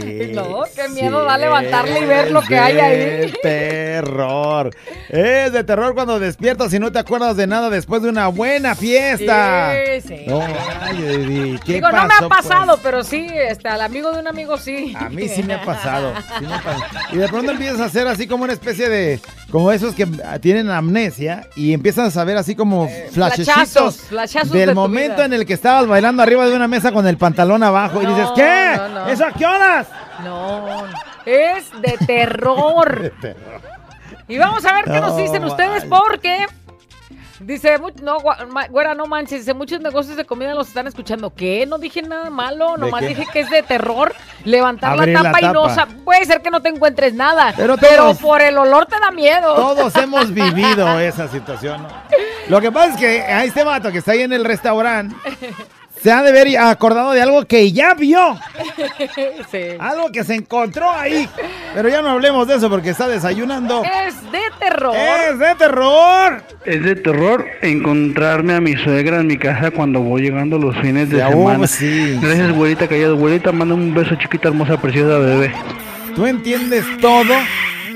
¿Sí 0.00 0.38
o 0.38 0.42
no? 0.48 0.64
Qué 0.74 0.88
miedo 0.88 1.24
da 1.24 1.34
sí, 1.34 1.40
levantarle 1.40 2.00
y 2.00 2.04
ver 2.04 2.30
lo 2.30 2.42
que 2.42 2.58
hay 2.58 2.78
ahí. 2.78 3.32
terror. 3.42 4.70
Es 5.08 5.52
de 5.52 5.64
terror 5.64 5.94
cuando 5.94 6.18
despiertas 6.20 6.72
y 6.72 6.78
no 6.78 6.92
te 6.92 6.98
acuerdas 6.98 7.36
de 7.36 7.46
nada 7.46 7.70
después 7.70 8.02
de 8.02 8.08
una 8.08 8.28
buena 8.28 8.74
fiesta. 8.74 9.72
Sí, 10.00 10.08
sí. 10.08 10.24
No, 10.26 10.40
ay, 10.80 11.58
¿qué 11.64 11.74
Digo, 11.74 11.90
no 11.90 12.06
me 12.06 12.14
ha 12.14 12.18
pues? 12.18 12.30
pasado, 12.30 12.78
pero 12.82 13.02
sí, 13.02 13.26
este, 13.48 13.68
al 13.68 13.80
amigo 13.80 14.12
de 14.12 14.20
un 14.20 14.28
amigo 14.28 14.56
sí. 14.56 14.94
A 14.98 15.08
mí 15.08 15.28
sí 15.28 15.42
me 15.42 15.54
ha 15.54 15.62
pasado. 15.64 16.12
sí 16.38 16.46
me 16.46 16.54
ha 16.54 16.62
pasado. 16.62 16.82
Y 17.12 17.16
de 17.16 17.28
pronto 17.28 17.52
empiezas 17.52 17.80
a 17.80 17.84
hacer 17.86 18.06
así 18.06 18.26
como 18.26 18.44
una 18.44 18.52
especie 18.52 18.88
de. 18.88 19.20
Como 19.50 19.72
esos 19.72 19.96
que 19.96 20.06
tienen 20.40 20.70
amnesia 20.70 21.48
y 21.56 21.72
empiezas 21.72 22.06
a 22.06 22.10
saber 22.12 22.36
así 22.36 22.54
como 22.54 22.84
Eh, 22.86 23.08
flashazos, 23.12 23.96
flashazos 23.96 24.52
del 24.52 24.68
de 24.68 24.74
momento 24.74 25.24
en 25.24 25.32
el 25.32 25.44
que 25.44 25.54
estabas 25.54 25.88
bailando 25.88 26.22
arriba 26.22 26.46
de 26.46 26.54
una 26.54 26.68
mesa 26.68 26.92
con 26.92 27.04
el 27.08 27.16
pantalón 27.16 27.64
abajo 27.64 28.00
y 28.00 28.06
dices, 28.06 28.28
¿qué? 28.36 28.72
no, 28.76 28.88
no. 28.90 29.08
¿Eso 29.08 29.24
a 29.26 29.32
qué 29.32 29.44
No, 30.24 30.84
es 31.26 31.70
de 31.82 31.96
terror. 32.06 33.12
Y 34.28 34.38
vamos 34.38 34.64
a 34.64 34.72
ver 34.74 34.84
qué 34.84 35.00
nos 35.00 35.12
No, 35.12 35.16
dicen 35.16 35.44
ustedes 35.44 35.84
porque 35.86 36.46
dice, 37.40 37.78
no, 38.02 38.18
güera, 38.70 38.94
no 38.94 39.06
manches, 39.06 39.40
dice, 39.40 39.54
muchos 39.54 39.80
negocios 39.80 40.16
de 40.16 40.24
comida 40.24 40.54
los 40.54 40.68
están 40.68 40.86
escuchando. 40.86 41.34
¿Qué? 41.34 41.66
No 41.66 41.78
dije 41.78 42.02
nada 42.02 42.30
malo, 42.30 42.74
¿De 42.74 42.78
nomás 42.78 43.00
dije 43.02 43.26
que 43.32 43.40
es 43.40 43.50
de 43.50 43.62
terror 43.62 44.14
levantar 44.44 44.96
la 44.96 45.06
la 45.06 45.22
tapa 45.22 45.40
y 45.40 45.48
no, 45.52 45.68
sa- 45.68 45.86
puede 45.86 46.24
ser 46.26 46.42
que 46.42 46.50
no 46.50 46.60
te 46.62 46.68
encuentres 46.68 47.14
nada, 47.14 47.52
Pero 47.56 47.76
pero, 47.76 48.14
por 48.14 48.40
el 48.40 48.56
olor 48.58 48.86
te 48.86 48.98
da 49.00 49.10
miedo. 49.10 49.54
Todos 49.54 49.94
hemos 49.96 50.32
vivido 50.32 51.00
esa 51.00 51.28
situación. 51.28 51.82
¿no? 51.82 51.88
Lo 52.48 52.60
que 52.60 52.70
pasa 52.70 52.90
es 52.94 52.96
que 52.98 53.20
a 53.22 53.44
este 53.44 53.64
vato 53.64 53.90
que 53.90 53.98
está 53.98 54.12
ahí 54.12 54.22
en 54.22 54.32
el 54.32 54.44
restaurante 54.44 55.16
se 56.02 56.10
ha 56.12 56.22
de 56.22 56.32
ver 56.32 56.56
acordado 56.58 57.12
de 57.12 57.22
algo 57.22 57.44
que 57.46 57.72
ya 57.72 57.94
vio. 57.94 58.38
Sí. 59.50 59.58
Algo 59.78 60.10
que 60.12 60.22
se 60.24 60.34
encontró 60.34 60.90
ahí. 60.90 61.28
Pero 61.74 61.88
ya 61.88 62.02
no 62.02 62.10
hablemos 62.10 62.46
de 62.46 62.56
eso 62.56 62.68
porque 62.70 62.90
está 62.90 63.08
desayunando. 63.08 63.82
Es 63.84 64.20
de 64.30 64.38
terror. 64.58 64.94
¡Es 64.96 65.38
de 65.38 65.54
terror! 65.56 66.42
Es 66.64 66.82
de 66.84 66.96
terror 66.96 67.46
encontrarme 67.62 68.54
a 68.54 68.60
mi 68.60 68.74
suegra 68.76 69.18
en 69.20 69.26
mi 69.26 69.36
casa 69.38 69.70
cuando 69.70 70.00
voy 70.00 70.22
llegando 70.22 70.58
los 70.58 70.76
fines 70.78 71.10
de 71.10 71.18
Ya, 71.18 71.28
semana. 71.30 71.64
oh, 71.64 71.66
sí, 71.66 72.18
Gracias, 72.22 72.52
güerita 72.52 72.86
callado. 72.86 73.16
Güerita, 73.16 73.50
manda 73.52 73.74
un 73.74 73.92
beso 73.94 74.14
chiquita, 74.16 74.48
hermosa, 74.48 74.80
preciosa, 74.80 75.18
bebé. 75.18 75.52
Tú 76.14 76.26
entiendes 76.26 76.84
todo. 77.00 77.34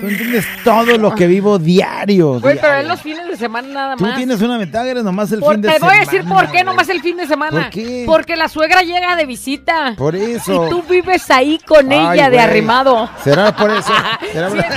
Tú 0.00 0.08
entiendes 0.08 0.46
todo 0.64 0.96
lo 0.98 1.14
que 1.14 1.26
vivo 1.26 1.58
diario. 1.58 2.40
Güey, 2.40 2.58
pero 2.60 2.74
es 2.74 2.86
los 2.86 3.00
fines 3.00 3.26
de 3.28 3.36
semana 3.36 3.68
nada 3.68 3.96
Tú 3.96 4.04
más. 4.04 4.16
tienes 4.16 4.40
una 4.42 4.58
ventaja, 4.58 4.86
eres 4.88 5.04
nomás 5.04 5.30
el 5.32 5.40
Por- 5.40 5.52
fin 5.54 5.62
de 5.62 5.68
te 5.68 5.74
semana. 5.74 5.92
voy 5.92 5.96
a 6.02 6.04
decir 6.10 6.24
por 6.28 6.50
qué 6.50 6.64
nomás 6.64 6.88
el 6.88 7.00
fin 7.00 7.16
de 7.16 7.26
semana. 7.26 7.62
¿Por 7.62 7.70
qué? 7.70 8.04
Porque 8.06 8.36
la 8.36 8.48
suegra 8.48 8.82
llega 8.82 9.16
de 9.16 9.26
visita. 9.26 9.94
Por 9.96 10.14
eso. 10.16 10.66
Y 10.66 10.70
tú 10.70 10.82
vives 10.82 11.30
ahí 11.30 11.58
con 11.66 11.90
Ay, 11.92 12.14
ella 12.18 12.30
de 12.30 12.40
arrimado. 12.40 13.08
¿Será 13.22 13.54
por 13.54 13.70
eso? 13.70 13.92
¿Será 14.32 14.50
Sí, 14.50 14.56
por- 14.56 14.64
es, 14.64 14.74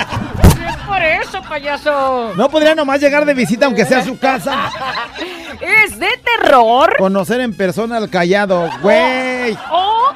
sí 0.54 0.60
es 0.68 0.76
por 0.86 1.02
eso, 1.02 1.42
payaso. 1.48 2.32
No 2.36 2.48
podría 2.48 2.74
nomás 2.74 3.00
llegar 3.00 3.24
de 3.24 3.34
visita 3.34 3.66
aunque 3.66 3.84
sea 3.84 3.98
a 3.98 4.04
su 4.04 4.18
casa. 4.18 4.70
Es 5.60 5.98
de 5.98 6.06
terror. 6.38 6.94
Conocer 6.98 7.40
en 7.40 7.52
persona 7.56 7.96
al 7.96 8.08
callado, 8.08 8.70
güey. 8.80 9.58
O 9.72 10.12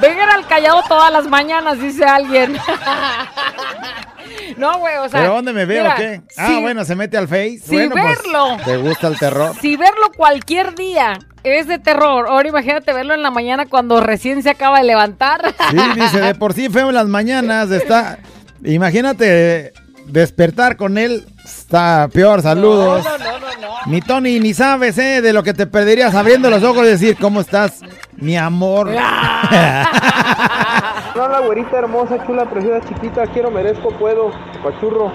vengan 0.00 0.30
al 0.30 0.46
callado 0.46 0.82
todas 0.88 1.10
las 1.12 1.26
mañanas, 1.26 1.80
dice 1.80 2.04
alguien. 2.04 2.56
no, 4.56 4.78
güey, 4.78 4.96
o 4.96 5.08
sea. 5.08 5.20
¿Pero 5.20 5.34
dónde 5.34 5.52
me 5.52 5.64
veo 5.64 5.82
mira, 5.82 5.94
o 5.94 5.96
qué? 5.96 6.20
Ah, 6.36 6.46
si- 6.48 6.60
bueno, 6.60 6.84
se 6.84 6.94
mete 6.94 7.16
al 7.16 7.28
Face. 7.28 7.60
si 7.64 7.74
bueno, 7.76 7.92
pues, 7.92 8.18
verlo. 8.22 8.56
¿Te 8.64 8.76
gusta 8.76 9.08
el 9.08 9.18
terror? 9.18 9.54
Si 9.60 9.76
verlo 9.76 10.10
cualquier 10.16 10.74
día 10.74 11.18
es 11.42 11.66
de 11.68 11.78
terror, 11.78 12.26
ahora 12.28 12.48
imagínate 12.48 12.92
verlo 12.92 13.14
en 13.14 13.22
la 13.22 13.30
mañana 13.30 13.66
cuando 13.66 14.00
recién 14.00 14.42
se 14.42 14.50
acaba 14.50 14.78
de 14.78 14.84
levantar. 14.84 15.54
Sí, 15.70 15.76
dice, 15.94 16.20
de 16.20 16.34
por 16.34 16.52
sí 16.54 16.68
feo 16.68 16.88
en 16.88 16.94
las 16.94 17.06
mañanas. 17.06 17.70
Está. 17.70 18.18
Imagínate 18.64 19.72
despertar 20.06 20.76
con 20.76 20.96
él. 20.98 21.26
Está 21.44 22.08
peor, 22.12 22.40
saludos. 22.40 23.04
No, 23.04 23.18
no, 23.18 23.24
no, 23.24 23.38
no, 23.38 23.60
no. 23.60 23.74
Ni 23.86 24.00
Tony, 24.00 24.40
ni 24.40 24.54
sabes, 24.54 24.96
¿eh? 24.96 25.20
De 25.20 25.34
lo 25.34 25.42
que 25.42 25.52
te 25.52 25.66
perderías 25.66 26.14
abriendo 26.14 26.48
los 26.48 26.62
ojos 26.62 26.84
y 26.86 26.90
decir, 26.90 27.16
¿cómo 27.20 27.42
estás, 27.42 27.80
mi 28.16 28.36
amor? 28.36 28.90
Hola, 31.16 31.38
güerita 31.46 31.78
hermosa, 31.78 32.26
chula, 32.26 32.44
preciosa, 32.50 32.84
chiquita, 32.88 33.24
quiero, 33.28 33.48
merezco, 33.48 33.90
puedo, 33.90 34.32
pachurro. 34.64 35.12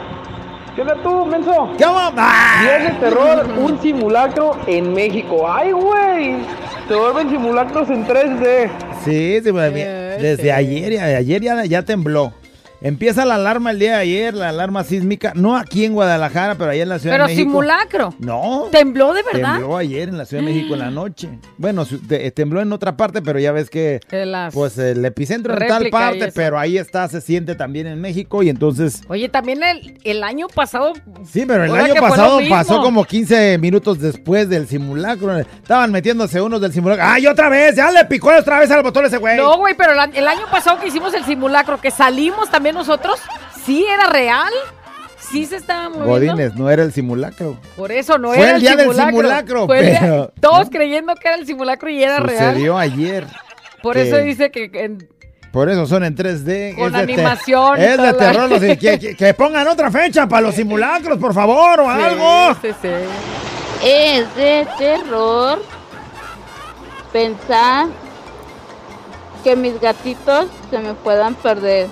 ¿Qué 0.74 0.82
onda 0.82 0.96
tú, 1.04 1.26
menso? 1.26 1.72
¿Qué 1.78 1.84
de 2.84 2.92
terror, 3.02 3.46
un 3.58 3.82
simulacro 3.82 4.52
en 4.66 4.94
México. 4.94 5.46
¡Ay, 5.52 5.74
güey! 5.74 6.38
Se 6.88 6.96
vuelven 6.96 7.30
simulacros 7.30 7.90
en 7.90 8.08
3D. 8.08 8.70
Sí, 9.04 9.42
sí, 9.44 9.52
desde 9.52 10.54
ayer, 10.54 11.02
ayer 11.02 11.42
ya, 11.42 11.66
ya 11.66 11.84
tembló. 11.84 12.32
Empieza 12.82 13.26
la 13.26 13.36
alarma 13.36 13.72
el 13.72 13.80
día 13.80 13.92
de 13.96 13.98
ayer, 13.98 14.34
la 14.34 14.50
alarma 14.50 14.86
sísmica, 14.86 15.34
no 15.36 15.58
aquí 15.58 15.84
en 15.84 15.92
Guadalajara, 15.94 16.56
pero 16.56 16.72
allá 16.72 16.84
en 16.84 16.90
la 16.90 16.98
Ciudad 17.00 17.16
Pero 17.16 17.28
de 17.28 17.34
México. 17.34 17.50
simulacro. 17.52 18.14
No. 18.20 18.68
¿Tembló 18.72 19.14
de 19.14 19.22
verdad? 19.24 19.56
Tembló 19.58 19.76
ayer 19.78 20.08
en 20.08 20.18
la 20.18 20.26
Ciudad 20.26 20.44
de 20.44 20.50
México 20.50 20.74
en 20.76 20.80
la 20.80 20.90
noche. 20.92 21.30
Bueno, 21.58 21.86
tembló 22.34 22.62
en 22.62 22.72
otra 22.72 22.96
parte, 22.96 23.22
pero 23.22 23.38
ya 23.38 23.52
ves 23.52 23.70
que 23.70 24.00
las- 24.12 24.54
pues 24.54 24.78
el 24.78 25.04
epicentro 25.04 25.54
en 25.60 25.68
tal 25.68 25.90
parte, 25.90 26.32
pero 26.34 26.58
ahí 26.58 26.78
está, 26.78 27.08
se 27.10 27.20
siente 27.20 27.56
también 27.56 27.86
en 27.86 28.00
México 28.00 28.44
y 28.44 28.50
entonces 28.50 29.02
Oye, 29.10 29.28
también 29.28 29.62
el, 29.62 30.00
el 30.06 30.24
año 30.24 30.48
pasado. 30.48 30.94
Sí, 31.30 31.44
pero 31.46 31.66
el 31.66 31.76
año 31.76 31.96
pasado 32.00 32.40
pasó 32.50 32.82
como 32.82 33.04
15 33.04 33.58
minutos 33.58 34.00
después 34.00 34.48
del 34.48 34.68
simulacro. 34.68 35.38
Estaban 35.38 35.92
metiéndose 35.92 36.40
unos 36.42 36.62
del 36.62 36.72
simulacro. 36.72 37.04
¡Ay, 37.06 37.28
otra 37.28 37.50
vez! 37.50 37.76
¡Ya 37.76 37.92
le 37.92 38.06
picó 38.06 38.30
otra 38.34 38.60
vez 38.60 38.72
al 38.72 38.84
botón 38.84 39.04
ese 39.06 39.18
güey! 39.18 39.36
No, 39.38 39.58
güey, 39.58 39.76
pero 39.76 39.92
el 39.92 40.28
año 40.28 40.46
pasado 40.50 40.80
que 40.80 40.88
hicimos 40.88 41.14
el 41.14 41.26
simulacro, 41.26 41.82
que 41.82 41.92
salimos 41.92 42.50
también 42.50 42.69
nosotros, 42.74 43.20
sí 43.66 43.86
era 43.86 44.08
real. 44.10 44.52
Sí 45.20 45.46
se 45.46 45.58
estaba 45.58 45.90
moviendo. 45.90 46.08
Godines, 46.34 46.56
no 46.56 46.70
era 46.72 46.82
el 46.82 46.92
simulacro. 46.92 47.58
Por 47.76 47.92
eso 47.92 48.18
no 48.18 48.30
Fue 48.30 48.42
era 48.42 48.56
el 48.56 48.62
día 48.62 48.76
del 48.76 48.94
simulacro, 48.96 49.68
Fue 49.68 49.80
el 49.80 49.86
día- 49.88 50.00
pero- 50.00 50.32
todos 50.42 50.70
creyendo 50.72 51.14
que 51.16 51.28
era 51.28 51.38
el 51.38 51.46
simulacro 51.46 51.90
y 51.90 52.02
era 52.02 52.20
real. 52.20 52.54
Sucedió 52.54 52.78
ayer. 52.78 53.28
Por 53.84 53.94
que- 53.96 54.08
eso 54.08 54.18
dice 54.18 54.50
que 54.50 54.72
en- 54.74 55.08
Por 55.52 55.70
eso 55.70 55.86
son 55.86 56.04
en 56.04 56.16
3D. 56.16 56.74
Con 56.76 56.88
es 56.88 56.94
de 56.94 56.98
te- 57.06 57.14
animación 57.14 57.80
Es 57.80 57.92
de 57.92 57.98
la- 57.98 58.14
terror. 58.18 58.50
los- 58.50 58.60
que, 58.78 58.78
que- 58.78 59.16
que 59.16 59.34
pongan 59.36 59.68
otra 59.68 59.92
fecha 59.92 60.28
para 60.28 60.42
los 60.42 60.56
simulacros, 60.56 61.20
por 61.20 61.34
favor, 61.34 61.82
o 61.82 61.90
algo. 61.90 62.56
Sí, 62.62 62.70
sí, 62.82 62.90
Es 63.84 64.36
de 64.36 64.68
terror 64.80 65.62
pensar 67.14 67.88
que 69.44 69.56
mis 69.56 69.80
gatitos 69.80 70.48
se 70.70 70.80
me 70.80 70.94
puedan 70.96 71.36
perder. 71.36 71.88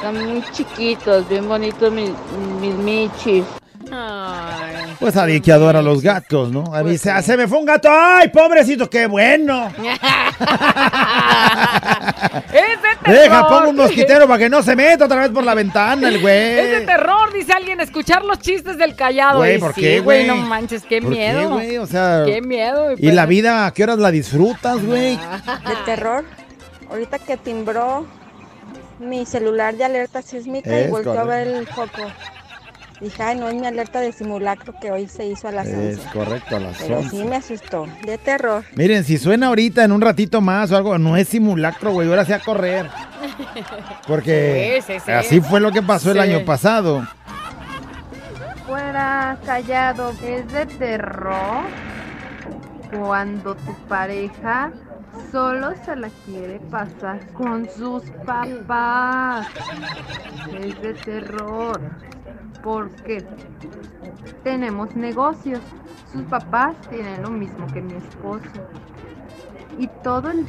Son 0.00 0.14
muy 0.32 0.42
chiquitos, 0.52 1.28
bien 1.28 1.48
bonitos 1.48 1.92
mis, 1.92 2.10
mis 2.60 2.74
michis. 2.74 3.44
Ay. 3.90 4.94
Pues 5.00 5.16
alguien 5.16 5.40
que 5.40 5.50
adora 5.50 5.78
a 5.78 5.82
los 5.82 6.02
gatos, 6.02 6.50
¿no? 6.52 6.74
A 6.74 6.82
mí 6.82 6.90
Pues 6.90 7.00
se, 7.00 7.22
se 7.22 7.36
me 7.36 7.48
fue 7.48 7.58
un 7.58 7.64
gato. 7.64 7.88
¡Ay, 7.90 8.28
pobrecito! 8.28 8.88
¡Qué 8.90 9.06
bueno! 9.06 9.72
¡Es 12.52 12.82
de 12.82 12.96
terror! 13.02 13.18
Deja, 13.22 13.48
pongo 13.48 13.70
un 13.70 13.76
mosquitero 13.76 14.26
para 14.26 14.38
que 14.38 14.48
no 14.50 14.62
se 14.62 14.76
meta 14.76 15.06
otra 15.06 15.22
vez 15.22 15.30
por 15.30 15.42
la 15.44 15.54
ventana 15.54 16.08
el 16.08 16.16
Es 16.16 16.22
de 16.22 16.68
güey. 16.74 16.86
terror, 16.86 17.32
dice 17.32 17.52
alguien, 17.52 17.80
escuchar 17.80 18.24
los 18.24 18.38
chistes 18.40 18.76
del 18.76 18.94
callado. 18.94 19.38
Güey, 19.38 19.56
Y 19.56 19.58
¿por 19.58 19.74
sí, 19.74 19.80
qué, 19.80 20.00
güey? 20.00 20.26
No 20.26 20.36
manches, 20.36 20.82
qué 20.84 21.00
¿Por 21.00 21.12
qué, 21.12 21.16
miedo. 21.18 21.50
güey? 21.50 21.78
O 21.78 21.86
sea, 21.86 22.24
Qué 22.26 22.42
miedo. 22.42 22.92
¿Y 22.98 23.10
la 23.12 23.24
vida 23.26 23.66
a 23.66 23.72
qué 23.72 23.84
horas 23.84 23.98
la 23.98 24.10
disfrutas, 24.10 24.84
güey? 24.84 25.16
de 25.16 25.76
terror. 25.86 26.24
Ahorita 26.90 27.18
que 27.18 27.36
timbró 27.36 28.06
mi 28.98 29.24
celular 29.26 29.76
de 29.76 29.84
alerta 29.84 30.22
sísmica 30.22 30.76
Es 30.76 30.88
y 30.88 30.90
volteó 30.90 31.18
a 31.18 31.24
ver 31.24 31.48
el 31.48 31.66
foco. 31.66 32.02
Dije, 33.00 33.22
ay, 33.22 33.38
no 33.38 33.48
es 33.48 33.54
mi 33.54 33.64
alerta 33.64 34.00
de 34.00 34.10
simulacro 34.10 34.74
que 34.80 34.90
hoy 34.90 35.06
se 35.06 35.24
hizo 35.24 35.46
a 35.46 35.52
las 35.52 35.68
Es 35.68 35.98
11. 35.98 36.10
correcto, 36.12 36.56
a 36.56 36.60
las 36.60 36.78
Pero 36.78 36.98
11. 36.98 37.10
sí 37.10 37.22
me 37.24 37.36
asustó, 37.36 37.86
de 38.04 38.18
terror. 38.18 38.64
Miren, 38.74 39.04
si 39.04 39.18
suena 39.18 39.46
ahorita 39.46 39.84
en 39.84 39.92
un 39.92 40.00
ratito 40.00 40.40
más 40.40 40.72
o 40.72 40.76
algo, 40.76 40.98
no 40.98 41.16
es 41.16 41.28
simulacro, 41.28 41.92
güey, 41.92 42.08
ahora 42.08 42.24
sí 42.24 42.32
a 42.32 42.40
correr. 42.40 42.86
Porque 44.08 44.80
Sí, 44.86 44.94
sí, 44.94 45.00
sí. 45.04 45.12
así 45.12 45.40
fue 45.40 45.60
lo 45.60 45.70
que 45.70 45.80
pasó 45.82 46.10
el 46.10 46.18
año 46.18 46.44
pasado. 46.44 47.06
Fuera 48.66 49.38
callado, 49.46 50.10
es 50.22 50.52
de 50.52 50.66
terror 50.66 51.62
cuando 52.90 53.54
tu 53.54 53.74
pareja 53.88 54.72
solo 55.30 55.74
se 55.84 55.96
la 55.96 56.08
quiere 56.24 56.60
pasar 56.70 57.26
con 57.32 57.68
sus 57.68 58.02
papás. 58.24 59.46
Es 60.52 60.80
de 60.80 60.94
terror 60.94 61.80
porque 62.62 63.24
tenemos 64.42 64.94
negocios. 64.96 65.60
Sus 66.12 66.22
papás 66.22 66.76
tienen 66.90 67.22
lo 67.22 67.30
mismo 67.30 67.66
que 67.66 67.82
mi 67.82 67.94
esposo. 67.94 68.48
Y 69.78 69.86
todo 70.02 70.30
el 70.30 70.46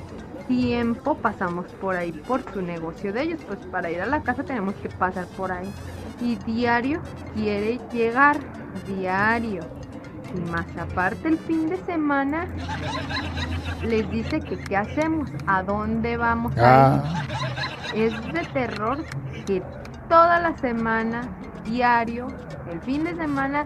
tiempo 0.48 1.16
pasamos 1.16 1.68
por 1.74 1.96
ahí, 1.96 2.12
por 2.12 2.42
su 2.52 2.62
negocio 2.62 3.14
de 3.14 3.24
ellos. 3.24 3.42
Pues 3.46 3.60
para 3.68 3.92
ir 3.92 4.02
a 4.02 4.06
la 4.06 4.24
casa 4.24 4.44
tenemos 4.44 4.76
que 4.76 4.90
pasar 4.90 5.26
por 5.38 5.52
ahí. 5.52 5.72
Y 6.22 6.36
diario 6.38 7.02
quiere 7.36 7.80
llegar, 7.92 8.40
diario. 8.88 9.62
Y 10.36 10.40
más 10.52 10.66
aparte 10.80 11.28
el 11.30 11.38
fin 11.40 11.70
de 11.70 11.78
semana 11.86 12.48
les 13.84 14.10
dice 14.12 14.40
que 14.40 14.58
qué 14.58 14.78
hacemos, 14.78 15.30
a 15.48 15.64
dónde 15.64 16.18
vamos 16.18 16.56
a 16.58 16.96
Ah, 17.02 17.24
ir. 17.96 18.04
Es 18.04 18.34
de 18.34 18.42
terror 18.54 19.04
que 19.48 19.64
toda 20.08 20.40
la 20.40 20.56
semana, 20.58 21.22
diario, 21.66 22.28
el 22.72 22.80
fin 22.82 23.04
de 23.04 23.16
semana, 23.16 23.66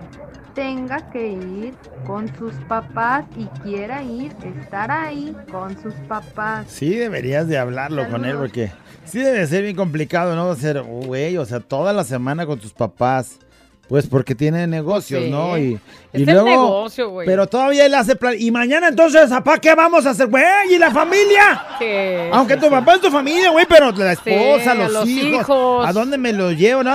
tenga 0.53 1.09
que 1.09 1.29
ir 1.31 1.73
con 2.05 2.33
sus 2.37 2.53
papás 2.67 3.25
y 3.35 3.45
quiera 3.63 4.03
ir, 4.03 4.33
estar 4.61 4.91
ahí 4.91 5.35
con 5.51 5.75
sus 5.81 5.95
papás. 6.07 6.67
sí 6.69 6.93
deberías 6.95 7.47
de 7.47 7.57
hablarlo 7.57 8.07
con 8.07 8.23
él 8.23 8.37
porque 8.37 8.71
sí 9.03 9.19
debe 9.19 9.45
ser 9.47 9.63
bien 9.63 9.75
complicado, 9.75 10.35
¿no? 10.35 10.53
Ser, 10.55 10.81
güey, 10.83 11.37
o 11.37 11.45
sea, 11.45 11.59
toda 11.59 11.91
la 11.91 12.03
semana 12.03 12.45
con 12.45 12.59
tus 12.59 12.71
papás. 12.71 13.39
Pues 13.87 14.07
porque 14.07 14.33
tiene 14.33 14.65
negocios, 14.65 15.23
Sí. 15.23 15.29
¿no? 15.29 15.57
Y, 15.57 15.79
luego, 16.13 16.45
negocio, 16.45 17.09
güey. 17.09 17.25
Pero 17.27 17.47
todavía 17.47 17.85
él 17.85 17.93
hace 17.95 18.15
plan. 18.15 18.35
Y 18.37 18.49
mañana 18.49 18.87
entonces, 18.87 19.29
¿para 19.43 19.59
qué 19.59 19.75
vamos 19.75 20.05
a 20.05 20.11
hacer, 20.11 20.27
güey? 20.27 20.43
¿Y 20.69 20.77
la 20.77 20.89
familia? 20.91 21.65
Sí, 21.79 21.85
Aunque 22.31 22.53
sí, 22.53 22.59
tu 22.61 22.69
papá 22.69 22.95
es 22.95 23.01
tu 23.01 23.11
familia, 23.11 23.49
güey, 23.49 23.65
pero 23.67 23.91
la 23.91 24.13
esposa, 24.13 24.73
los, 24.73 24.91
los 24.91 25.09
hijos, 25.09 25.41
hijos. 25.41 25.87
¿A 25.87 25.91
dónde 25.91 26.17
me 26.17 26.31
los 26.31 26.55
llevo? 26.55 26.83
No, 26.83 26.91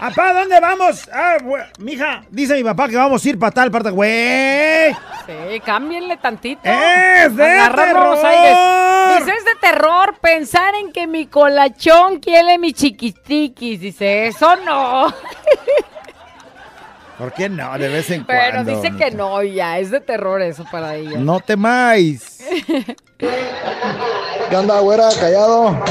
¿Apá, 0.00 0.32
dónde 0.32 0.58
vamos? 0.60 1.08
Ah, 1.12 1.36
güey, 1.42 1.62
mija, 1.78 2.24
dice 2.30 2.54
mi 2.54 2.64
papá 2.64 2.88
que 2.88 2.96
vamos 2.96 3.24
a 3.24 3.28
ir 3.28 3.38
para 3.38 3.52
tal 3.52 3.70
parte, 3.70 3.90
güey. 3.90 4.92
Sí, 5.26 5.60
cámbienle 5.64 6.16
tantito. 6.16 6.62
¡Es 6.64 7.36
de 7.36 7.44
terror! 7.44 8.18
aires. 8.24 9.18
Dice, 9.18 9.38
es 9.38 9.44
de 9.44 9.54
terror 9.60 10.16
pensar 10.20 10.74
en 10.74 10.90
que 10.90 11.06
mi 11.06 11.26
colachón 11.26 12.18
quiere 12.18 12.58
mi 12.58 12.72
chiquitiquis. 12.72 13.80
Dice, 13.80 14.26
eso 14.26 14.56
no. 14.56 15.14
¿Por 17.18 17.32
qué 17.32 17.48
no? 17.48 17.78
De 17.78 17.88
vez 17.88 18.10
en 18.10 18.24
Pero 18.24 18.64
cuando. 18.64 18.80
dice 18.80 18.96
que 18.96 19.10
no, 19.12 19.42
ya, 19.42 19.78
es 19.78 19.90
de 19.90 20.00
terror 20.00 20.42
eso 20.42 20.64
para 20.70 20.96
ella. 20.96 21.18
No 21.18 21.40
temáis. 21.40 22.38
¿Qué 23.18 24.56
onda, 24.56 24.80
güera? 24.80 25.08
Callado. 25.18 25.82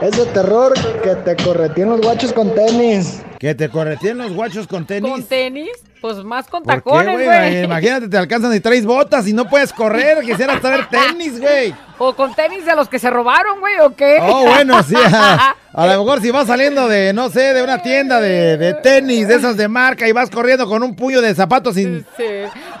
Es 0.00 0.16
de 0.16 0.26
terror 0.26 0.74
que 1.02 1.14
te 1.16 1.36
corretíen 1.42 1.88
los 1.88 2.00
guachos 2.00 2.32
con 2.32 2.54
tenis. 2.54 3.22
Que 3.38 3.54
te 3.54 3.68
correteen 3.68 4.18
los 4.18 4.32
guachos 4.32 4.66
con 4.66 4.86
tenis. 4.86 5.10
¿Con 5.10 5.22
tenis? 5.22 5.70
Pues 6.00 6.22
más 6.22 6.46
con 6.46 6.62
¿Por 6.62 6.74
qué, 6.74 6.80
tacones, 6.80 7.24
güey? 7.24 7.64
Imagínate, 7.64 8.08
te 8.08 8.16
alcanzan 8.18 8.54
y 8.54 8.60
traes 8.60 8.84
botas 8.84 9.26
y 9.26 9.32
no 9.32 9.48
puedes 9.48 9.72
correr. 9.72 10.20
Quisieras 10.20 10.60
traer 10.60 10.86
tenis, 10.88 11.40
güey. 11.40 11.74
O 11.98 12.14
con 12.14 12.34
tenis 12.34 12.64
de 12.64 12.74
los 12.76 12.88
que 12.88 12.98
se 12.98 13.10
robaron, 13.10 13.60
güey, 13.60 13.78
¿o 13.80 13.94
qué? 13.96 14.18
Oh, 14.20 14.44
bueno, 14.46 14.82
sí. 14.82 14.94
A, 15.04 15.54
a 15.82 15.86
lo 15.86 16.04
mejor 16.04 16.20
si 16.22 16.30
vas 16.30 16.46
saliendo 16.46 16.88
de, 16.88 17.12
no 17.12 17.28
sé, 17.28 17.52
de 17.52 17.62
una 17.62 17.82
tienda 17.82 18.18
de, 18.20 18.56
de 18.56 18.72
tenis, 18.74 19.28
de 19.28 19.34
esas 19.34 19.56
de 19.58 19.68
marca, 19.68 20.08
y 20.08 20.12
vas 20.12 20.30
corriendo 20.30 20.66
con 20.66 20.82
un 20.82 20.96
puño 20.96 21.20
de 21.20 21.34
zapatos 21.34 21.74
sin... 21.74 22.04
Sí. 22.16 22.24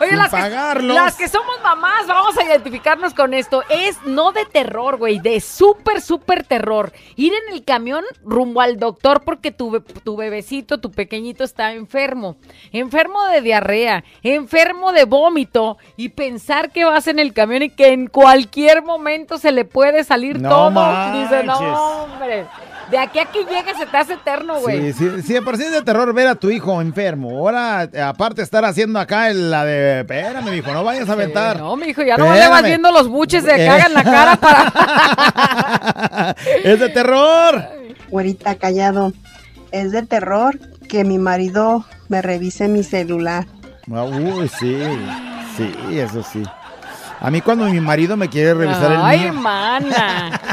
Oye, 0.00 0.08
Sin 0.10 0.18
las 0.18 0.30
que, 0.30 0.36
pagarlos. 0.36 0.94
las 0.94 1.14
que 1.16 1.28
somos 1.28 1.60
mamás, 1.62 2.06
vamos 2.06 2.36
a 2.38 2.44
identificarnos 2.44 3.12
con 3.12 3.34
esto. 3.34 3.62
Es 3.68 3.98
no 4.06 4.32
de 4.32 4.46
terror, 4.46 4.96
güey, 4.96 5.18
de 5.18 5.40
súper, 5.40 6.00
súper 6.00 6.44
terror. 6.44 6.92
Ir 7.16 7.32
en 7.34 7.54
el 7.54 7.64
camión 7.64 8.02
rumbo 8.24 8.60
al 8.62 8.78
doctor 8.78 9.22
porque 9.24 9.50
tu, 9.50 9.80
tu 9.80 10.16
bebecito, 10.16 10.78
tu 10.80 10.90
pequeñito 10.90 11.44
está 11.44 11.72
enfermo. 11.72 12.36
Enfermo 12.72 13.24
de 13.26 13.42
diarrea, 13.42 14.04
enfermo 14.22 14.92
de 14.92 15.04
vómito. 15.04 15.76
Y 15.96 16.10
pensar 16.10 16.70
que 16.70 16.84
vas 16.84 17.06
en 17.08 17.18
el 17.18 17.34
camión 17.34 17.62
y 17.62 17.70
que 17.70 17.88
en 17.88 18.06
cualquier 18.06 18.82
momento 18.82 19.05
se 19.38 19.52
le 19.52 19.64
puede 19.64 20.04
salir 20.04 20.40
No 20.40 20.48
todo. 20.48 20.70
manches. 20.70 21.30
Dice, 21.30 21.44
no, 21.44 21.58
hombre. 21.58 22.46
De 22.90 22.98
aquí 22.98 23.18
a 23.18 23.24
que 23.26 23.40
llegue 23.44 23.74
se 23.76 23.86
te 23.86 23.96
hace 23.96 24.12
eterno, 24.14 24.60
güey. 24.60 24.92
Sí, 24.92 25.10
sí, 25.16 25.22
sí, 25.22 25.32
de 25.32 25.42
por 25.42 25.56
sí 25.56 25.64
es 25.64 25.72
de 25.72 25.82
terror 25.82 26.12
ver 26.14 26.28
a 26.28 26.36
tu 26.36 26.50
hijo 26.50 26.80
enfermo. 26.80 27.30
Ahora, 27.30 27.88
eh, 27.92 28.00
aparte, 28.00 28.42
estar 28.42 28.64
haciendo 28.64 29.00
acá 29.00 29.28
el- 29.28 29.50
la 29.50 29.64
de... 29.64 30.00
Espérame, 30.00 30.54
hijo, 30.54 30.72
no 30.72 30.84
vayas 30.84 31.08
a 31.08 31.12
aventar. 31.14 31.58
No, 31.58 31.74
mi 31.76 31.86
hijo, 31.88 32.02
ya 32.02 32.16
no 32.16 32.32
le 32.32 32.48
vas 32.48 32.62
viendo 32.62 32.92
los 32.92 33.08
buches 33.08 33.42
de 33.42 33.64
Eh. 33.64 33.66
caga 33.66 33.86
en 33.86 33.94
la 33.94 34.04
cara 34.04 34.36
para. 34.36 36.36
¡Es 36.64 36.78
de 36.78 36.88
terror! 36.90 37.64
Güerita 38.08 38.54
callado. 38.54 39.12
Es 39.72 39.90
de 39.90 40.02
terror 40.02 40.56
que 40.88 41.02
mi 41.04 41.18
marido 41.18 41.84
me 42.08 42.22
revise 42.22 42.68
mi 42.68 42.84
celular. 42.84 43.46
Ah, 43.92 44.04
Uy, 44.04 44.48
sí, 44.48 44.78
sí, 45.56 45.74
eso 45.98 46.22
sí. 46.22 46.42
A 47.20 47.30
mí 47.30 47.40
cuando 47.40 47.64
mi 47.66 47.80
marido 47.80 48.16
me 48.16 48.28
quiere 48.28 48.54
revisar 48.54 48.92
el 48.92 49.00
Ay, 49.02 49.20
mío. 49.20 49.32
mana. 49.34 50.40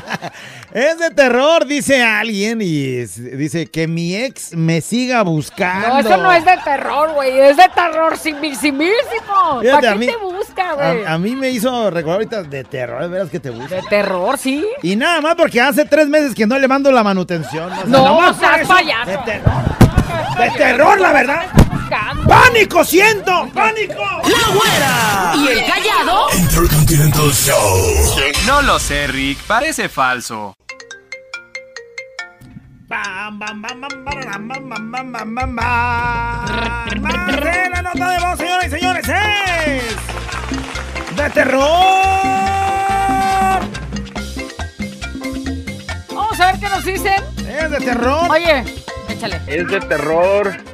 Es 0.74 0.98
de 0.98 1.12
terror, 1.12 1.68
dice 1.68 2.04
alguien, 2.04 2.60
y 2.60 2.96
es- 2.96 3.38
dice 3.38 3.68
que 3.70 3.88
mi 3.88 4.16
ex 4.16 4.56
me 4.56 4.82
siga 4.82 5.22
buscando. 5.22 5.88
No, 5.88 6.00
eso 6.00 6.18
no 6.18 6.34
es 6.34 6.44
de 6.44 6.58
terror, 6.64 7.12
güey. 7.14 7.40
Es 7.42 7.58
de 7.58 7.70
terror. 7.76 8.18
Fíjate, 8.18 9.72
¿Para 9.72 9.94
qué 9.94 10.00
mí- 10.00 10.08
te 10.08 10.16
busca, 10.18 10.74
güey? 10.74 11.06
A, 11.06 11.14
a 11.14 11.18
mí 11.20 11.36
me 11.36 11.52
hizo 11.52 11.92
recordar 11.92 12.16
ahorita 12.16 12.44
de 12.44 12.64
terror, 12.64 13.04
de 13.04 13.08
veras 13.08 13.30
que 13.30 13.40
te 13.40 13.52
busca. 13.52 13.76
De 13.76 13.82
terror, 13.84 14.36
sí. 14.40 14.66
Y 14.82 14.96
nada 14.96 15.22
más 15.22 15.36
porque 15.36 15.62
hace 15.62 15.86
tres 15.86 16.08
meses 16.08 16.34
que 16.34 16.48
no 16.48 16.58
le 16.58 16.68
mando 16.68 16.92
la 16.92 17.04
manutención. 17.04 17.72
o 17.72 17.76
sea, 17.76 17.86
No, 17.86 18.34
seas 18.34 18.62
eso, 18.62 18.74
payaso. 18.74 19.12
De 19.12 19.18
terror. 19.18 19.54
De 20.40 20.50
terror, 20.58 21.00
la 21.00 21.12
verdad. 21.14 21.46
¡Pánico 22.34 22.84
siento! 22.84 23.48
¡Pánico! 23.54 23.94
¡La 23.94 24.54
güera! 24.56 25.34
¿Y 25.36 25.48
el 25.50 25.66
callado? 25.68 26.28
Intercontinental 26.36 27.32
Show. 27.32 28.16
No 28.48 28.64
lo 28.64 28.80
sé, 28.80 29.06
Rick. 29.06 29.38
Parece 29.46 29.88
falso. 29.88 30.56
Más 32.90 33.40
la 37.72 37.82
nota 37.84 38.10
de 38.10 38.20
voz, 38.20 38.38
señoras 38.40 38.66
y 38.66 38.70
señores, 38.70 39.06
es 39.68 39.96
de 41.16 41.30
terror. 41.30 41.62
Vamos 46.10 46.40
a 46.40 46.52
ver 46.52 46.60
qué 46.60 46.70
nos 46.70 46.84
dicen. 46.84 47.24
Es 47.48 47.70
de 47.70 47.78
terror. 47.78 48.32
Oye, 48.32 48.64
échale. 49.08 49.40
Es 49.48 49.68
de 49.68 49.80
terror 49.82 50.73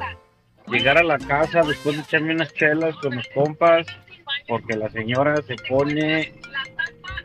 llegar 0.70 0.98
a 0.98 1.02
la 1.02 1.18
casa 1.18 1.62
después 1.62 1.96
de 1.96 2.02
echarme 2.02 2.34
unas 2.34 2.52
chelas 2.54 2.94
con 3.02 3.16
los 3.16 3.26
compas 3.34 3.86
porque 4.48 4.76
la 4.76 4.88
señora 4.90 5.34
se 5.46 5.56
pone 5.68 6.32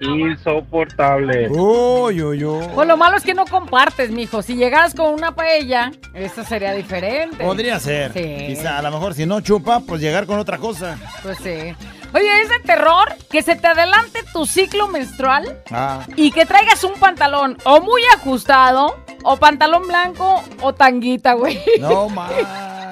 insoportable. 0.01 1.47
Uy, 1.49 2.21
uy, 2.21 2.43
uy. 2.43 2.65
Pues 2.73 2.87
lo 2.87 2.97
malo 2.97 3.17
es 3.17 3.23
que 3.23 3.33
no 3.33 3.45
compartes, 3.45 4.11
mijo. 4.11 4.41
Si 4.41 4.55
llegaras 4.55 4.93
con 4.95 5.13
una 5.13 5.33
paella, 5.33 5.91
eso 6.13 6.43
sería 6.43 6.73
diferente. 6.73 7.43
Podría 7.43 7.79
ser. 7.79 8.11
Sí. 8.13 8.45
Quizá, 8.47 8.79
a 8.79 8.81
lo 8.81 8.91
mejor 8.91 9.13
si 9.13 9.25
no 9.25 9.41
chupa, 9.41 9.79
pues 9.81 10.01
llegar 10.01 10.25
con 10.25 10.39
otra 10.39 10.57
cosa. 10.57 10.97
Pues 11.23 11.37
sí. 11.37 11.75
Oye, 12.13 12.41
es 12.41 12.49
de 12.49 12.59
terror 12.59 13.15
que 13.29 13.41
se 13.41 13.55
te 13.55 13.67
adelante 13.67 14.21
tu 14.33 14.45
ciclo 14.45 14.87
menstrual 14.87 15.61
Ah. 15.71 16.05
y 16.15 16.31
que 16.31 16.45
traigas 16.45 16.83
un 16.83 16.93
pantalón 16.93 17.57
o 17.65 17.81
muy 17.81 18.01
ajustado, 18.15 18.97
o 19.23 19.37
pantalón 19.37 19.87
blanco, 19.87 20.41
o 20.61 20.73
tanguita, 20.73 21.33
güey. 21.33 21.59
No 21.79 22.09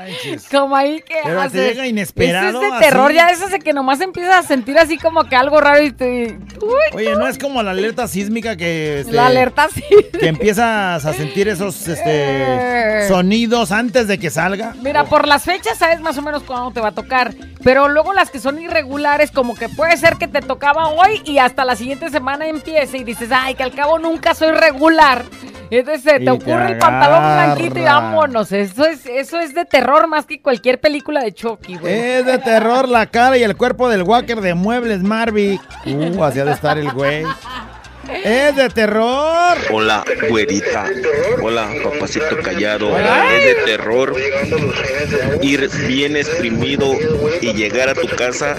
manches. 0.04 0.48
Como 0.50 0.76
ahí 0.76 1.02
que 1.02 1.16
Pero 1.24 1.50
te 1.50 1.68
llega 1.68 1.88
inesperado, 1.88 2.60
Ese 2.60 2.66
es 2.66 2.72
de 2.72 2.78
así. 2.78 2.86
terror, 2.86 3.12
ya 3.14 3.30
eso 3.30 3.48
de 3.48 3.60
que 3.60 3.74
nomás 3.74 4.02
empiezas 4.02 4.46
a 4.46 4.48
sentir 4.48 4.78
así 4.78 4.98
como 4.98 5.24
que 5.26 5.36
algo 5.36 5.60
raro 5.62 5.82
y 5.84 5.92
te... 5.92 6.38
Uy, 6.62 6.74
Oye, 6.96 7.16
no 7.16 7.28
es 7.28 7.38
como 7.38 7.62
la 7.64 7.72
alerta 7.72 8.08
sísmica 8.08 8.56
que... 8.56 9.02
este, 9.02 9.12
La 9.14 9.28
alerta 9.28 9.68
sí. 9.74 9.84
Que 10.20 10.28
empiezas 10.28 11.06
a 11.06 11.14
sentir 11.14 11.48
esos 11.48 11.88
este, 11.88 13.04
Eh. 13.04 13.08
sonidos 13.08 13.72
antes 13.72 14.08
de 14.08 14.18
que 14.18 14.30
salga. 14.30 14.74
Mira, 14.82 15.06
por 15.06 15.28
las 15.28 15.44
fechas 15.44 15.78
sabes 15.78 16.00
más 16.02 16.18
o 16.18 16.22
menos 16.22 16.44
cuándo 16.44 16.72
te 16.72 16.80
va 16.82 16.90
a 16.90 16.94
tocar, 16.94 17.34
pero 17.64 17.88
luego 17.90 18.14
las 18.14 18.30
que 18.30 18.40
son 18.40 18.62
irregulares, 18.62 19.32
como 19.32 19.56
que 19.56 19.70
puede 19.70 19.98
ser 19.98 20.16
que 20.18 20.28
te 20.28 20.42
tocaba 20.42 20.90
hoy 20.90 21.22
y 21.26 21.38
hasta 21.40 21.66
la 21.66 21.76
siguiente 21.76 22.10
semana 22.10 22.48
empiece 22.48 22.98
y 22.98 23.04
dices, 23.04 23.30
ay, 23.32 23.56
que 23.56 23.64
al 23.64 23.74
cabo 23.74 24.00
nunca 24.00 24.34
soy 24.36 24.52
regular. 24.52 25.24
Entonces 25.70 26.04
se 26.04 26.16
Y 26.16 26.20
te 26.20 26.26
te 26.26 26.32
ocurre 26.32 26.72
el 26.74 26.78
pantalón 26.78 27.22
blanquito 27.22 27.80
y 27.80 27.84
vámonos. 27.84 28.52
Eso 28.52 28.86
es, 28.86 29.06
eso 29.06 29.40
es 29.40 29.54
de 29.54 29.66
terror 29.66 30.08
más 30.08 30.26
que 30.26 30.42
cualquier 30.42 30.80
película 30.80 31.22
de 31.24 31.34
Chucky, 31.34 31.78
güey. 31.78 31.94
Es 31.94 32.26
de 32.26 32.38
terror 32.40 32.88
la 32.88 33.06
cara 33.08 33.38
y 33.38 33.44
el 33.44 33.56
cuerpo 33.56 33.90
del 33.90 34.04
Walker 34.04 34.42
de 34.42 34.54
Muebles 34.54 35.02
Marvick. 35.02 35.62
Uh, 35.86 36.24
así 36.24 36.40
ha 36.40 36.46
de 36.46 36.52
estar 36.52 36.78
el 36.78 36.92
güey. 36.92 37.24
Es 38.10 38.56
de 38.56 38.70
terror. 38.70 39.58
Hola, 39.72 40.04
güerita. 40.30 40.86
Hola, 41.42 41.70
papacito 41.84 42.38
callado. 42.44 42.98
Es 42.98 43.46
de 43.46 43.56
terror 43.66 44.16
ir 45.42 45.70
bien 45.88 46.18
exprimido 46.18 46.94
y 47.42 47.54
llegar 47.54 47.90
a 47.90 47.94
tu 47.96 48.08
casa 48.08 48.56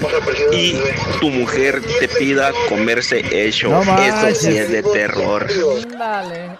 y 0.51 0.77
tu 1.19 1.29
mujer 1.29 1.81
te 1.99 2.07
pida 2.07 2.51
comerse 2.69 3.23
eso. 3.31 3.69
No 3.69 3.81
Eso 3.81 4.35
sí 4.35 4.57
es 4.57 4.71
de 4.71 4.81
terror. 4.81 5.47
Dale. 5.97 6.57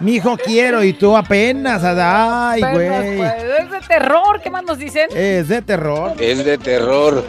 Mijo, 0.00 0.36
quiero 0.36 0.82
y 0.82 0.92
tú 0.92 1.16
apenas. 1.16 1.82
Ay, 1.84 2.60
güey. 2.60 2.88
Es 3.20 3.70
de 3.70 3.80
terror, 3.86 4.40
¿qué 4.42 4.50
más 4.50 4.64
nos 4.64 4.78
dicen? 4.78 5.08
Es 5.14 5.48
de 5.48 5.62
terror. 5.62 6.12
Es 6.20 6.44
de 6.44 6.58
terror 6.58 7.24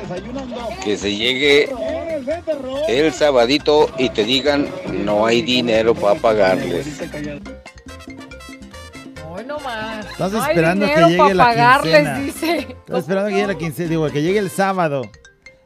que 0.84 0.98
se 0.98 1.16
llegue 1.16 1.70
el 2.88 3.14
sabadito 3.14 3.90
y 3.98 4.10
te 4.10 4.24
digan 4.24 4.68
no 5.04 5.26
hay 5.26 5.42
dinero 5.42 5.94
para 5.96 6.20
pagarles. 6.20 6.88
Hoy 9.32 9.46
no 9.46 9.60
más. 9.60 10.06
Estás 10.06 10.32
No 10.32 10.42
hay 10.42 10.50
esperando 10.52 10.86
que 10.86 10.92
dinero 10.92 11.08
llegue 11.10 11.34
la 11.34 11.44
pagarles, 11.46 11.94
quincena. 11.96 12.20
dice. 12.20 12.58
Estás 12.80 13.00
esperando 13.00 13.30
que 13.30 13.36
llegue 13.36 13.48
la 13.48 13.58
quincena, 13.58 13.90
digo, 13.90 14.10
que 14.10 14.22
llegue 14.22 14.40
el 14.40 14.50
sábado. 14.50 15.02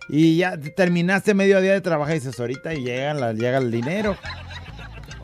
Y 0.10 0.38
ya 0.38 0.58
terminaste 0.76 1.34
medio 1.36 1.62
día 1.62 1.74
de 1.74 1.82
trabajar 1.82 2.16
y 2.16 2.20
dices, 2.20 2.40
ahorita 2.40 2.74
y 2.74 2.84
llega, 2.84 3.14
la- 3.14 3.34
llega 3.34 3.60
el 3.60 3.70
dinero. 3.70 4.16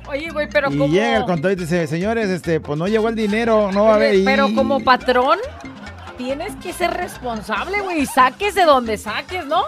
Oye, 0.07 0.29
güey, 0.29 0.47
pero 0.47 0.71
y 0.71 0.77
como... 0.77 0.93
llega 0.93 1.17
el 1.17 1.23
contador 1.25 1.53
y 1.57 1.61
dice, 1.61 1.87
señores, 1.87 2.29
este, 2.29 2.59
pues 2.59 2.77
no 2.77 2.87
llegó 2.87 3.09
el 3.09 3.15
dinero, 3.15 3.71
no 3.71 3.85
va 3.85 3.93
a 3.93 3.95
haber. 3.95 4.13
y- 4.13 4.23
Pero 4.23 4.53
como 4.53 4.79
patrón, 4.83 5.39
tienes 6.19 6.53
que 6.61 6.71
ser 6.71 6.91
responsable, 6.91 7.81
güey, 7.81 8.01
y 8.01 8.05
saques 8.05 8.53
de 8.53 8.63
donde 8.65 8.97
saques, 8.99 9.43
¿no? 9.47 9.63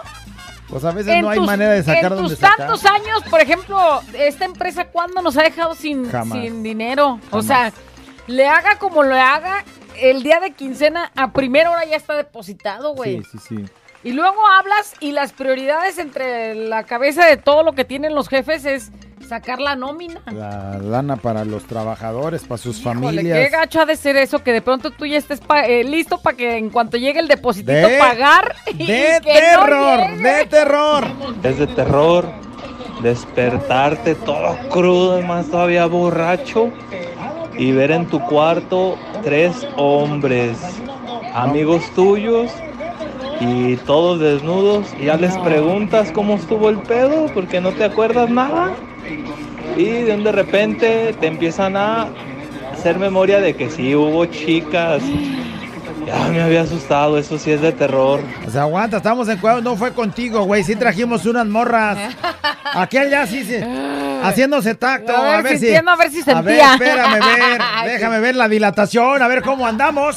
Pues 0.68 0.84
a 0.84 0.90
veces 0.92 1.14
En 1.14 1.22
no 1.22 1.30
hay 1.30 1.38
tus- 1.38 1.46
manera 1.46 1.72
de 1.72 1.82
sacar 1.82 2.04
En 2.12 2.18
donde 2.18 2.30
tus 2.30 2.38
sacar. 2.38 2.56
tantos 2.58 2.84
años, 2.84 3.22
por 3.30 3.40
ejemplo, 3.40 4.02
esta 4.14 4.44
empresa, 4.44 4.86
¿cuándo 4.86 5.22
nos 5.22 5.36
ha 5.38 5.42
dejado 5.42 5.74
sin, 5.74 6.10
sin 6.32 6.62
dinero? 6.62 7.18
O 7.30 7.40
sea, 7.42 7.72
le 8.26 8.46
haga 8.46 8.78
como 8.78 9.02
le 9.02 9.18
haga, 9.18 9.64
el 9.96 10.22
día 10.22 10.40
de 10.40 10.52
quincena 10.52 11.10
a 11.16 11.32
primera 11.32 11.70
hora 11.70 11.84
ya 11.86 11.96
está 11.96 12.14
depositado, 12.14 12.94
güey. 12.94 13.22
Sí, 13.22 13.38
sí, 13.38 13.56
sí. 13.56 13.64
Y 14.04 14.12
luego 14.12 14.46
hablas 14.46 14.94
y 15.00 15.12
las 15.12 15.32
prioridades 15.32 15.98
entre 15.98 16.54
la 16.54 16.84
cabeza 16.84 17.24
de 17.26 17.36
todo 17.36 17.62
lo 17.62 17.72
que 17.72 17.84
tienen 17.84 18.14
los 18.14 18.28
jefes 18.28 18.64
es 18.64 18.90
sacar 19.28 19.60
la 19.60 19.76
nómina. 19.76 20.20
La 20.32 20.78
lana 20.78 21.16
para 21.16 21.44
los 21.44 21.64
trabajadores, 21.66 22.42
para 22.44 22.58
sus 22.58 22.80
Híjole, 22.80 22.94
familias. 23.08 23.38
qué 23.38 23.48
gacho 23.56 23.80
ha 23.82 23.86
de 23.86 23.96
ser 23.96 24.16
eso, 24.16 24.42
que 24.42 24.52
de 24.52 24.62
pronto 24.62 24.90
tú 24.90 25.06
ya 25.06 25.18
estés 25.18 25.40
pa- 25.40 25.66
eh, 25.66 25.84
listo 25.84 26.18
para 26.18 26.36
que 26.36 26.56
en 26.56 26.70
cuanto 26.70 26.96
llegue 26.96 27.20
el 27.20 27.28
depositito 27.28 27.72
De- 27.72 27.98
pagar. 27.98 28.54
y 28.72 28.86
de 28.86 29.20
que 29.22 29.34
no 29.34 29.64
terror, 29.66 30.16
de 30.18 30.46
terror. 30.46 31.04
Es 31.42 31.58
de 31.58 31.66
terror 31.68 32.26
despertarte 33.02 34.14
todo 34.16 34.56
crudo 34.70 35.20
y 35.20 35.22
más 35.24 35.46
todavía 35.46 35.86
borracho 35.86 36.70
y 37.56 37.70
ver 37.72 37.90
en 37.92 38.06
tu 38.06 38.20
cuarto 38.20 38.98
tres 39.22 39.66
hombres, 39.76 40.58
amigos 41.34 41.82
tuyos 41.94 42.50
y 43.40 43.76
todos 43.76 44.18
desnudos 44.18 44.86
y 44.98 45.04
ya 45.06 45.16
les 45.16 45.36
preguntas 45.38 46.10
cómo 46.12 46.34
estuvo 46.34 46.68
el 46.70 46.78
pedo 46.78 47.26
porque 47.32 47.60
no 47.60 47.72
te 47.72 47.84
acuerdas 47.84 48.28
nada 48.30 48.72
y 49.76 49.84
de 49.84 50.14
un 50.14 50.24
de 50.24 50.32
repente 50.32 51.14
te 51.20 51.26
empiezan 51.26 51.76
a 51.76 52.08
hacer 52.72 52.98
memoria 52.98 53.40
de 53.40 53.54
que 53.54 53.70
sí 53.70 53.94
hubo 53.94 54.26
chicas. 54.26 55.02
Ya 56.06 56.28
me 56.28 56.40
había 56.40 56.62
asustado, 56.62 57.18
eso 57.18 57.38
sí 57.38 57.50
es 57.50 57.60
de 57.60 57.70
terror. 57.72 58.20
O 58.46 58.50
sea, 58.50 58.62
aguanta, 58.62 58.96
estamos 58.96 59.28
en 59.28 59.36
cuadro, 59.38 59.60
no 59.60 59.76
fue 59.76 59.92
contigo, 59.92 60.42
güey. 60.44 60.64
Sí 60.64 60.74
trajimos 60.74 61.26
unas 61.26 61.46
morras. 61.46 61.98
Aquel 62.74 63.10
ya 63.10 63.26
sí 63.26 63.44
se. 63.44 63.62
Haciéndose 64.22 64.74
tacto. 64.74 65.14
A 65.14 65.20
ver, 65.22 65.34
A 65.34 65.42
ver 65.42 65.58
si. 65.58 65.74
a 65.74 65.82
ver 65.96 66.10
si 66.10 66.20
A 66.30 66.40
ver, 66.40 66.54
sentía. 66.56 66.72
espérame, 66.74 67.12
ver. 67.20 67.60
Déjame 67.92 68.20
ver 68.20 68.36
la 68.36 68.48
dilatación, 68.48 69.20
a 69.22 69.28
ver 69.28 69.42
cómo 69.42 69.66
andamos. 69.66 70.16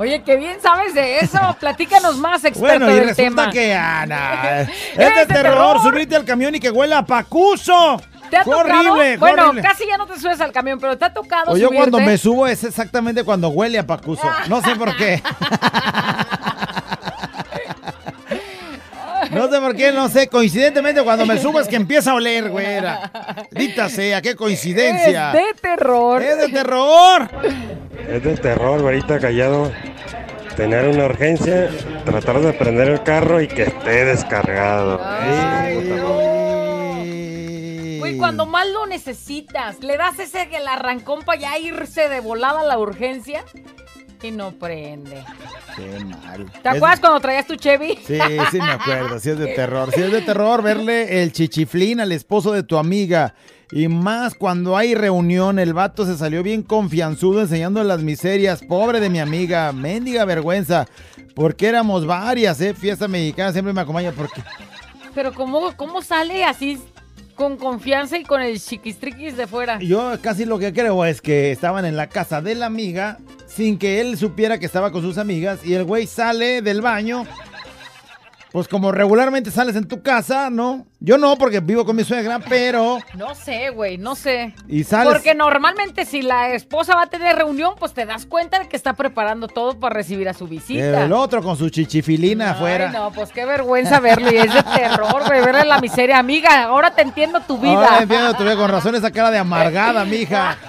Oye, 0.00 0.22
qué 0.22 0.36
bien 0.36 0.56
sabes 0.62 0.94
de 0.94 1.18
eso. 1.18 1.38
Platícanos 1.60 2.16
más, 2.16 2.42
experto 2.42 2.86
Bueno, 2.86 2.90
y 2.90 2.94
del 2.94 3.08
resulta 3.08 3.42
tema. 3.42 3.52
que 3.52 3.74
Ana. 3.74 4.60
Es 4.96 4.96
de 4.96 5.26
terror, 5.26 5.26
terror. 5.26 5.82
subirte 5.82 6.16
al 6.16 6.24
camión 6.24 6.54
y 6.54 6.60
que 6.60 6.70
huela 6.70 6.98
a 6.98 7.04
pacuso. 7.04 8.00
¿Te 8.30 8.38
ha 8.38 8.44
tocado? 8.44 8.60
horrible, 8.60 9.18
fue 9.18 9.28
bueno, 9.28 9.48
horrible. 9.50 9.62
casi 9.62 9.86
ya 9.86 9.98
no 9.98 10.06
te 10.06 10.18
subes 10.18 10.40
al 10.40 10.52
camión, 10.52 10.78
pero 10.80 10.96
te 10.96 11.04
ha 11.04 11.12
tocado 11.12 11.52
O 11.52 11.56
yo 11.58 11.68
cuando 11.70 12.00
me 12.00 12.16
subo 12.16 12.46
es 12.46 12.64
exactamente 12.64 13.24
cuando 13.24 13.48
huele 13.50 13.78
a 13.78 13.86
pacuso. 13.86 14.22
No 14.48 14.62
sé 14.62 14.74
por 14.74 14.96
qué. 14.96 15.22
No 19.30 19.48
sé 19.48 19.60
por 19.60 19.76
qué, 19.76 19.92
no 19.92 20.08
sé. 20.08 20.26
Coincidentemente 20.28 21.02
cuando 21.02 21.24
me 21.24 21.38
subo 21.38 21.60
es 21.60 21.68
que 21.68 21.76
empieza 21.76 22.10
a 22.10 22.14
oler, 22.14 22.50
güera. 22.50 23.10
Dita 23.52 23.88
sea, 23.88 24.20
qué 24.20 24.34
coincidencia. 24.34 25.28
Es 25.28 25.34
de 25.34 25.60
terror. 25.60 26.22
Es 26.22 26.36
de 26.38 26.48
terror. 26.48 27.30
Es 28.08 28.24
de 28.24 28.36
terror, 28.36 28.80
ahorita 28.80 29.20
callado. 29.20 29.70
Tener 30.60 30.88
una 30.88 31.06
urgencia, 31.06 31.70
tratar 32.04 32.38
de 32.42 32.52
prender 32.52 32.88
el 32.88 33.02
carro 33.02 33.40
y 33.40 33.48
que 33.48 33.62
esté 33.62 34.04
descargado. 34.04 34.98
Güey, 37.98 38.18
cuando 38.18 38.44
más 38.44 38.66
lo 38.68 38.84
necesitas, 38.86 39.80
le 39.80 39.96
das 39.96 40.18
ese 40.18 40.42
el 40.54 40.68
arrancón 40.68 41.22
para 41.22 41.40
ya 41.40 41.58
irse 41.58 42.10
de 42.10 42.20
volada 42.20 42.60
a 42.60 42.64
la 42.64 42.78
urgencia 42.78 43.42
y 44.22 44.32
no 44.32 44.52
prende. 44.52 45.24
Qué 45.76 46.04
mal. 46.04 46.44
¿Te 46.62 46.68
Es- 46.68 46.74
acuerdas 46.76 47.00
cuando 47.00 47.20
traías 47.20 47.46
tu 47.46 47.56
Chevy? 47.56 47.98
Sí, 48.06 48.18
sí 48.50 48.58
me 48.58 48.72
acuerdo, 48.72 49.18
sí 49.18 49.30
es 49.30 49.38
de 49.38 49.46
terror. 49.54 49.90
Sí 49.94 50.02
es 50.02 50.12
de 50.12 50.20
terror 50.20 50.60
verle 50.60 51.22
el 51.22 51.32
chichiflín 51.32 52.00
al 52.00 52.12
esposo 52.12 52.52
de 52.52 52.64
tu 52.64 52.76
amiga. 52.76 53.34
Y 53.72 53.86
más 53.88 54.34
cuando 54.34 54.76
hay 54.76 54.94
reunión, 54.94 55.58
el 55.58 55.74
vato 55.74 56.04
se 56.04 56.16
salió 56.16 56.42
bien 56.42 56.62
confianzudo 56.62 57.40
enseñando 57.40 57.84
las 57.84 58.02
miserias. 58.02 58.62
Pobre 58.62 58.98
de 58.98 59.10
mi 59.10 59.20
amiga, 59.20 59.72
mendiga 59.72 60.24
vergüenza. 60.24 60.88
Porque 61.34 61.68
éramos 61.68 62.04
varias, 62.04 62.60
¿eh? 62.60 62.74
Fiesta 62.74 63.06
mexicana 63.06 63.52
siempre 63.52 63.72
me 63.72 63.80
acompaña 63.80 64.12
porque... 64.12 64.42
Pero 65.14 65.32
¿cómo, 65.32 65.76
cómo 65.76 66.02
sale 66.02 66.44
así 66.44 66.80
con 67.34 67.56
confianza 67.56 68.18
y 68.18 68.24
con 68.24 68.42
el 68.42 68.60
chiquistriquis 68.60 69.36
de 69.36 69.46
fuera? 69.46 69.78
Yo 69.80 70.12
casi 70.20 70.44
lo 70.44 70.58
que 70.58 70.72
creo 70.72 71.04
es 71.04 71.20
que 71.20 71.52
estaban 71.52 71.84
en 71.84 71.96
la 71.96 72.08
casa 72.08 72.42
de 72.42 72.54
la 72.54 72.66
amiga 72.66 73.18
sin 73.46 73.78
que 73.78 74.00
él 74.00 74.18
supiera 74.18 74.58
que 74.58 74.66
estaba 74.66 74.92
con 74.92 75.02
sus 75.02 75.16
amigas 75.18 75.60
y 75.64 75.74
el 75.74 75.84
güey 75.84 76.06
sale 76.06 76.60
del 76.62 76.80
baño. 76.80 77.24
Pues 78.52 78.66
como 78.66 78.90
regularmente 78.90 79.50
sales 79.52 79.76
en 79.76 79.86
tu 79.86 80.02
casa, 80.02 80.50
¿no? 80.50 80.86
Yo 80.98 81.18
no, 81.18 81.36
porque 81.36 81.60
vivo 81.60 81.84
con 81.84 81.94
mi 81.94 82.02
suegra, 82.02 82.40
pero... 82.40 82.98
No 83.14 83.34
sé, 83.36 83.70
güey, 83.70 83.96
no 83.96 84.16
sé. 84.16 84.54
Y 84.66 84.82
sales... 84.82 85.12
Porque 85.12 85.34
normalmente 85.36 86.04
si 86.04 86.20
la 86.22 86.52
esposa 86.52 86.96
va 86.96 87.04
a 87.04 87.06
tener 87.06 87.36
reunión, 87.36 87.74
pues 87.78 87.94
te 87.94 88.04
das 88.06 88.26
cuenta 88.26 88.58
de 88.58 88.68
que 88.68 88.76
está 88.76 88.94
preparando 88.94 89.46
todo 89.46 89.78
para 89.78 89.94
recibir 89.94 90.28
a 90.28 90.34
su 90.34 90.48
visita. 90.48 91.04
El 91.04 91.12
otro 91.12 91.42
con 91.42 91.56
su 91.56 91.70
chichifilina 91.70 92.50
afuera. 92.50 92.88
Ay, 92.88 92.92
no, 92.92 93.12
pues 93.12 93.30
qué 93.30 93.46
vergüenza 93.46 94.00
verlo 94.00 94.32
y 94.32 94.36
es 94.38 94.52
de 94.52 94.62
terror, 94.64 95.22
güey, 95.26 95.44
verle 95.44 95.64
la 95.64 95.80
miseria. 95.80 96.18
Amiga, 96.18 96.64
ahora 96.64 96.90
te 96.90 97.02
entiendo 97.02 97.40
tu 97.40 97.56
vida. 97.56 97.74
Ahora 97.74 98.02
entiendo 98.02 98.34
tu 98.34 98.42
vida, 98.42 98.56
con 98.56 98.68
razón 98.68 98.96
esa 98.96 99.12
cara 99.12 99.30
de 99.30 99.38
amargada, 99.38 100.04
mija. 100.04 100.58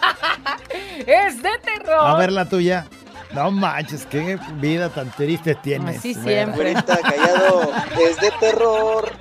Es 0.99 1.41
de 1.41 1.49
terror. 1.63 2.05
A 2.05 2.15
ver 2.15 2.32
la 2.32 2.47
tuya. 2.47 2.86
No 3.34 3.51
manches, 3.51 4.05
qué 4.05 4.38
vida 4.55 4.89
tan 4.89 5.09
triste 5.11 5.55
tienes. 5.55 5.99
Así 5.99 6.13
siempre. 6.13 6.73
Güerita, 6.73 6.97
callado, 6.97 7.71
es 8.07 8.17
de 8.17 8.32
terror 8.39 9.11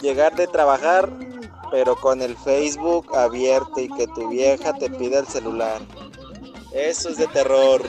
llegar 0.00 0.34
de 0.34 0.46
trabajar, 0.46 1.10
pero 1.70 1.96
con 1.96 2.22
el 2.22 2.36
Facebook 2.36 3.14
abierto 3.16 3.80
y 3.80 3.88
que 3.88 4.06
tu 4.08 4.28
vieja 4.30 4.72
te 4.72 4.88
pida 4.90 5.20
el 5.20 5.26
celular. 5.26 5.80
Eso 6.72 7.10
es 7.10 7.18
de 7.18 7.26
terror. 7.28 7.82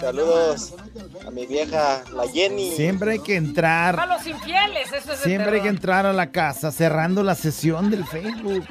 Saludos 0.00 0.74
a 1.26 1.30
mi 1.30 1.46
vieja, 1.46 2.02
la 2.12 2.26
Jenny. 2.26 2.72
Siempre 2.72 3.12
hay 3.12 3.18
que 3.20 3.36
entrar. 3.36 3.94
Para 3.94 4.16
los 4.16 4.26
infieles, 4.26 4.88
eso 4.92 5.12
es 5.12 5.20
de 5.20 5.24
Siempre 5.24 5.52
hay 5.52 5.60
que 5.60 5.68
terror. 5.68 5.74
entrar 5.76 6.06
a 6.06 6.12
la 6.12 6.32
casa 6.32 6.72
cerrando 6.72 7.22
la 7.22 7.34
sesión 7.36 7.90
del 7.90 8.04
Facebook. 8.06 8.64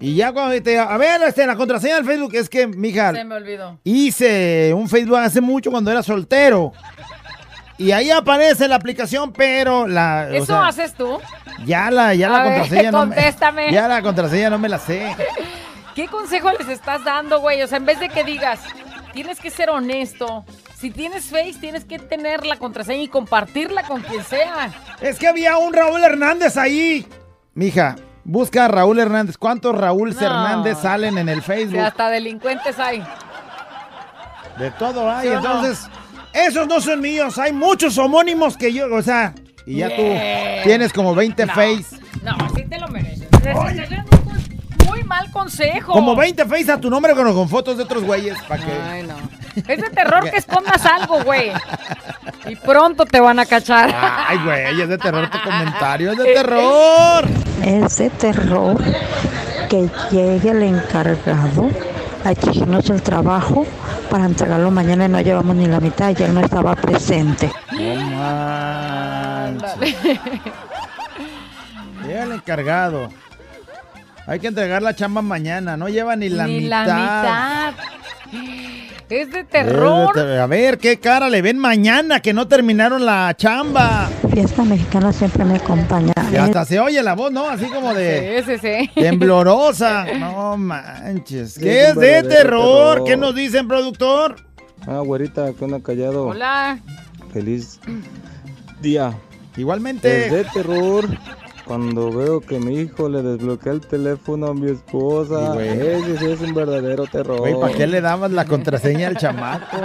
Y 0.00 0.14
ya 0.16 0.32
cuando 0.32 0.60
te... 0.62 0.78
A 0.78 0.96
ver, 0.96 1.22
este, 1.22 1.46
la 1.46 1.56
contraseña 1.56 1.96
del 1.96 2.04
Facebook 2.04 2.34
es 2.34 2.48
que, 2.48 2.66
mija, 2.66 3.12
Se 3.12 3.24
me 3.24 3.34
olvidó. 3.34 3.78
hice 3.84 4.72
un 4.74 4.88
Facebook 4.88 5.16
hace 5.18 5.40
mucho 5.40 5.70
cuando 5.70 5.90
era 5.90 6.02
soltero. 6.02 6.72
Y 7.78 7.92
ahí 7.92 8.10
aparece 8.10 8.68
la 8.68 8.76
aplicación, 8.76 9.32
pero 9.32 9.86
la... 9.86 10.28
o 10.30 10.34
¿Eso 10.34 10.46
sea, 10.46 10.66
haces 10.68 10.94
tú? 10.94 11.18
Ya 11.66 11.90
la, 11.90 12.14
ya 12.14 12.28
la 12.28 12.42
ver, 12.42 12.58
contraseña 12.60 12.90
no 12.90 13.06
me- 13.06 13.14
contéstame. 13.14 13.72
Ya 13.72 13.88
la 13.88 14.02
contraseña 14.02 14.50
no 14.50 14.58
me 14.58 14.68
la 14.68 14.78
sé. 14.78 15.14
¿Qué 15.94 16.06
consejo 16.08 16.50
les 16.58 16.68
estás 16.68 17.04
dando, 17.04 17.40
güey? 17.40 17.62
O 17.62 17.66
sea, 17.66 17.78
en 17.78 17.86
vez 17.86 17.98
de 18.00 18.08
que 18.08 18.24
digas, 18.24 18.60
tienes 19.12 19.40
que 19.40 19.50
ser 19.50 19.70
honesto. 19.70 20.44
Si 20.78 20.90
tienes 20.90 21.24
Face, 21.24 21.56
tienes 21.60 21.84
que 21.86 21.98
tener 21.98 22.44
la 22.44 22.56
contraseña 22.56 23.02
y 23.02 23.08
compartirla 23.08 23.82
con 23.84 24.02
quien 24.02 24.22
sea. 24.24 24.70
Es 25.00 25.18
que 25.18 25.26
había 25.26 25.56
un 25.56 25.72
Raúl 25.72 26.02
Hernández 26.04 26.58
ahí. 26.58 27.06
Mija, 27.54 27.96
busca 28.26 28.64
a 28.66 28.68
Raúl 28.68 28.98
Hernández. 28.98 29.38
¿Cuántos 29.38 29.74
Raúl 29.76 30.14
No. 30.14 30.20
Hernández 30.20 30.78
salen 30.82 31.16
en 31.18 31.28
el 31.28 31.36
Que 31.40 31.46
Facebook? 31.46 31.80
hasta 31.80 32.10
delincuentes 32.10 32.78
hay. 32.78 33.02
De 34.58 34.70
todo 34.72 35.10
hay. 35.10 35.28
¿Sí 35.28 35.34
o 35.34 35.40
no? 35.40 35.54
Entonces, 35.56 35.88
esos 36.32 36.66
no 36.66 36.80
son 36.80 37.00
míos. 37.00 37.38
Hay 37.38 37.52
muchos 37.52 37.96
homónimos 37.98 38.56
que 38.56 38.72
yo, 38.72 38.92
o 38.94 39.02
sea, 39.02 39.32
y 39.66 39.76
ya 39.76 39.88
tú 39.88 40.02
tienes 40.64 40.92
como 40.92 41.14
20 41.14 41.46
No. 41.46 41.52
face. 41.54 41.84
No, 42.22 42.36
sí 42.54 42.64
te 42.68 42.78
lo 42.78 42.88
mereces. 42.88 43.28
Muy 44.86 45.02
mal 45.04 45.30
consejo. 45.30 45.92
Como 45.92 46.16
20 46.16 46.44
face 46.46 46.72
a 46.72 46.80
tu 46.80 46.88
nombre 46.90 47.14
con, 47.14 47.32
con 47.34 47.48
fotos 47.48 47.76
de 47.76 47.84
otros 47.84 48.04
güeyes. 48.04 48.36
¿Para 48.48 48.64
que 48.64 48.72
Ay, 48.72 49.02
no. 49.02 49.14
Es 49.56 49.80
de 49.80 49.90
terror 49.90 50.30
que 50.30 50.36
escondas 50.36 50.84
algo, 50.86 51.22
güey. 51.22 51.50
Y 52.46 52.56
pronto 52.56 53.04
te 53.04 53.20
van 53.20 53.38
a 53.38 53.46
cachar. 53.46 53.94
Ay, 54.28 54.38
güey, 54.44 54.80
es 54.80 54.88
de 54.88 54.98
terror 54.98 55.28
tu 55.30 55.38
comentario. 55.42 56.12
Es 56.12 56.18
de 56.18 56.24
terror. 56.34 57.24
Es 57.64 57.98
de 57.98 58.10
terror 58.10 58.82
que 59.68 59.88
llegue 60.10 60.50
el 60.50 60.62
encargado 60.62 61.70
a 62.24 62.30
exigirnos 62.32 62.88
el 62.90 63.02
trabajo 63.02 63.66
para 64.10 64.24
entregarlo 64.26 64.70
mañana 64.70 65.06
y 65.06 65.08
no 65.08 65.20
llevamos 65.20 65.56
ni 65.56 65.66
la 65.66 65.80
mitad 65.80 66.12
y 66.16 66.22
él 66.22 66.34
no 66.34 66.40
estaba 66.40 66.74
presente. 66.76 67.52
No. 67.72 67.78
Llega 72.06 72.22
el 72.24 72.32
encargado. 72.32 73.08
Hay 74.26 74.40
que 74.40 74.48
entregar 74.48 74.82
la 74.82 74.94
chamba 74.94 75.22
mañana. 75.22 75.76
No 75.76 75.88
lleva 75.88 76.16
ni 76.16 76.28
la 76.28 76.46
Ni 76.46 76.60
mitad. 76.62 76.86
la 76.86 77.74
mitad. 77.74 77.74
Es 79.08 79.08
de 79.08 79.20
Es 79.20 79.30
de 79.32 79.44
terror. 79.44 80.12
ter- 80.14 80.40
A 80.40 80.46
ver, 80.48 80.78
qué 80.78 80.98
cara 80.98 81.28
le 81.30 81.40
ven 81.42 81.58
mañana 81.58 82.18
que 82.18 82.32
no 82.32 82.48
terminaron 82.48 83.06
la 83.06 83.32
chamba. 83.36 84.08
Fiesta 84.32 84.64
mexicana 84.64 85.12
siempre 85.12 85.44
me 85.44 85.56
acompaña. 85.56 86.12
Y 86.32 86.36
hasta 86.36 86.64
se 86.64 86.80
oye 86.80 87.00
la 87.04 87.14
voz, 87.14 87.30
¿no? 87.30 87.48
Así 87.48 87.66
como 87.66 87.94
de 87.94 88.42
Sí, 88.44 88.58
sí, 88.58 88.82
sí. 88.84 89.00
temblorosa. 89.00 90.06
No 90.18 90.56
manches. 90.56 91.54
Sí, 91.54 91.60
¿Qué 91.60 91.88
es 91.90 91.94
de 91.94 92.22
terror? 92.24 92.28
terror. 92.28 93.04
¿Qué 93.04 93.16
nos 93.16 93.32
dicen, 93.34 93.68
productor? 93.68 94.36
Ah, 94.88 95.00
güerita, 95.04 95.52
¿qué 95.56 95.64
onda, 95.64 95.78
callado? 95.80 96.26
Hola. 96.26 96.80
Feliz 97.32 97.78
día. 98.80 99.12
Igualmente. 99.56 100.26
Es 100.26 100.32
de 100.32 100.44
terror 100.46 101.06
cuando 101.66 102.12
veo 102.12 102.40
que 102.40 102.60
mi 102.60 102.76
hijo 102.76 103.08
le 103.08 103.22
desbloquea 103.22 103.72
el 103.72 103.80
teléfono 103.80 104.46
a 104.46 104.54
mi 104.54 104.70
esposa. 104.70 105.52
Sí, 105.52 105.52
güey. 105.54 105.68
Ese 105.68 106.18
sí 106.18 106.30
es 106.30 106.40
un 106.40 106.54
verdadero 106.54 107.06
terror. 107.06 107.40
Güey, 107.40 107.60
¿para 107.60 107.74
qué 107.74 107.86
le 107.86 108.00
dabas 108.00 108.30
la 108.30 108.44
contraseña 108.44 109.08
al 109.08 109.16
chamaco? 109.16 109.76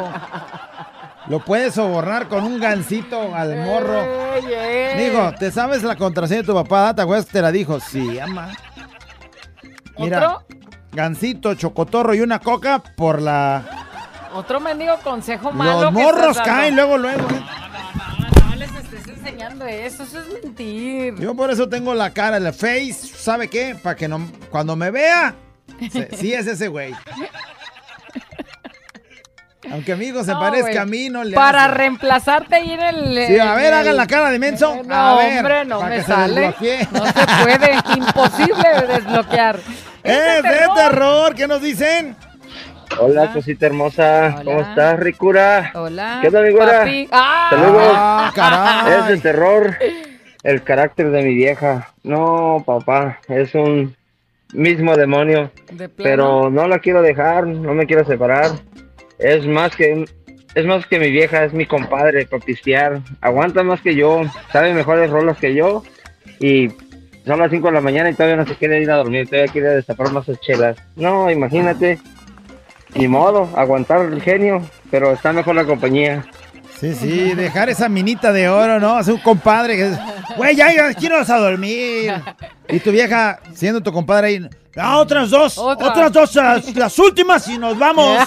Lo 1.28 1.44
puedes 1.44 1.74
sobornar 1.74 2.28
con 2.28 2.44
un 2.44 2.60
gancito 2.60 3.34
al 3.34 3.56
morro. 3.58 4.04
Digo, 4.98 5.34
¿te 5.40 5.52
sabes 5.52 5.82
la 5.82 5.96
contraseña 5.96 6.42
de 6.42 6.48
tu 6.48 6.54
papá? 6.54 6.96
¿Te 6.96 7.02
acuerdas 7.02 7.26
que 7.26 7.34
te 7.34 7.42
la 7.42 7.52
dijo? 7.52 7.80
Sí, 7.80 8.20
ama. 8.20 8.50
Mira, 9.98 10.18
¿Otro? 10.18 10.46
gancito, 10.92 11.56
chocotorro 11.56 12.14
y 12.14 12.22
una 12.22 12.40
coca 12.40 12.80
por 12.80 13.22
la... 13.22 13.64
Otro 14.34 14.60
mendigo 14.60 14.98
consejo 15.04 15.52
malo. 15.52 15.84
Los 15.84 15.94
morros 15.94 16.38
caen 16.40 16.76
luego, 16.76 16.98
luego. 16.98 17.22
¿eh? 17.22 17.44
Enseñando 19.24 19.66
eso. 19.66 20.04
Eso 20.04 20.20
es 20.20 20.44
mentir. 20.44 21.16
Yo 21.20 21.36
por 21.36 21.52
eso 21.52 21.70
tengo 21.70 21.94
la 21.94 22.12
cara, 22.12 22.38
el 22.38 22.52
face, 22.54 22.94
¿sabe 22.94 23.48
qué? 23.48 23.76
Para 23.82 23.96
que 23.96 24.08
no, 24.08 24.30
cuando 24.50 24.76
me 24.76 24.90
vea, 24.92 25.36
se- 25.92 26.10
sí 26.18 26.34
es 26.34 26.48
ese 26.48 26.68
güey. 26.68 26.94
Aunque 29.72 29.94
amigo 29.94 30.24
se 30.24 30.32
No, 30.34 30.40
parezca 30.40 30.82
a 30.82 30.86
mí, 30.86 31.10
no 31.10 31.24
le 31.24 31.36
Para 31.36 31.66
hace. 31.66 31.76
reemplazarte 31.76 32.56
ahí 32.56 32.72
en 32.74 32.80
el. 32.82 33.28
Sí, 33.28 33.38
a 33.40 33.54
ver, 33.54 33.68
el- 33.68 33.74
hagan 33.74 33.96
la 33.96 34.08
cara 34.08 34.32
de 34.32 34.40
menso. 34.40 34.74
Eh, 34.74 34.82
No, 34.86 34.96
a 34.96 35.16
ver, 35.18 35.38
hombre, 35.38 35.66
no 35.66 35.82
me 35.84 35.98
se 36.02 36.08
sale. 36.08 36.48
No 36.92 37.06
se 37.06 37.44
puede. 37.44 37.76
Imposible 37.96 38.70
desbloquear. 38.88 39.60
¡Es 40.04 40.44
de 40.44 40.68
terror! 40.76 41.36
¿Qué 41.36 41.48
nos 41.48 41.62
dicen? 41.62 42.16
Hola, 43.00 43.32
cosita 43.34 43.66
hermosa. 43.66 44.42
¿Cómo 44.44 44.62
estás, 44.62 45.00
Ricura? 45.00 45.72
Hola. 45.74 46.20
¿Qué 46.22 46.30
güera? 46.30 46.80
papi. 46.80 47.08
¡Ah! 47.12 47.48
Saludos. 47.50 47.92
Ah, 47.94 48.32
caray. 48.36 49.00
Es 49.00 49.08
de 49.08 49.18
terror 49.18 49.78
el 50.44 50.64
carácter 50.64 51.12
de 51.12 51.24
mi 51.24 51.34
vieja. 51.34 51.94
No, 52.04 52.64
papá, 52.66 53.20
es 53.28 53.56
un 53.56 53.96
mismo 54.54 54.96
demonio. 54.96 55.52
De. 55.72 55.90
Pero 55.90 56.50
no 56.50 56.68
la 56.68 56.80
quiero 56.80 57.02
dejar, 57.02 57.48
no 57.48 57.74
me 57.74 57.86
quiero 57.86 58.06
separar. 58.06 58.52
Es 59.18 59.46
más 59.46 59.76
que 59.76 60.06
es 60.54 60.66
más 60.66 60.86
que 60.86 61.00
mi 61.00 61.10
vieja, 61.10 61.46
es 61.46 61.54
mi 61.54 61.66
compadre 61.66 62.26
para 62.26 62.44
pistear. 62.44 63.02
Aguanta 63.22 63.64
más 63.64 63.82
que 63.82 63.96
yo, 63.96 64.22
sabe 64.52 64.74
mejores 64.74 65.10
rolas 65.10 65.38
que 65.38 65.54
yo 65.54 65.84
y 66.40 66.70
son 67.26 67.40
las 67.40 67.52
5 67.52 67.68
de 67.68 67.74
la 67.74 67.82
mañana 67.82 68.10
y 68.10 68.14
todavía 68.14 68.36
no 68.36 68.46
se 68.46 68.56
quiere 68.56 68.82
ir 68.82 68.90
a 68.92 68.98
dormir, 68.98 69.30
todavía 69.30 69.52
quiere 69.52 69.70
destapar 69.70 70.12
más 70.12 70.26
chelas. 70.42 70.78
No, 70.96 71.30
imagínate. 71.30 72.00
Ni 72.96 73.08
modo, 73.08 73.50
aguantar 73.56 74.02
el 74.02 74.22
genio, 74.22 74.62
pero 74.90 75.12
está 75.14 75.32
mejor 75.32 75.56
la 75.56 75.66
compañía. 75.66 76.26
Sí, 76.80 76.96
sí, 76.96 77.34
dejar 77.36 77.70
esa 77.70 77.88
minita 77.88 78.32
de 78.32 78.50
oro, 78.50 78.80
¿no? 78.80 78.96
Hacer 78.98 79.14
un 79.14 79.20
compadre 79.22 79.78
que... 79.78 79.96
Güey, 80.36 80.56
ya, 80.56 80.74
ya, 80.74 80.94
quiero 80.96 81.18
a 81.18 81.24
dormir. 81.38 82.12
Y 82.68 82.80
tu 82.80 82.92
vieja, 82.92 83.40
siendo 83.54 83.82
tu 83.82 83.94
compadre 83.94 84.28
ahí... 84.28 84.50
"Ah, 84.76 84.98
otras 84.98 85.30
dos, 85.30 85.58
Otra. 85.60 85.90
otras 85.90 86.12
dos, 86.12 86.34
las, 86.36 86.76
las 86.76 86.98
últimas 87.00 87.48
y 87.50 87.58
nos 87.60 87.78
vamos. 87.78 88.18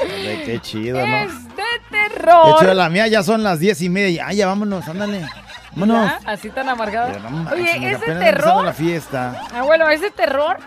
Hombre, 0.00 0.42
qué 0.44 0.58
chido, 0.60 1.04
¿no? 1.06 1.16
Es 1.16 1.32
de 1.48 1.62
De 1.62 2.08
terror. 2.08 2.56
hecho, 2.62 2.74
la 2.74 2.88
mía 2.88 3.06
ya 3.08 3.22
son 3.22 3.42
las 3.42 3.58
diez 3.58 3.80
y 3.82 3.88
media. 3.88 4.26
Ya, 4.28 4.32
ya, 4.32 4.46
vámonos, 4.46 4.86
ándale. 4.88 5.26
Vámonos. 5.72 6.10
¿Ya? 6.22 6.30
Así 6.30 6.50
tan 6.50 6.68
amargada. 6.68 7.18
manches, 7.18 7.52
Oye, 7.52 7.78
mira, 7.78 7.92
es 7.92 8.00
de 8.00 8.06
apenas 8.06 8.22
empezando 8.22 8.24
terror. 8.24 8.64
la 8.64 8.72
fiesta. 8.72 9.42
Ah, 9.54 9.62
bueno, 9.62 9.88
es 9.88 10.00
de 10.00 10.10
terror 10.10 10.58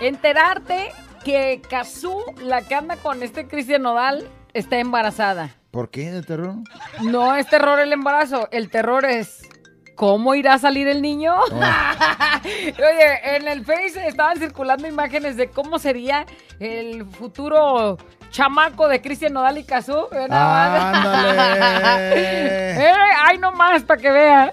enterarte 0.00 0.92
que 1.24 1.60
Kazú, 1.68 2.22
la 2.40 2.62
que 2.62 2.74
anda 2.74 2.96
con 2.96 3.22
este 3.22 3.48
Cristian 3.48 3.82
Nodal, 3.82 4.28
está 4.54 4.78
embarazada. 4.78 5.56
¿Por 5.70 5.90
qué 5.90 6.10
de 6.10 6.22
terror? 6.22 6.54
No 7.02 7.34
es 7.34 7.48
terror 7.48 7.80
el 7.80 7.92
embarazo, 7.92 8.48
el 8.50 8.70
terror 8.70 9.04
es 9.04 9.46
¿cómo 9.96 10.34
irá 10.34 10.54
a 10.54 10.58
salir 10.58 10.86
el 10.86 11.02
niño? 11.02 11.34
Oye, 12.44 13.36
en 13.36 13.48
el 13.48 13.64
Face 13.64 14.06
estaban 14.06 14.38
circulando 14.38 14.86
imágenes 14.86 15.36
de 15.36 15.48
cómo 15.48 15.78
sería 15.80 16.26
el 16.60 17.04
futuro 17.06 17.98
chamaco 18.30 18.88
de 18.88 19.00
Cristian 19.00 19.32
Nodal 19.32 19.58
y 19.58 19.64
nada 20.28 20.92
más. 20.92 20.96
¡Ándale! 20.96 22.66
Eh, 22.76 22.92
ay, 23.24 23.38
no 23.38 23.52
más, 23.52 23.82
para 23.84 24.00
que 24.00 24.10
vean. 24.10 24.50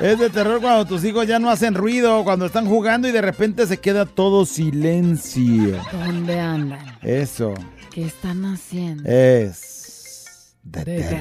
Es 0.00 0.18
de 0.18 0.30
terror 0.30 0.60
cuando 0.60 0.86
tus 0.86 1.04
hijos 1.04 1.26
ya 1.26 1.38
no 1.38 1.50
hacen 1.50 1.74
ruido, 1.74 2.24
cuando 2.24 2.46
están 2.46 2.66
jugando 2.66 3.06
y 3.06 3.12
de 3.12 3.20
repente 3.20 3.66
se 3.66 3.76
queda 3.78 4.06
todo 4.06 4.46
silencio. 4.46 5.78
¿Dónde 5.92 6.40
andan? 6.40 6.98
Eso 7.02 7.54
¿Qué 7.92 8.06
están 8.06 8.44
haciendo? 8.46 9.02
es 9.08 10.54
de 10.62 10.84
terror. 10.84 11.20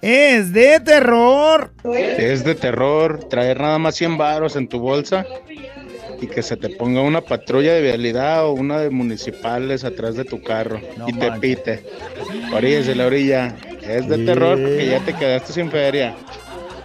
Es 0.00 0.52
de 0.52 0.80
terror. 0.80 1.72
Es 1.94 2.44
de 2.44 2.54
terror 2.54 3.24
traer 3.28 3.60
nada 3.60 3.78
más 3.78 3.96
100 3.96 4.18
varos 4.18 4.56
en 4.56 4.68
tu 4.68 4.78
bolsa 4.80 5.24
y 6.20 6.26
que 6.26 6.42
se 6.42 6.56
te 6.56 6.68
ponga 6.70 7.00
una 7.02 7.20
patrulla 7.20 7.72
de 7.74 7.80
vialidad 7.82 8.46
o 8.46 8.52
una 8.52 8.78
de 8.78 8.90
municipales 8.90 9.84
atrás 9.84 10.14
de 10.16 10.24
tu 10.24 10.42
carro 10.42 10.80
y 11.06 11.12
te 11.12 11.30
pite. 11.32 11.84
Oríllese 12.52 12.94
la 12.94 13.06
orilla. 13.06 13.54
Es 13.82 14.08
de 14.08 14.16
Sí. 14.16 14.24
terror 14.26 14.58
porque 14.60 14.86
ya 14.86 15.00
te 15.00 15.14
quedaste 15.14 15.52
sin 15.52 15.70
feria. 15.70 16.14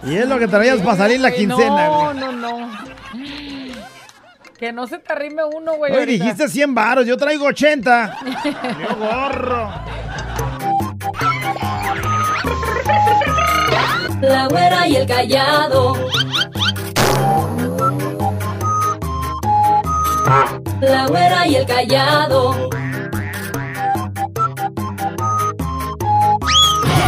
Y 0.06 0.16
es 0.16 0.28
lo 0.28 0.38
que 0.38 0.46
traías 0.48 0.80
para 0.80 0.96
salir 0.96 1.20
la 1.20 1.30
quincena. 1.32 1.86
No, 1.88 2.04
güey. 2.04 2.16
no, 2.18 2.32
no. 2.32 2.70
Que 4.58 4.72
no 4.72 4.86
se 4.86 4.98
te 4.98 5.12
arrime 5.12 5.42
uno, 5.44 5.74
güey. 5.76 5.92
Oye, 5.92 6.06
dijiste 6.06 6.48
100 6.48 6.74
varos, 6.74 7.06
yo 7.06 7.16
traigo 7.16 7.46
80. 7.46 8.18
¡Qué 8.42 8.50
gorro! 8.98 9.70
La 14.20 14.46
güera 14.48 14.88
y 14.88 14.96
el 14.96 15.06
callado. 15.06 15.94
La 20.24 21.06
güera 21.06 21.46
y 21.46 21.56
el 21.56 21.66
callado. 21.66 22.70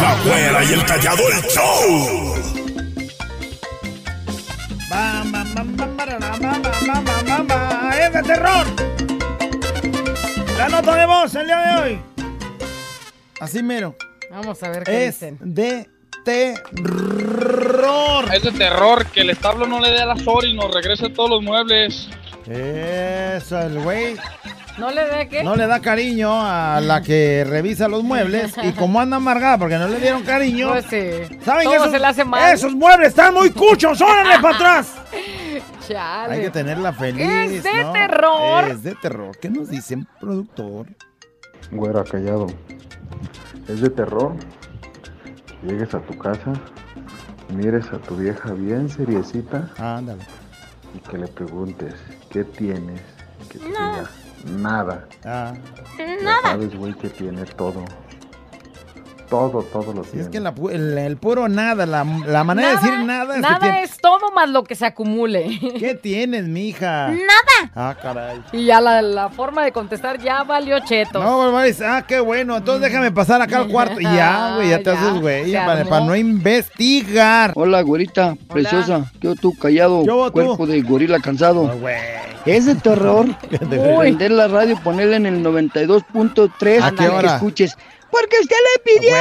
La 0.01 0.15
güera 0.23 0.63
y 0.63 0.73
el 0.73 0.85
callado 0.85 1.23
el 1.29 1.41
show. 1.49 2.35
Bam, 4.89 5.31
bam, 5.31 5.53
bam, 5.55 5.75
bam, 5.97 6.21
¡Es 7.99 8.13
de 8.13 8.21
terror! 8.23 8.65
La 10.57 10.69
nota 10.69 10.95
de 10.95 11.05
voz 11.07 11.33
el 11.35 11.45
día 11.47 11.57
de 11.57 11.81
hoy. 11.81 11.99
Así 13.39 13.63
mero. 13.63 13.95
Vamos 14.29 14.61
a 14.61 14.69
ver 14.69 14.83
qué 14.83 15.07
Es 15.07 15.15
dicen. 15.19 15.39
de 15.41 15.89
terror. 16.23 18.25
Es 18.31 18.43
de 18.43 18.51
terror 18.51 19.07
que 19.07 19.21
el 19.21 19.31
establo 19.31 19.65
no 19.65 19.79
le 19.79 19.89
dé 19.89 20.01
a 20.01 20.05
la 20.05 20.17
Sori 20.17 20.51
y 20.51 20.53
nos 20.53 20.71
regrese 20.71 21.09
todos 21.09 21.31
los 21.31 21.41
muebles. 21.41 22.07
Eso, 22.47 23.59
el 23.59 23.79
güey 23.79 24.15
¿No 24.77 24.91
le 24.91 25.05
dé 25.05 25.27
qué? 25.27 25.43
no 25.43 25.55
le 25.55 25.65
da 25.67 25.79
cariño 25.79 26.29
a 26.31 26.79
la 26.81 27.01
que 27.01 27.45
revisa 27.47 27.87
los 27.87 28.03
muebles 28.03 28.53
y 28.63 28.71
como 28.73 28.99
anda 29.01 29.17
amargada 29.17 29.57
porque 29.57 29.77
no 29.77 29.87
le 29.87 29.99
dieron 29.99 30.23
cariño. 30.23 30.69
Pues 30.69 30.85
sí. 30.85 31.39
¿Saben 31.43 31.65
Todo 31.65 31.75
esos, 31.75 31.91
se 31.91 31.99
le 31.99 32.05
hace 32.05 32.23
mal. 32.23 32.53
esos 32.53 32.75
muebles 32.75 33.09
están 33.09 33.33
muy 33.33 33.49
cuchos? 33.49 33.99
¡Órale 34.01 34.39
para 34.39 34.55
atrás! 34.55 34.93
Chale. 35.87 36.35
Hay 36.35 36.41
que 36.41 36.49
tenerla 36.51 36.93
feliz. 36.93 37.21
Es 37.27 37.63
de 37.63 37.83
¿no? 37.83 37.91
terror. 37.91 38.63
Es 38.69 38.83
de 38.83 38.95
terror. 38.95 39.37
¿Qué 39.39 39.49
nos 39.49 39.69
dicen, 39.69 40.07
productor? 40.19 40.87
Güera, 41.71 42.03
callado. 42.03 42.47
Es 43.67 43.81
de 43.81 43.89
terror. 43.89 44.35
Llegues 45.63 45.93
a 45.95 45.99
tu 46.01 46.17
casa, 46.17 46.53
mires 47.49 47.87
a 47.91 47.97
tu 47.97 48.15
vieja 48.15 48.53
bien 48.53 48.89
seriecita 48.89 49.69
Ándale. 49.79 50.23
Y 50.93 50.99
que 50.99 51.17
le 51.17 51.27
preguntes, 51.27 51.93
¿qué 52.29 52.43
tienes? 52.43 53.01
Y 53.43 53.47
que 53.49 53.59
te 53.59 53.69
Nada. 53.69 54.09
diga, 54.43 54.57
nada. 54.57 55.07
Ah. 55.25 55.53
Ya 55.97 56.23
Nada. 56.23 56.41
sabes, 56.43 56.75
güey, 56.75 56.93
que 56.93 57.09
tiene 57.09 57.43
todo. 57.45 57.83
Todo, 59.29 59.61
todo 59.63 59.91
lo 59.93 60.03
Sí, 60.05 60.11
tiene. 60.11 60.23
es 60.23 60.29
que 60.29 60.39
la 60.39 60.53
el, 60.71 60.97
el 60.97 61.17
puro 61.17 61.49
nada, 61.49 61.85
la, 61.85 62.05
la 62.25 62.43
manera 62.45 62.69
de 62.69 62.75
decir 62.75 62.99
nada 62.99 63.31
es 63.35 63.35
que 63.35 63.41
Nada 63.41 63.59
tiene- 63.59 63.83
es 63.83 63.97
todo 63.97 64.31
más 64.33 64.49
lo 64.49 64.63
que 64.63 64.73
se 64.75 64.85
acumule. 64.85 65.59
¿Qué 65.77 65.95
tienes, 66.01 66.45
mija? 66.45 67.09
Nada. 67.09 67.71
Ah, 67.75 67.95
caray. 68.01 68.41
Y 68.53 68.65
ya 68.65 68.79
la, 68.79 69.01
la 69.01 69.29
forma 69.29 69.65
de 69.65 69.71
contestar 69.73 70.17
ya 70.19 70.43
valió 70.43 70.79
cheto. 70.79 71.21
No, 71.21 71.51
güey, 71.51 71.67
dice, 71.67 71.85
ah, 71.85 72.05
qué 72.07 72.19
bueno, 72.21 72.55
entonces 72.55 72.83
déjame 72.89 73.11
pasar 73.11 73.41
acá 73.41 73.57
al 73.57 73.67
cuarto. 73.71 73.99
Y 73.99 74.03
ya, 74.03 74.53
güey, 74.55 74.69
ya 74.69 74.77
te 74.77 74.85
Ya, 74.85 74.93
haces, 74.93 75.19
güey, 75.21 75.53
para, 75.53 75.83
para 75.85 76.05
no 76.05 76.15
investigar. 76.15 77.51
Hola, 77.55 77.81
güerita, 77.81 78.35
preciosa. 78.47 79.11
Yo 79.19 79.35
tú 79.35 79.53
callado, 79.57 80.03
¿Qué 80.03 80.11
hubo, 80.11 80.27
tú? 80.27 80.31
cuerpo 80.33 80.65
de 80.67 80.81
gorila 80.81 81.19
cansado. 81.19 81.69
Ah, 81.85 82.23
es 82.45 82.65
de 82.65 82.75
terror 82.75 83.25
Uy. 83.25 83.35
prender 83.99 84.31
la 84.31 84.47
radio 84.47 84.73
y 84.73 84.77
ponerla 84.77 85.17
en 85.17 85.25
el 85.25 85.43
92.3 85.43 86.81
¿A 86.81 86.91
qué 86.91 87.07
para 87.09 87.21
que 87.21 87.27
escuches. 87.27 87.77
Porque 88.19 88.37
usted 88.41 88.55
le 88.55 88.79
pidió. 88.83 89.13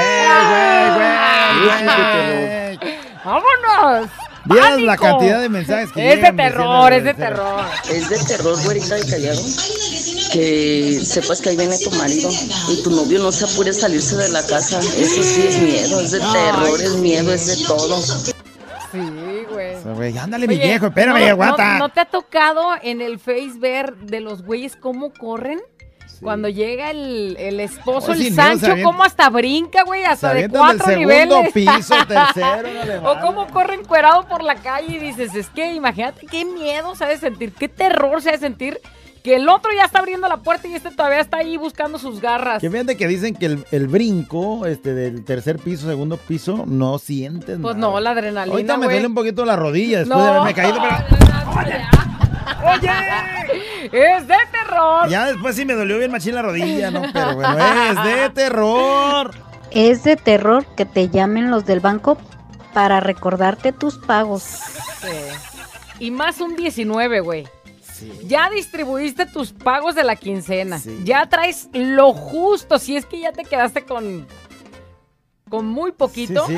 De. 2.27 2.79
¡Vámonos! 3.25 4.11
Vieras 4.45 4.81
la 4.81 4.97
cantidad 4.97 5.41
de 5.41 5.49
mensajes 5.49 5.91
que 5.91 6.13
Es 6.13 6.23
de 6.23 6.33
terror, 6.33 6.93
es 6.93 7.03
de 7.03 7.15
terror. 7.15 7.61
Es 7.91 8.09
de 8.09 8.17
terror, 8.19 8.57
güerita 8.63 8.97
y 8.97 9.03
callado, 9.11 9.43
que 10.33 11.01
sepas 11.05 11.41
que 11.41 11.49
ahí 11.49 11.57
viene 11.57 11.77
tu 11.79 11.91
marido 11.91 12.31
y 12.69 12.81
tu 12.85 12.91
novio 12.91 13.19
no 13.19 13.33
se 13.33 13.45
apure 13.45 13.71
a 13.71 13.73
salirse 13.73 14.15
de 14.17 14.29
la 14.29 14.47
casa. 14.47 14.79
Eso 14.79 15.23
sí 15.25 15.47
es 15.49 15.59
miedo, 15.59 16.01
es 16.01 16.13
de 16.13 16.21
terror, 16.21 16.81
es 16.81 16.93
miedo, 16.95 17.33
es 17.33 17.47
de 17.49 17.57
todo. 17.67 18.01
Sí, 18.01 19.45
güey. 19.51 19.75
O 19.75 19.83
sea, 19.83 19.93
güey, 19.95 20.17
ándale, 20.17 20.47
mi 20.47 20.59
viejo, 20.59 20.87
espérame, 20.87 21.19
¿no- 21.19 21.27
aguanta. 21.27 21.73
¿no, 21.73 21.79
no 21.81 21.89
te 21.89 22.01
ha 22.01 22.05
tocado 22.05 22.71
en 22.83 23.01
el 23.01 23.19
Face 23.19 23.55
ver 23.59 23.97
de 23.97 24.21
los 24.21 24.43
güeyes 24.45 24.77
cómo 24.77 25.13
corren? 25.13 25.61
Cuando 26.21 26.49
llega 26.49 26.91
el, 26.91 27.37
el 27.39 27.61
esposo, 27.61 28.13
el 28.13 28.35
Sancho, 28.35 28.67
avienta- 28.67 28.83
cómo 28.83 29.03
hasta 29.05 29.29
brinca, 29.31 29.83
güey, 29.85 30.05
hasta 30.05 30.33
de 30.35 30.43
del 30.43 30.51
cuatro 30.51 30.97
niveles. 30.97 31.53
piso, 31.53 31.95
tercero, 32.09 32.69
no 32.75 32.85
le 32.85 32.99
o 32.99 33.21
cómo 33.21 33.47
corre 33.49 33.75
encuerado 33.75 34.27
por 34.27 34.43
la 34.43 34.55
calle 34.57 34.97
y 34.97 34.99
dices, 34.99 35.35
es 35.35 35.49
que 35.51 35.75
imagínate 35.75 36.27
qué 36.27 36.45
miedo 36.45 36.95
se 36.95 37.05
ha 37.05 37.09
de 37.09 37.19
sentir, 37.19 37.53
qué 37.53 37.69
terror 37.69 38.23
se 38.23 38.31
ha 38.31 38.33
de 38.33 38.39
sentir 38.39 38.81
que 39.23 39.35
el 39.35 39.49
otro 39.49 39.73
ya 39.77 39.85
está 39.85 39.99
abriendo 39.99 40.29
la 40.29 40.37
puerta 40.37 40.69
y 40.69 40.75
este 40.75 40.91
todavía 40.93 41.19
está 41.19 41.39
ahí 41.39 41.57
buscando 41.57 41.99
sus 41.99 42.21
garras. 42.21 42.61
Que 42.61 42.71
fíjate 42.71 42.97
que 42.97 43.09
dicen 43.09 43.35
que 43.35 43.47
el, 43.47 43.67
el 43.73 43.89
brinco 43.89 44.67
este, 44.67 44.95
del 44.95 45.25
tercer 45.25 45.59
piso, 45.59 45.89
segundo 45.89 46.17
piso, 46.17 46.63
no 46.65 46.99
sientes 47.01 47.59
Pues 47.61 47.75
nada. 47.77 47.93
no, 47.93 47.99
la 48.01 48.11
adrenalina, 48.13 48.53
Ahorita 48.55 48.77
me 48.77 48.87
duele 48.87 49.07
un 49.09 49.15
poquito 49.17 49.45
la 49.45 49.57
rodilla 49.57 49.99
después 49.99 50.17
No. 50.17 50.23
de 50.25 50.31
haberme 50.31 50.55
caído, 50.55 50.77
pero 50.81 50.97
Es 53.93 54.27
de 54.27 54.37
terror. 54.51 55.09
ya 55.09 55.27
después 55.27 55.57
sí 55.57 55.65
me 55.65 55.75
dolió 55.75 55.99
bien 55.99 56.11
machín 56.11 56.35
la 56.35 56.43
rodilla, 56.43 56.91
¿no? 56.91 57.03
Pero 57.13 57.35
bueno, 57.35 57.59
es 57.59 58.05
de 58.05 58.31
terror. 58.31 59.31
Es 59.71 60.05
de 60.05 60.17
terror 60.17 60.65
que 60.77 60.85
te 60.85 61.09
llamen 61.09 61.51
los 61.51 61.67
del 61.67 61.81
banco 61.81 62.19
para 62.73 63.01
recordarte 63.01 63.73
tus 63.73 63.99
pagos. 63.99 64.43
Sí. 64.43 65.09
Y 65.99 66.11
más 66.11 66.41
un 66.41 66.57
19, 66.57 67.21
güey. 67.21 67.47
Ya 68.25 68.51
distribuiste 68.51 69.27
tus 69.27 69.53
pagos 69.53 69.95
de 69.95 70.05
la 70.05 70.17
quincena. 70.17 70.81
Ya 71.05 71.27
traes 71.29 71.69
lo 71.73 72.13
justo. 72.13 72.79
Si 72.79 72.97
es 72.97 73.07
que 73.07 73.21
ya 73.21 73.33
te 73.33 73.45
quedaste 73.45 73.85
con. 73.85 74.27
Con 75.49 75.67
muy 75.67 75.93
poquito. 75.93 76.45
Sí, 76.49 76.55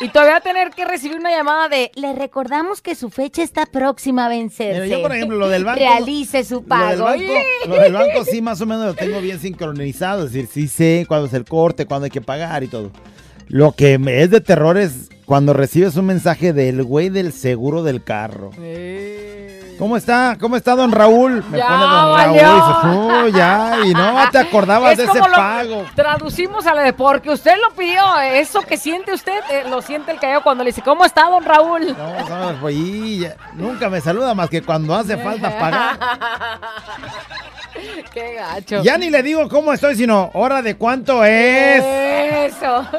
Y 0.00 0.08
todavía 0.08 0.40
tener 0.40 0.70
que 0.70 0.84
recibir 0.84 1.16
una 1.16 1.30
llamada 1.30 1.68
de. 1.68 1.92
Le 1.94 2.12
recordamos 2.12 2.82
que 2.82 2.96
su 2.96 3.08
fecha 3.08 3.40
está 3.40 3.66
próxima 3.66 4.26
a 4.26 4.28
vencerse. 4.28 4.80
Mira, 4.80 4.96
yo, 4.96 5.02
por 5.02 5.14
ejemplo, 5.14 5.36
lo 5.38 5.48
del 5.48 5.64
banco- 5.64 5.78
Realice 5.78 6.42
su 6.42 6.54
Lo 6.56 6.60
del, 6.62 6.68
pago. 6.68 7.04
banco, 7.04 7.32
lo 7.68 7.74
del 7.76 7.92
banco 7.92 8.24
sí 8.24 8.42
más 8.42 8.60
o 8.60 8.66
menos 8.66 8.84
lo 8.86 8.94
tengo 8.94 9.20
bien 9.20 9.38
sincronizado, 9.38 10.26
es 10.26 10.32
decir, 10.32 10.48
sí 10.52 10.66
sé 10.66 11.04
cuándo 11.06 11.28
es 11.28 11.34
el 11.34 11.44
corte, 11.44 11.86
cuándo 11.86 12.06
hay 12.06 12.10
que 12.10 12.20
pagar 12.20 12.64
y 12.64 12.66
todo. 12.68 12.90
Lo 13.46 13.72
que 13.72 13.98
me 13.98 14.22
es 14.22 14.30
de 14.30 14.40
terror 14.40 14.76
es 14.76 15.08
cuando 15.24 15.52
recibes 15.52 15.94
un 15.94 16.06
mensaje 16.06 16.52
del 16.52 16.82
güey 16.82 17.10
del 17.10 17.32
seguro 17.32 17.84
del 17.84 18.02
carro. 18.02 18.50
¿Cómo 19.78 19.96
está? 19.96 20.36
¿Cómo 20.40 20.56
está 20.56 20.74
don 20.76 20.92
Raúl? 20.92 21.42
Me 21.50 21.58
Ya 21.58 21.66
pone 21.66 21.84
don 21.84 22.12
valió. 22.12 22.42
Raúl 22.42 22.52
y 22.52 22.60
dices, 22.60 22.76
"Oh, 22.84 23.28
ya, 23.38 23.76
y 23.84 23.94
no 23.94 24.14
te 24.30 24.38
acordabas 24.38 24.92
Es 24.92 24.98
de 24.98 25.04
ese 25.04 25.20
pago. 25.20 25.84
Traducimos 25.94 26.66
a 26.66 26.74
la 26.74 26.82
de 26.82 26.92
porque 26.92 27.30
usted 27.30 27.54
lo 27.60 27.74
pidió. 27.74 28.02
Eso 28.20 28.60
que 28.62 28.76
siente 28.76 29.12
usted, 29.12 29.40
eh, 29.50 29.64
lo 29.68 29.82
siente 29.82 30.12
el 30.12 30.18
callado 30.20 30.42
cuando 30.42 30.62
le 30.64 30.70
dice, 30.70 30.82
¿cómo 30.82 31.04
está, 31.04 31.24
don 31.28 31.44
Raúl? 31.44 31.96
No, 31.96 32.52
no, 32.52 32.60
pues, 32.60 32.74
y 32.76 33.20
ya- 33.20 33.36
nunca 33.54 33.88
me 33.88 34.00
saluda 34.00 34.34
más 34.34 34.48
que 34.48 34.62
cuando 34.62 34.94
hace 34.94 35.16
falta 35.16 35.58
pagar. 35.58 35.98
Qué 38.12 38.34
gacho. 38.34 38.82
Ya 38.82 38.98
ni 38.98 39.10
le 39.10 39.22
digo 39.22 39.48
cómo 39.48 39.72
estoy, 39.72 39.96
sino 39.96 40.30
hora 40.34 40.60
de 40.62 40.76
cuánto 40.76 41.24
es. 41.24 41.82
Eso. 42.54 42.86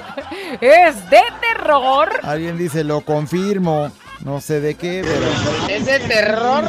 Es 0.61 1.09
de 1.09 1.21
terror. 1.41 2.09
Alguien 2.23 2.57
dice, 2.57 2.83
lo 2.83 3.01
confirmo. 3.01 3.91
No 4.25 4.39
sé 4.39 4.61
de 4.61 4.75
qué, 4.75 5.03
pero... 5.03 5.67
Es 5.67 5.85
de 5.85 5.99
terror 5.99 6.63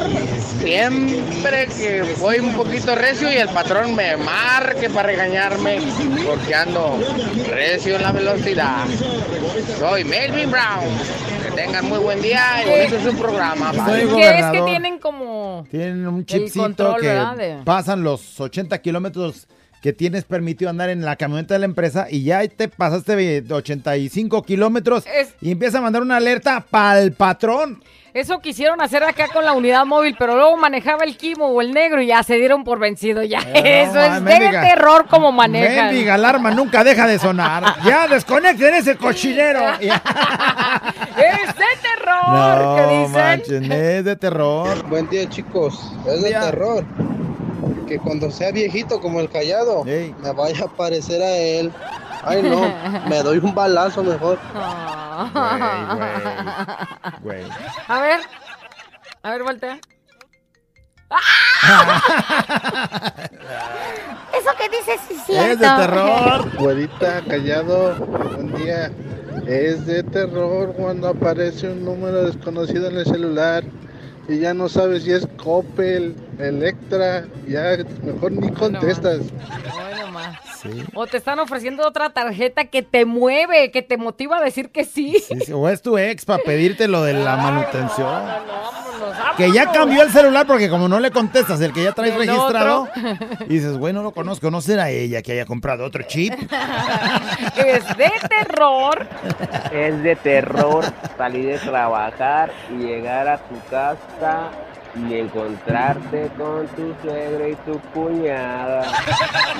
siempre 0.61 1.67
que 1.67 2.03
voy 2.19 2.39
un 2.39 2.53
poquito 2.53 2.95
recio 2.95 3.31
y 3.31 3.35
el 3.37 3.47
patrón 3.49 3.95
me 3.95 4.17
marque 4.17 4.89
para 4.89 5.07
regañarme 5.07 5.79
porque 6.27 6.53
ando 6.53 6.99
recio 7.49 7.95
en 7.95 8.01
la 8.03 8.11
velocidad. 8.11 8.85
Soy 9.79 10.03
Melvin 10.03 10.51
Brown. 10.51 10.83
Que 11.45 11.51
tengan 11.51 11.85
muy 11.87 11.99
buen 11.99 12.21
día 12.21 12.43
y 12.65 12.69
bonito 12.89 13.11
su 13.11 13.17
programa. 13.17 13.71
Soy 13.73 14.03
bye. 14.05 14.15
¿Qué 14.15 14.39
es 14.39 14.45
que 14.47 14.61
tienen 14.63 14.99
como... 14.99 15.65
Tienen 15.71 16.07
un 16.07 16.25
chipcito 16.25 16.61
control, 16.63 16.99
que 17.01 17.07
¿verdad? 17.07 17.35
de- 17.37 17.57
pasan 17.63 18.03
los 18.03 18.37
80 18.39 18.77
kilómetros 18.81 19.47
que 19.85 19.93
tienes 19.93 20.23
permitido 20.23 20.71
andar 20.71 20.89
en 20.89 21.05
la 21.05 21.15
camioneta 21.15 21.53
de 21.53 21.59
la 21.59 21.65
empresa 21.67 22.07
y 22.09 22.23
ya 22.23 22.41
te 22.47 22.67
pasaste 22.69 23.15
de 23.43 23.53
85 23.53 24.41
kilómetros 24.41 25.05
Es- 25.05 25.35
y 25.41 25.51
empieza 25.51 25.77
a 25.77 25.81
mandar 25.81 26.01
una 26.01 26.17
alerta 26.17 26.65
para 26.67 26.99
el 27.01 27.11
patrón. 27.11 27.83
Eso 28.11 28.39
quisieron 28.39 28.81
hacer 28.81 29.03
acá 29.03 29.27
con 29.31 29.45
la 29.45 29.53
unidad 29.53 29.85
móvil, 29.85 30.15
pero 30.17 30.35
luego 30.37 30.57
manejaba 30.57 31.03
el 31.03 31.15
Kimo 31.17 31.49
o 31.49 31.61
el 31.61 31.71
negro 31.71 32.01
y 32.01 32.07
ya 32.07 32.23
se 32.23 32.37
dieron 32.37 32.63
por 32.63 32.79
vencido. 32.79 33.21
Ya, 33.21 33.37
eso 33.53 33.93
no, 33.93 34.27
es 34.27 34.39
de 34.39 34.49
terror 34.49 35.05
como 35.07 35.31
manejan. 35.31 35.85
Mendiga 35.89 36.15
alarma 36.15 36.49
nunca 36.49 36.83
deja 36.83 37.05
de 37.05 37.19
sonar. 37.19 37.75
Ya 37.85 38.07
desconecten 38.07 38.73
ese 38.73 38.95
cochinero. 38.97 39.59
Es 41.15 41.55
de 41.55 41.65
terror, 41.81 42.27
No, 42.59 42.75
¿qué 42.75 42.97
dicen? 42.97 43.11
manchen, 43.13 43.71
es 43.71 44.03
de 44.05 44.15
terror. 44.15 44.83
Buen 44.89 45.07
día, 45.09 45.29
chicos. 45.29 45.79
Es 46.07 46.23
de 46.23 46.31
terror. 46.31 46.83
Que 47.87 47.99
cuando 47.99 48.31
sea 48.31 48.51
viejito 48.51 48.99
como 48.99 49.19
el 49.19 49.29
callado, 49.29 49.83
me 49.83 50.31
vaya 50.35 50.65
a 50.65 50.67
parecer 50.67 51.21
a 51.21 51.35
él. 51.35 51.71
Ay, 52.23 52.41
no, 52.41 52.61
me 53.09 53.21
doy 53.21 53.37
un 53.37 53.53
balazo 53.53 54.03
mejor. 54.03 54.39
Güey. 57.21 57.43
A 57.87 58.01
ver, 58.01 58.19
a 59.23 59.31
ver, 59.31 59.43
voltea. 59.43 59.79
Eso 64.33 64.49
que 64.57 64.69
dices 64.69 64.99
sí 65.25 65.35
es 65.35 65.59
de 65.59 65.67
terror. 65.67 66.57
Güerita, 66.59 67.21
callado, 67.27 67.95
buen 67.95 68.55
día. 68.55 68.91
Es 69.45 69.85
de 69.85 70.01
terror 70.03 70.73
cuando 70.73 71.09
aparece 71.09 71.69
un 71.69 71.85
número 71.85 72.25
desconocido 72.25 72.89
en 72.89 72.97
el 72.97 73.05
celular 73.05 73.63
y 74.27 74.39
ya 74.39 74.53
no 74.53 74.69
sabes 74.69 75.03
si 75.03 75.11
es 75.11 75.27
Coppel, 75.37 76.15
Electra, 76.39 77.25
ya 77.47 77.77
mejor 78.03 78.31
ni 78.31 78.49
contestas. 78.51 79.21
O 80.93 81.07
te 81.07 81.17
están 81.17 81.39
ofreciendo 81.39 81.87
otra 81.87 82.09
tarjeta 82.11 82.65
que 82.65 82.81
te 82.81 83.05
mueve, 83.05 83.71
que 83.71 83.81
te 83.81 83.97
motiva 83.97 84.37
a 84.37 84.41
decir 84.41 84.69
que 84.69 84.83
sí. 84.83 85.15
Sí, 85.27 85.39
sí, 85.45 85.53
O 85.53 85.67
es 85.69 85.81
tu 85.81 85.97
ex 85.97 86.25
para 86.25 86.43
pedirte 86.43 86.87
lo 86.87 87.03
de 87.03 87.13
la 87.13 87.35
manutención. 87.37 88.07
Vámonos, 88.07 89.35
que 89.37 89.51
ya 89.51 89.71
cambió 89.71 90.01
el 90.01 90.11
celular 90.11 90.47
porque 90.47 90.69
como 90.69 90.87
no 90.87 90.99
le 90.99 91.11
contestas 91.11 91.59
el 91.61 91.73
que 91.73 91.83
ya 91.83 91.91
traes 91.91 92.13
El 92.13 92.19
registrado, 92.27 92.83
otro. 92.83 93.45
y 93.47 93.53
dices, 93.55 93.77
bueno, 93.77 94.01
lo 94.03 94.11
conozco, 94.11 94.49
no 94.51 94.61
será 94.61 94.89
ella 94.89 95.21
que 95.21 95.33
haya 95.33 95.45
comprado 95.45 95.85
otro 95.85 96.03
chip. 96.03 96.33
Es 97.57 97.85
de 97.97 98.11
terror. 98.29 99.07
Es 99.71 100.01
de 100.03 100.15
terror 100.15 100.85
salir 101.17 101.45
de 101.45 101.57
trabajar 101.59 102.51
y 102.71 102.83
llegar 102.83 103.27
a 103.27 103.37
tu 103.37 103.55
casa 103.69 104.49
y 104.97 105.13
encontrarte 105.15 106.29
con 106.37 106.65
tu 106.69 106.95
suegra 107.01 107.49
y 107.49 107.55
tu 107.69 107.77
cuñada 107.93 108.83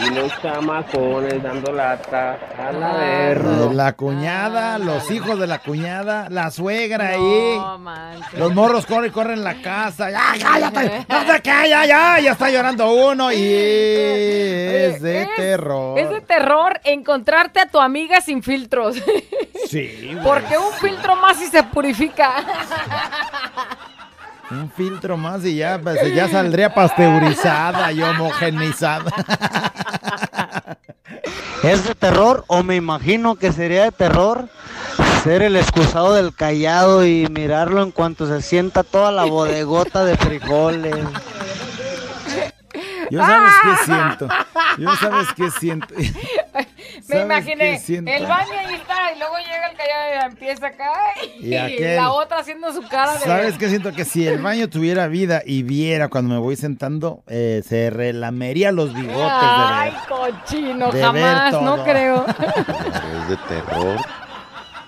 y 0.06 0.10
los 0.12 0.32
chamacones 0.42 1.44
dando 1.44 1.74
lata 1.74 2.38
a 2.58 2.72
la 2.72 2.94
verga. 2.94 3.74
La 3.74 3.94
cuñada, 3.94 4.78
los 4.78 5.12
hijos 5.12 5.38
de 5.38 5.48
la 5.48 5.60
cuñada, 5.60 6.28
la 6.30 6.50
suegra 6.52 7.10
ahí. 7.10 7.58
No 7.58 7.78
manches. 7.80 8.40
Los 8.40 8.54
morros 8.54 8.86
corren, 8.86 9.12
corren 9.12 9.44
la 9.44 9.62
casa. 9.62 10.10
Ya, 10.10 10.22
cállate. 10.42 11.06
No 11.10 11.26
sé 11.34 11.42
qué, 11.42 11.70
ya, 11.70 11.86
ya. 11.86 12.20
Ya 12.20 12.32
está 12.32 12.50
llorando 12.50 12.90
uno 12.94 13.32
y 13.32 13.36
es 13.44 15.02
de 15.02 15.24
es- 15.24 15.36
terror. 15.36 16.00
Es 16.00 16.10
de 16.10 16.22
terror 16.22 16.80
encontrarte 16.86 17.60
a 17.60 17.66
tu 17.68 17.80
amiga 17.80 18.22
sin 18.22 18.42
filtros. 18.42 18.96
Sí, 19.68 20.12
güey. 20.14 20.24
Porque 20.24 20.58
un 20.58 20.72
filtro 20.80 21.16
más 21.18 21.42
y 21.42 21.48
se 21.48 21.62
purifica. 21.64 22.32
Un 24.52 24.72
filtro 24.72 25.18
más 25.18 25.44
y 25.44 25.56
ya, 25.56 25.80
pues, 25.82 26.14
ya 26.14 26.30
saldría 26.30 26.74
pasteurizada 26.74 27.92
y 27.92 28.02
homogeneizada. 28.02 29.12
¿Es 31.64 31.88
de 31.88 31.96
terror 31.96 32.44
o 32.48 32.62
me 32.62 32.76
imagino 32.76 33.36
que 33.36 33.52
sería 33.52 33.86
de 33.86 33.92
terror 33.92 34.48
ser 35.24 35.42
el 35.42 35.56
excusado 35.56 36.14
del 36.14 36.36
callado 36.36 37.06
y 37.06 37.28
mirarlo 37.30 37.82
en 37.82 37.90
cuanto 37.92 38.28
se 38.28 38.44
sienta 38.44 38.84
toda 38.84 39.12
la 39.12 39.24
bodegota 39.24 40.06
de 40.06 40.16
frijoles? 40.16 40.96
Yo 43.10 43.20
sabes 43.20 43.54
qué 43.64 43.86
siento. 43.86 44.28
Yo 44.78 44.96
sabes 44.96 45.28
qué 45.36 45.52
siento. 45.52 45.96
Me 47.08 47.16
¿Sabes 47.16 47.26
imaginé 47.26 48.16
el 48.18 48.26
baño 48.26 48.52
ahí 48.58 48.76
está 48.76 49.14
y 49.16 49.20
luego 49.20 49.36
llega 49.38 49.68
el 49.70 49.78
callado 49.78 50.06
y 50.14 50.26
empieza 50.32 50.68
acá 50.68 50.92
y, 51.40 51.48
Y 51.50 51.56
aquel- 51.56 51.96
la 51.98 52.12
otra 52.12 52.40
haciendo 52.40 52.74
su 52.74 52.82
cara 52.88 53.14
de 53.14 53.20
¿Sabes 53.20 53.58
qué 53.58 53.70
siento? 53.70 53.92
Que 53.94 54.06
si 54.06 54.28
el 54.28 54.42
baño 54.42 54.68
tuviera 54.70 55.08
vida 55.08 55.42
y 55.46 55.62
viera 55.64 56.08
cuando 56.10 56.34
me 56.34 56.40
voy 56.40 56.56
sentando, 56.56 57.24
eh, 57.28 57.62
se 57.64 57.90
relamería 57.92 58.72
los 58.72 58.94
bigotes 58.94 59.20
Ay, 59.32 59.92
de 59.92 59.98
ver. 59.98 60.08
cochino, 60.10 60.92
de 60.92 61.12
ver 61.12 61.24
jamás, 61.36 61.62
no 61.62 61.84
creo. 61.84 62.26
Es 62.28 63.30
de 63.30 63.38
terror 63.48 63.98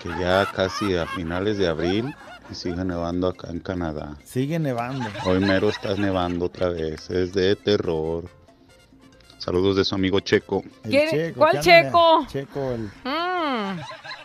que 0.02 0.08
ya 0.20 0.46
casi 0.54 0.96
a 0.96 1.06
finales 1.06 1.56
de 1.58 1.68
abril 1.68 2.14
y 2.50 2.54
sigue 2.54 2.84
nevando 2.84 3.28
acá 3.28 3.48
en 3.50 3.60
Canadá. 3.60 4.16
Sigue 4.24 4.58
nevando. 4.58 5.06
Hoy 5.24 5.38
mero 5.40 5.68
está 5.68 5.94
nevando 5.94 6.46
otra 6.46 6.68
vez. 6.70 7.10
Es 7.10 7.32
de 7.32 7.54
terror. 7.56 8.24
Saludos 9.48 9.76
de 9.76 9.84
su 9.84 9.94
amigo 9.94 10.20
Checo. 10.20 10.62
El 10.84 10.90
¿Quién- 10.90 11.08
Checo, 11.10 11.38
cuál. 11.38 11.60
Checo? 11.60 12.26
Checo, 12.28 12.72
el- 12.72 12.90
Mm. 13.04 13.78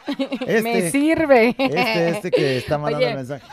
Este. 0.47 0.61
Me 0.63 0.91
sirve. 0.91 1.55
Este, 1.57 2.09
este 2.09 2.31
que 2.31 2.57
está 2.57 2.77
mandando 2.77 2.97
Oye, 3.05 3.09
el 3.11 3.15
mensaje. 3.15 3.45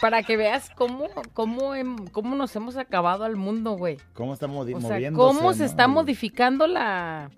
Para 0.00 0.22
que 0.22 0.36
veas 0.36 0.70
cómo, 0.76 1.06
cómo, 1.32 1.74
hem- 1.74 2.10
cómo 2.10 2.34
nos 2.34 2.54
hemos 2.54 2.76
acabado 2.76 3.24
al 3.24 3.36
mundo, 3.36 3.72
güey. 3.72 3.96
¿Cómo 4.12 4.34
está 4.34 4.46
modi- 4.46 4.74
O 4.74 4.80
sea, 4.80 4.90
moviéndose? 4.90 5.38
cómo 5.38 5.52
se 5.54 5.60
no? 5.60 5.64
está 5.64 5.88
modificando 5.88 6.66
la, 6.66 7.30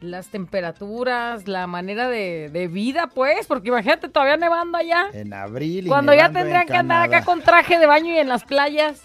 las 0.00 0.26
temperaturas, 0.28 1.46
la 1.46 1.66
manera 1.68 2.08
de, 2.08 2.48
de 2.52 2.66
vida, 2.68 3.08
pues, 3.14 3.46
porque 3.46 3.68
imagínate 3.68 4.08
todavía 4.08 4.36
nevando 4.36 4.78
allá. 4.78 5.06
En 5.12 5.32
abril 5.32 5.86
y 5.86 5.88
Cuando 5.88 6.12
ya 6.12 6.30
tendrían 6.32 6.66
que 6.66 6.76
andar 6.76 7.02
acá 7.04 7.24
con 7.24 7.40
traje 7.40 7.78
de 7.78 7.86
baño 7.86 8.12
y 8.12 8.18
en 8.18 8.28
las 8.28 8.42
playas. 8.44 9.02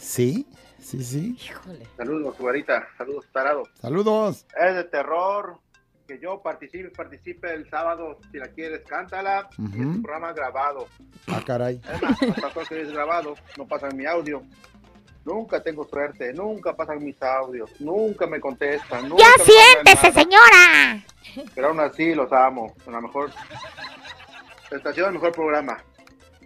Sí, 0.00 0.46
sí, 1.02 1.36
sí. 1.36 1.50
Saludos, 1.96 2.36
güerita. 2.38 2.86
Saludos, 2.98 3.26
tarado. 3.32 3.62
Saludos. 3.80 4.46
Es 4.60 4.74
de 4.74 4.84
terror. 4.84 5.58
Que 6.06 6.18
yo 6.20 6.42
participe, 6.42 6.90
participe 6.90 7.54
el 7.54 7.68
sábado. 7.70 8.18
Si 8.30 8.36
la 8.38 8.48
quieres, 8.48 8.82
cántala. 8.86 9.48
Y 9.56 9.64
es 9.64 9.70
Ujú. 9.74 9.82
un 9.82 10.02
programa 10.02 10.32
grabado. 10.34 10.86
Ah, 11.28 11.42
caray. 11.46 11.80
Es 11.92 12.02
más, 12.02 12.22
hasta 12.44 12.64
que 12.68 12.82
es 12.82 12.92
grabado, 12.92 13.34
no 13.56 13.66
pasan 13.66 13.96
mi 13.96 14.04
audio. 14.04 14.42
Nunca 15.24 15.62
tengo 15.62 15.86
suerte, 15.88 16.34
nunca 16.34 16.76
pasan 16.76 17.02
mis 17.02 17.20
audios, 17.22 17.70
nunca 17.80 18.26
me 18.26 18.38
contestan. 18.38 19.08
Nunca 19.08 19.22
¡Ya 19.24 19.30
me 19.38 19.44
siéntese, 19.44 20.12
señora! 20.12 21.02
Pero 21.54 21.68
aún 21.68 21.80
así 21.80 22.14
los 22.14 22.30
amo. 22.30 22.74
La 22.86 23.00
mejor 23.00 23.30
estación, 24.70 25.06
el 25.08 25.14
mejor 25.14 25.32
programa. 25.32 25.82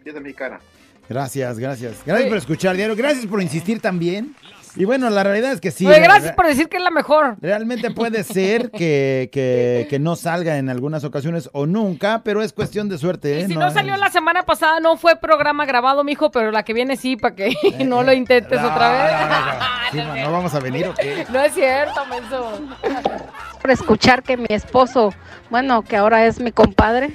Fiesta 0.04 0.20
mexicana. 0.20 0.60
Gracias, 1.08 1.58
gracias. 1.58 1.92
Gracias 2.04 2.20
Oye. 2.20 2.28
por 2.28 2.38
escuchar, 2.38 2.76
Diario. 2.76 2.94
Gracias 2.94 3.26
por 3.26 3.40
insistir 3.40 3.80
también. 3.80 4.34
Y 4.76 4.84
bueno, 4.84 5.10
la 5.10 5.24
realidad 5.24 5.52
es 5.52 5.60
que 5.60 5.70
sí. 5.70 5.86
Oye, 5.86 5.98
gracias 6.00 6.34
por 6.34 6.46
decir 6.46 6.68
que 6.68 6.76
es 6.76 6.82
la 6.82 6.90
mejor. 6.90 7.36
Realmente 7.40 7.90
puede 7.90 8.22
ser 8.22 8.70
que, 8.70 9.28
que, 9.32 9.88
que 9.90 9.98
no 9.98 10.14
salga 10.14 10.58
en 10.58 10.68
algunas 10.68 11.02
ocasiones 11.04 11.50
o 11.52 11.66
nunca, 11.66 12.22
pero 12.22 12.42
es 12.42 12.52
cuestión 12.52 12.88
de 12.88 12.98
suerte. 12.98 13.40
¿eh? 13.40 13.46
Si 13.46 13.56
no 13.56 13.70
salió 13.72 13.96
la 13.96 14.10
semana 14.10 14.44
pasada, 14.44 14.78
no 14.78 14.96
fue 14.96 15.16
programa 15.16 15.66
grabado, 15.66 16.04
mijo, 16.04 16.30
pero 16.30 16.52
la 16.52 16.62
que 16.62 16.74
viene 16.74 16.96
sí, 16.96 17.16
para 17.16 17.34
que 17.34 17.56
no 17.84 18.02
lo 18.02 18.12
intentes 18.12 18.60
otra 18.62 18.92
vez. 18.92 19.12
Sí, 19.90 19.96
no, 19.96 20.14
¿no 20.14 20.32
vamos 20.32 20.54
a 20.54 20.60
venir 20.60 20.86
o 20.86 20.94
qué? 20.94 21.26
No 21.30 21.40
es 21.40 21.54
cierto, 21.54 22.06
menso. 22.06 22.60
por 23.60 23.70
escuchar 23.70 24.22
que 24.22 24.36
mi 24.36 24.46
esposo, 24.50 25.12
bueno, 25.50 25.82
que 25.82 25.96
ahora 25.96 26.26
es 26.26 26.38
mi 26.38 26.52
compadre, 26.52 27.10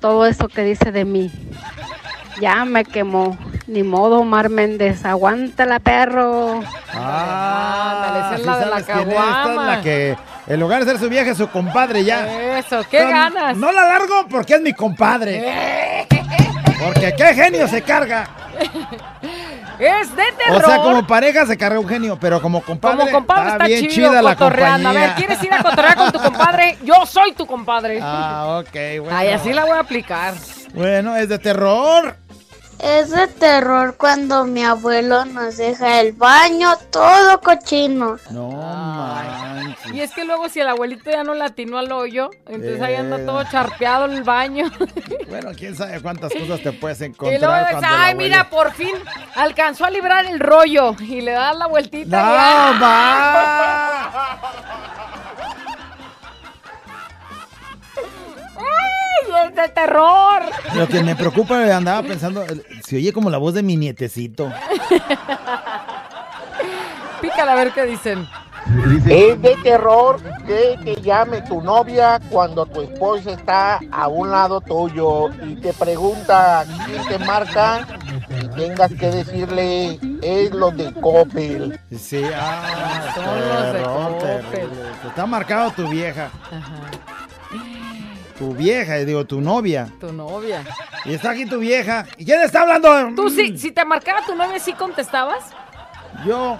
todo 0.00 0.26
eso 0.26 0.48
que 0.48 0.64
dice 0.64 0.92
de 0.92 1.04
mí. 1.04 1.30
Ya 2.40 2.64
me 2.64 2.84
quemó. 2.84 3.36
Ni 3.66 3.82
modo, 3.82 4.20
Omar 4.20 4.48
Méndez. 4.48 5.04
Aguántala, 5.04 5.78
perro. 5.78 6.60
Ah, 6.92 8.16
esa 8.16 8.34
es 8.34 8.40
sí 8.40 8.46
la 8.46 8.58
de 8.58 8.66
la. 8.66 8.78
Esta 8.78 8.92
es 9.00 9.06
caguama. 9.06 9.66
la 9.66 9.82
que 9.82 10.16
en 10.46 10.60
lugar 10.60 10.84
de 10.84 10.90
ser 10.90 11.00
su 11.00 11.08
vieja 11.08 11.30
es 11.30 11.36
su 11.38 11.48
compadre 11.48 12.02
ya. 12.04 12.58
Eso, 12.58 12.82
¿qué 12.90 12.98
ganas? 13.04 13.56
No 13.56 13.70
la 13.70 13.82
largo 13.82 14.26
porque 14.28 14.54
es 14.54 14.60
mi 14.62 14.72
compadre. 14.72 16.06
Porque 16.82 17.14
qué 17.14 17.34
genio 17.34 17.68
se 17.68 17.82
carga. 17.82 18.28
Es 19.78 20.14
de 20.14 20.22
O 20.22 20.36
terror. 20.36 20.64
sea, 20.64 20.76
como 20.82 21.06
pareja 21.06 21.46
se 21.46 21.56
carga 21.56 21.78
un 21.78 21.88
genio, 21.88 22.18
pero 22.20 22.40
como 22.42 22.60
compadre, 22.62 22.98
Como 22.98 23.10
compadre 23.12 23.42
está, 23.44 23.52
está, 23.52 23.66
bien 23.66 23.80
chido 23.88 24.08
chida 24.10 24.22
la 24.22 24.34
cotorreando. 24.34 24.88
A 24.88 24.92
ver, 24.92 25.02
compañía. 25.10 25.26
¿quieres 25.26 25.44
ir 25.44 25.54
a 25.54 25.62
cotorrear 25.62 25.96
con 25.96 26.12
tu 26.12 26.18
compadre? 26.20 26.78
Yo 26.84 27.06
soy 27.06 27.32
tu 27.32 27.46
compadre. 27.46 27.98
Ah, 28.02 28.60
ok, 28.60 28.74
bueno. 29.00 29.16
Ay, 29.16 29.28
así 29.28 29.52
la 29.52 29.64
voy 29.64 29.76
a 29.76 29.80
aplicar. 29.80 30.34
Bueno, 30.74 31.16
es 31.16 31.28
de 31.28 31.38
terror. 31.38 32.16
Es 32.82 33.10
de 33.10 33.26
terror 33.28 33.96
cuando 33.98 34.44
mi 34.46 34.64
abuelo 34.64 35.26
nos 35.26 35.58
deja 35.58 36.00
el 36.00 36.12
baño 36.12 36.76
todo 36.90 37.40
cochino. 37.42 38.16
No 38.30 38.48
manches. 38.52 39.92
Y 39.92 40.00
es 40.00 40.12
que 40.12 40.24
luego 40.24 40.48
si 40.48 40.60
el 40.60 40.68
abuelito 40.68 41.10
ya 41.10 41.22
no 41.22 41.34
le 41.34 41.44
atinó 41.44 41.76
al 41.78 41.92
hoyo, 41.92 42.30
entonces 42.46 42.80
ahí 42.80 42.94
anda 42.94 43.18
Eh. 43.18 43.24
todo 43.26 43.44
charpeado 43.44 44.06
en 44.06 44.12
el 44.12 44.22
baño. 44.22 44.70
Bueno, 45.30 45.50
quién 45.56 45.76
sabe 45.76 46.00
cuántas 46.00 46.32
cosas 46.32 46.60
te 46.60 46.72
puedes 46.72 47.00
y 47.00 47.04
luego 47.04 47.14
encontrar 47.28 47.70
cuando 47.70 47.86
el 47.86 47.94
ay, 47.94 48.10
abuelo- 48.14 48.16
mira, 48.18 48.50
por 48.50 48.72
fin 48.72 48.94
alcanzó 49.36 49.84
a 49.84 49.90
librar 49.90 50.26
el 50.26 50.40
rollo. 50.40 50.96
Y 50.98 51.20
le 51.20 51.30
das 51.32 51.54
la 51.56 51.66
vueltita. 51.68 52.20
¡No, 52.20 52.26
y 52.26 52.36
¡ah! 52.36 52.78
va! 54.12 54.40
De 59.54 59.68
terror! 59.68 60.42
Lo 60.74 60.88
que 60.88 61.02
me 61.02 61.16
preocupa, 61.16 61.76
andaba 61.76 62.06
pensando, 62.06 62.44
se 62.84 62.96
oye 62.96 63.12
como 63.12 63.30
la 63.30 63.38
voz 63.38 63.54
de 63.54 63.62
mi 63.62 63.76
nietecito. 63.76 64.52
Pícala 67.20 67.52
a 67.52 67.56
ver 67.56 67.72
qué 67.72 67.84
dicen. 67.84 68.26
Es 69.08 69.40
de 69.40 69.56
terror 69.62 70.20
que 70.46 70.78
te 70.84 71.00
llame 71.00 71.42
tu 71.42 71.60
novia 71.60 72.20
cuando 72.30 72.66
tu 72.66 72.82
esposa 72.82 73.32
está 73.32 73.80
a 73.90 74.08
un 74.08 74.30
lado 74.30 74.60
tuyo 74.60 75.30
y 75.44 75.56
te 75.56 75.72
pregunta 75.72 76.64
quién 76.86 77.04
te 77.08 77.18
marca 77.24 77.86
y 78.28 78.48
tengas 78.48 78.92
que 78.92 79.10
decirle 79.10 79.98
es 80.22 80.52
lo 80.52 80.70
de 80.70 80.92
Coppel. 80.94 81.80
Sí, 81.98 82.22
ah, 82.34 83.12
Son 83.14 83.24
los 83.24 83.64
de 83.64 83.72
terror, 83.72 84.12
Coppel. 84.12 84.70
Te 85.02 85.08
Está 85.08 85.26
marcado 85.26 85.70
tu 85.72 85.88
vieja. 85.88 86.30
Tu 88.40 88.54
vieja, 88.54 88.94
digo, 88.94 89.26
tu 89.26 89.38
novia. 89.42 89.86
Tu 90.00 90.10
novia. 90.14 90.64
Y 91.04 91.12
está 91.12 91.32
aquí 91.32 91.44
tu 91.44 91.58
vieja. 91.58 92.06
¿Y 92.16 92.24
quién 92.24 92.40
está 92.40 92.62
hablando? 92.62 93.14
Tú 93.14 93.28
sí, 93.28 93.58
si 93.58 93.70
te 93.70 93.84
marcaba 93.84 94.24
tu 94.24 94.34
novia, 94.34 94.58
¿sí 94.58 94.72
contestabas? 94.72 95.44
Yo, 96.24 96.56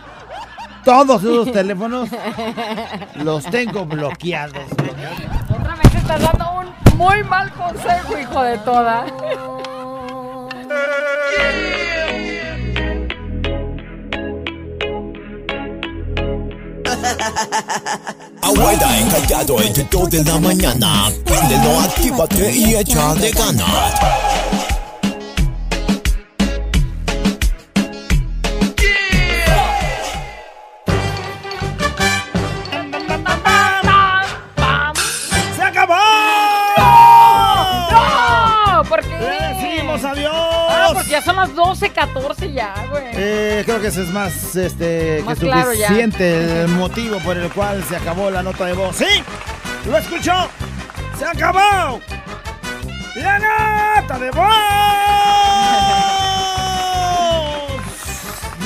todos 0.84 1.22
esos 1.22 1.50
teléfonos 1.54 2.10
los 3.14 3.46
tengo 3.46 3.86
bloqueados. 3.86 4.66
Otra 5.48 5.76
vez 5.76 5.94
estás 5.94 6.20
dando 6.20 6.52
un 6.60 6.98
muy 6.98 7.24
mal 7.24 7.50
consejo, 7.52 8.18
hijo 8.18 8.42
de 8.42 8.58
toda. 8.58 9.06
Abuela 18.42 18.98
encallado 18.98 19.60
entre 19.60 19.84
dos 19.90 20.10
de 20.10 20.24
la 20.24 20.38
mañana. 20.38 21.10
Prendelo, 21.24 21.80
actívate 21.80 22.52
y 22.56 22.74
échale 22.74 23.30
ganas. 23.30 24.69
Ah, 41.40 41.46
porque 41.46 41.52
ya 41.52 41.54
son 41.54 41.54
las 41.54 41.54
12, 41.54 41.90
14 41.90 42.52
ya, 42.52 42.74
güey. 42.90 43.04
Eh, 43.14 43.62
creo 43.64 43.80
que 43.80 43.86
ese 43.88 44.02
es 44.02 44.08
más, 44.10 44.54
este, 44.56 45.22
Más 45.24 45.38
que 45.38 45.46
claro 45.46 45.72
ya. 45.72 45.88
suficiente 45.88 46.62
el 46.62 46.68
motivo 46.68 47.18
por 47.20 47.36
el 47.36 47.50
cual 47.50 47.82
se 47.84 47.96
acabó 47.96 48.30
la 48.30 48.42
nota 48.42 48.66
de 48.66 48.72
voz. 48.74 48.96
¡Sí! 48.96 49.24
¡Lo 49.86 49.96
escuchó! 49.98 50.32
¡Se 51.18 51.24
acabó! 51.24 52.00
¡La 53.16 53.38
nota 54.00 54.18
de 54.18 54.30
voz! 54.30 54.46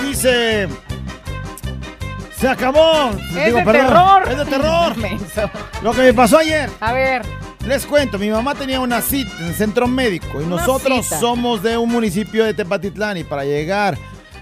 Dice... 0.02 0.68
Se 2.38 2.48
acabó. 2.48 3.10
Es 3.10 3.46
Digo, 3.46 3.58
de 3.58 3.64
perdón, 3.64 3.86
terror. 3.86 4.28
Es 4.28 4.36
de 4.36 4.44
terror. 4.44 4.92
Lo 5.82 5.92
que 5.92 6.02
me 6.02 6.12
pasó 6.12 6.38
ayer. 6.38 6.68
A 6.80 6.92
ver. 6.92 7.22
Les 7.66 7.86
cuento, 7.86 8.18
mi 8.18 8.28
mamá 8.28 8.54
tenía 8.54 8.78
una 8.80 9.00
cita 9.00 9.30
en 9.40 9.46
el 9.46 9.54
centro 9.54 9.86
médico 9.88 10.26
y 10.40 10.44
Una 10.44 10.56
nosotros 10.56 11.06
cita. 11.06 11.18
somos 11.18 11.62
de 11.62 11.78
un 11.78 11.90
municipio 11.90 12.44
de 12.44 12.52
Tepatitlán 12.52 13.16
y 13.16 13.24
para 13.24 13.44
llegar 13.44 13.96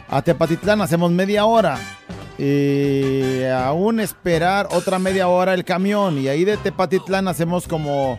a 0.08 0.22
Tepatitlán 0.22 0.80
hacemos 0.80 1.12
media 1.12 1.44
hora 1.44 1.78
y 2.36 3.44
aún 3.44 4.00
esperar 4.00 4.66
otra 4.72 4.98
media 4.98 5.28
hora 5.28 5.54
el 5.54 5.64
camión 5.64 6.18
y 6.18 6.26
ahí 6.26 6.44
de 6.44 6.56
Tepatitlán 6.56 7.28
hacemos 7.28 7.68
como 7.68 8.18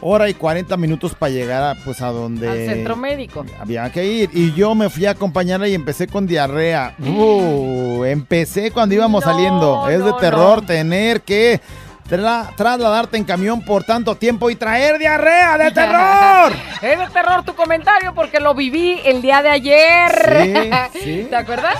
hora 0.00 0.28
y 0.28 0.34
40 0.34 0.76
minutos 0.76 1.14
para 1.14 1.30
llegar 1.32 1.62
a, 1.62 1.84
pues 1.84 2.02
a 2.02 2.08
donde 2.08 2.48
Al 2.48 2.56
centro 2.66 2.96
médico. 2.96 3.44
había 3.60 3.88
que 3.92 4.04
ir 4.04 4.30
y 4.32 4.52
yo 4.52 4.74
me 4.74 4.90
fui 4.90 5.06
a 5.06 5.12
acompañarla 5.12 5.68
y 5.68 5.74
empecé 5.74 6.08
con 6.08 6.26
diarrea. 6.26 6.96
Uh, 7.06 8.04
empecé 8.04 8.72
cuando 8.72 8.96
íbamos 8.96 9.24
No, 9.24 9.30
saliendo. 9.32 9.88
Es 9.88 10.04
de 10.04 10.12
terror 10.20 10.60
no. 10.62 10.66
tener 10.66 11.20
que 11.22 11.60
tra- 12.08 12.54
trasladarte 12.56 13.16
en 13.16 13.24
camión 13.24 13.62
por 13.64 13.84
tanto 13.84 14.14
tiempo 14.16 14.50
y 14.50 14.56
traer 14.56 14.98
diarrea 14.98 15.58
de 15.58 15.70
terror. 15.70 16.52
Es 16.80 16.96
de 16.96 17.08
terror 17.08 17.42
tu 17.44 17.54
comentario 17.56 18.14
porque 18.14 18.38
lo 18.38 18.54
viví 18.54 19.00
el 19.04 19.20
día 19.20 19.42
de 19.42 19.48
ayer. 19.50 20.52
Sí, 20.92 21.00
sí. 21.02 21.26
¿Te 21.28 21.34
acuerdas? 21.34 21.74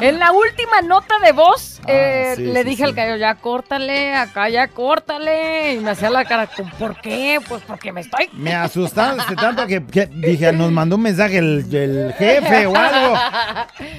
En 0.00 0.18
la 0.18 0.32
última 0.32 0.80
nota 0.82 1.14
de 1.24 1.30
voz, 1.30 1.80
eh, 1.86 2.30
Ah, 2.32 2.34
sí, 2.36 2.42
le 2.46 2.64
dije 2.64 2.82
al 2.82 2.96
callo, 2.96 3.14
ya 3.16 3.36
córtale, 3.36 4.12
acá 4.16 4.48
ya 4.48 4.66
córtale. 4.66 5.74
Y 5.74 5.78
me 5.78 5.92
hacía 5.92 6.10
la 6.10 6.24
cara, 6.24 6.48
¿con- 6.48 6.68
¿por 6.70 7.00
qué? 7.00 7.38
Pues 7.48 7.62
porque 7.64 7.92
me 7.92 8.00
estoy... 8.00 8.28
Me 8.32 8.54
asustaste 8.54 9.36
tanto 9.36 9.66
que, 9.68 9.84
que 9.86 10.06
dije, 10.12 10.52
nos 10.52 10.72
mandó 10.72 10.96
un 10.96 11.02
mensaje 11.02 11.38
el, 11.38 11.64
el 11.72 12.12
jefe 12.18 12.66
o 12.66 12.74
algo. 12.76 13.14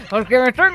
porque 0.10 0.38
me 0.40 0.50
estoy... 0.50 0.68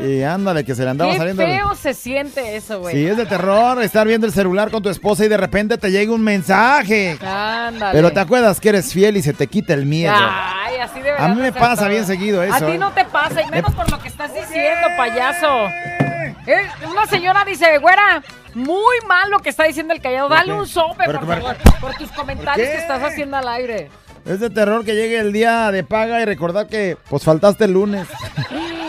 Y 0.00 0.22
ándale, 0.22 0.64
que 0.64 0.74
se 0.74 0.84
le 0.84 0.90
andaba 0.90 1.10
Qué 1.12 1.18
saliendo. 1.18 1.42
el- 1.42 1.50
feo 1.50 1.74
se 1.74 1.92
siente 1.92 2.56
eso, 2.56 2.80
güey. 2.80 2.94
Sí, 2.94 3.06
es 3.06 3.18
de 3.18 3.26
terror 3.26 3.82
estar 3.82 4.07
viendo 4.08 4.26
el 4.26 4.32
celular 4.32 4.70
con 4.70 4.82
tu 4.82 4.88
esposa 4.88 5.24
y 5.24 5.28
de 5.28 5.36
repente 5.36 5.78
te 5.78 5.90
llega 5.90 6.12
un 6.12 6.22
mensaje. 6.22 7.16
Ándale. 7.24 7.92
Pero 7.92 8.10
te 8.12 8.18
acuerdas 8.20 8.58
que 8.58 8.70
eres 8.70 8.92
fiel 8.92 9.16
y 9.16 9.22
se 9.22 9.32
te 9.32 9.46
quita 9.46 9.74
el 9.74 9.86
miedo. 9.86 10.12
Ay, 10.16 10.76
así 10.78 11.00
debería 11.00 11.24
A 11.24 11.28
mí 11.28 11.40
me 11.40 11.52
pasa 11.52 11.82
todo. 11.82 11.90
bien 11.90 12.04
seguido 12.06 12.42
eso, 12.42 12.54
A 12.54 12.58
ti 12.58 12.72
¿eh? 12.72 12.78
no 12.78 12.90
te 12.92 13.04
pasa, 13.04 13.42
y 13.42 13.46
menos 13.50 13.72
por 13.74 13.90
lo 13.90 13.98
que 14.00 14.08
estás 14.08 14.34
diciendo, 14.34 14.88
payaso. 14.96 15.66
Eh, 16.46 16.66
una 16.90 17.06
señora 17.06 17.44
dice, 17.44 17.78
güera, 17.78 18.22
muy 18.54 18.96
mal 19.06 19.30
lo 19.30 19.38
que 19.38 19.50
está 19.50 19.64
diciendo 19.64 19.92
el 19.94 20.00
callado. 20.00 20.28
Dale 20.28 20.52
un 20.52 20.66
sope, 20.66 21.04
¿Pero 21.06 21.20
por 21.20 21.28
favor, 21.28 21.56
por 21.80 21.94
tus 21.94 22.10
comentarios 22.10 22.68
que 22.68 22.76
estás 22.76 23.02
haciendo 23.02 23.36
al 23.36 23.46
aire. 23.48 23.90
Es 24.24 24.40
de 24.40 24.50
terror 24.50 24.84
que 24.84 24.94
llegue 24.94 25.18
el 25.18 25.32
día 25.32 25.70
de 25.70 25.84
paga 25.84 26.20
y 26.20 26.24
recordar 26.24 26.66
que 26.66 26.96
pues 27.08 27.22
faltaste 27.24 27.64
el 27.64 27.72
lunes. 27.72 28.06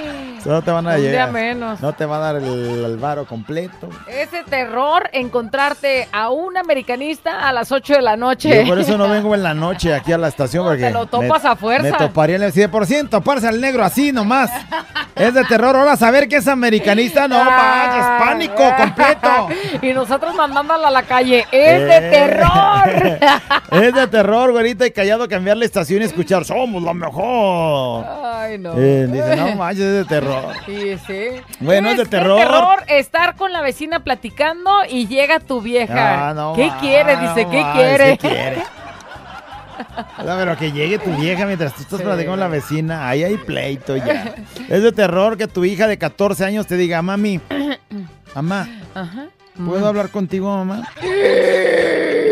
No 0.49 0.61
te 0.63 0.71
van 0.71 0.87
a 0.87 0.97
llegar. 0.97 1.31
menos. 1.31 1.79
No 1.81 1.93
te 1.93 2.05
va 2.05 2.17
a 2.17 2.19
dar 2.19 2.35
el, 2.37 2.43
el 2.85 2.97
varo 2.97 3.25
completo. 3.25 3.89
Es 4.07 4.31
de 4.31 4.43
terror 4.43 5.09
encontrarte 5.13 6.07
a 6.11 6.29
un 6.31 6.57
americanista 6.57 7.47
a 7.47 7.53
las 7.53 7.71
8 7.71 7.93
de 7.93 8.01
la 8.01 8.17
noche. 8.17 8.63
Yo 8.63 8.67
por 8.69 8.79
eso 8.79 8.97
no 8.97 9.07
vengo 9.07 9.35
en 9.35 9.43
la 9.43 9.53
noche 9.53 9.93
aquí 9.93 10.11
a 10.11 10.17
la 10.17 10.27
estación 10.27 10.65
porque 10.65 10.83
te 10.83 10.91
lo 10.91 11.05
topas 11.05 11.43
me, 11.43 11.49
a 11.49 11.55
fuerza. 11.55 11.83
Me 11.83 11.91
toparía 11.91 12.35
en 12.37 12.43
el 12.43 12.53
100%, 12.53 13.09
toparse 13.09 13.47
al 13.47 13.61
negro 13.61 13.83
así 13.83 14.11
nomás. 14.11 14.49
Es 15.15 15.33
de 15.33 15.43
terror. 15.45 15.75
Ahora 15.75 15.95
saber 15.97 16.27
que 16.27 16.37
es 16.37 16.47
americanista, 16.47 17.27
no 17.27 17.43
manches, 17.43 18.05
pánico 18.19 18.63
completo. 18.77 19.49
y 19.81 19.93
nosotros 19.93 20.33
mandándola 20.35 20.87
a 20.87 20.91
la 20.91 21.03
calle. 21.03 21.45
Es 21.51 21.79
de 21.79 21.97
Eh. 21.97 22.09
terror. 22.11 23.19
Es 23.71 23.93
de 23.93 24.07
terror, 24.07 24.51
güerita, 24.51 24.85
y 24.87 24.91
callado 24.91 25.27
cambiar 25.27 25.55
la 25.57 25.65
estación 25.65 26.01
y 26.01 26.05
escuchar 26.05 26.43
Somos 26.43 26.81
lo 26.81 26.93
mejor. 26.93 28.03
Ay, 28.23 28.57
no. 28.57 28.73
Eh, 28.75 29.07
dice, 29.11 29.35
no 29.35 29.55
manches, 29.55 29.83
es 29.85 29.93
de 29.93 30.05
terror. 30.05 30.38
Sí, 30.65 30.97
sí. 31.07 31.27
Bueno, 31.59 31.89
es 31.89 31.97
de 31.97 32.05
terror. 32.05 32.39
terror 32.39 32.83
estar 32.87 33.35
con 33.35 33.51
la 33.51 33.61
vecina 33.61 34.03
platicando 34.03 34.71
y 34.89 35.07
llega 35.07 35.39
tu 35.39 35.61
vieja. 35.61 36.29
Ah, 36.29 36.33
no 36.33 36.53
¿Qué 36.55 36.67
más, 36.67 36.79
quiere? 36.81 37.17
Dice, 37.17 37.43
no 37.45 37.49
¿qué 37.51 37.61
más, 37.61 37.75
quiere? 37.75 38.17
¿qué 38.17 38.27
quiere? 38.29 38.63
No, 40.25 40.35
pero 40.37 40.57
que 40.57 40.71
llegue 40.73 40.99
tu 40.99 41.11
vieja 41.15 41.45
mientras 41.45 41.73
tú 41.73 41.81
estás 41.83 41.99
Sí. 41.99 42.03
platicando 42.03 42.33
con 42.33 42.39
la 42.39 42.47
vecina. 42.49 43.07
Ahí 43.07 43.23
hay 43.23 43.37
pleito 43.37 43.95
ya. 43.95 44.35
Es 44.67 44.83
de 44.83 44.91
terror 44.91 45.37
que 45.37 45.47
tu 45.47 45.63
hija 45.63 45.87
de 45.87 45.97
14 45.97 46.43
años 46.45 46.67
te 46.67 46.75
diga, 46.75 47.01
mami, 47.01 47.39
mamá, 48.35 48.67
Ajá. 48.93 49.27
¿puedo 49.65 49.87
hablar 49.87 50.09
contigo, 50.09 50.49
mamá? 50.53 50.87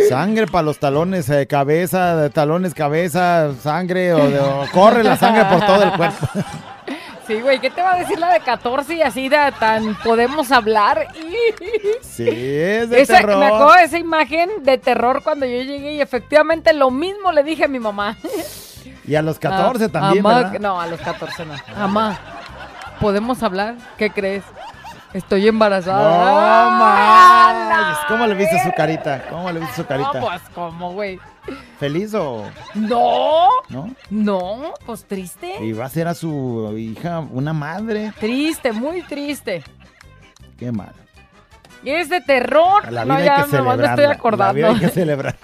Sangre 0.09 0.47
para 0.47 0.63
los 0.63 0.77
talones, 0.79 1.29
eh, 1.29 1.47
cabeza, 1.47 2.15
de 2.15 2.29
talones, 2.29 2.73
cabeza, 2.73 3.51
sangre, 3.61 4.13
o, 4.13 4.61
o 4.61 4.65
corre 4.71 5.03
la 5.03 5.17
sangre 5.17 5.43
por 5.45 5.65
todo 5.65 5.83
el 5.83 5.91
cuerpo. 5.91 6.27
Sí, 7.27 7.41
güey, 7.41 7.59
¿qué 7.59 7.69
te 7.69 7.81
va 7.81 7.93
a 7.93 7.97
decir 7.97 8.17
la 8.17 8.31
de 8.31 8.39
14 8.39 8.95
y 8.95 9.01
así 9.01 9.27
de 9.27 9.37
tan 9.59 9.95
podemos 9.95 10.51
hablar? 10.51 11.07
Sí, 12.01 12.27
es 12.27 12.89
de 12.89 13.01
Esa- 13.01 13.17
terror. 13.17 13.37
me 13.37 13.45
acuerdo 13.45 13.73
de 13.73 13.83
esa 13.83 13.97
imagen 13.99 14.49
de 14.63 14.77
terror 14.79 15.21
cuando 15.23 15.45
yo 15.45 15.61
llegué 15.61 15.93
y 15.93 16.01
efectivamente 16.01 16.73
lo 16.73 16.89
mismo 16.89 17.31
le 17.31 17.43
dije 17.43 17.65
a 17.65 17.67
mi 17.67 17.79
mamá. 17.79 18.17
Y 19.05 19.15
a 19.15 19.21
los 19.21 19.37
14 19.37 19.85
Ah, 19.85 19.89
también, 19.89 20.23
¿verdad? 20.23 20.59
No, 20.59 20.81
a 20.81 20.87
los 20.87 20.99
14 21.01 21.45
no. 21.45 21.53
Mamá, 21.77 22.17
¿podemos 22.99 23.43
hablar? 23.43 23.75
¿Qué 23.97 24.09
crees? 24.09 24.43
Estoy 25.13 25.47
embarazada. 25.47 26.09
No 26.09 26.37
¡Ah, 26.39 28.05
¿Cómo 28.07 28.25
le 28.27 28.33
viste 28.35 28.61
su 28.63 28.71
carita? 28.73 29.23
¿Cómo 29.29 29.51
le 29.51 29.59
viste 29.59 29.75
su 29.75 29.85
carita? 29.85 30.13
No, 30.15 30.19
pues, 30.27 30.41
¿cómo, 30.55 30.93
güey? 30.93 31.19
¿Feliz 31.79 32.13
o 32.13 32.43
No, 32.75 33.47
no? 33.69 33.93
no, 34.09 34.73
pues 34.85 35.03
triste. 35.05 35.63
Y 35.63 35.73
va 35.73 35.85
a 35.85 35.89
ser 35.89 36.07
a 36.07 36.13
su 36.15 36.75
hija 36.77 37.19
una 37.19 37.53
madre. 37.53 38.11
Triste, 38.19 38.71
muy 38.71 39.01
triste. 39.03 39.63
Qué 40.57 40.71
mal. 40.71 40.93
Es 41.85 42.09
de 42.09 42.21
terror. 42.21 42.91
No, 42.91 43.19
ya 43.19 43.45
que 43.45 43.61
me 43.61 43.85
estoy 43.85 44.05
acordando. 44.05 44.45
La 44.45 44.53
vida 44.53 44.69
hay 44.69 44.79
que 44.79 44.89
celebrar. 44.93 45.35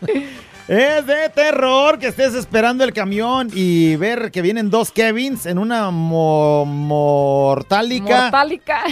Es 0.68 1.06
de 1.06 1.30
terror 1.30 2.00
que 2.00 2.08
estés 2.08 2.34
esperando 2.34 2.84
el 2.84 2.94
camión 2.94 3.50
y 3.54 3.96
ver 3.98 4.32
que 4.32 4.42
vienen 4.42 4.70
dos 4.70 4.92
Kevins 4.92 5.46
en 5.46 5.58
una 5.58 5.92
mo- 5.92 6.66
mortálica 6.66 8.22
Mortálica. 8.24 8.84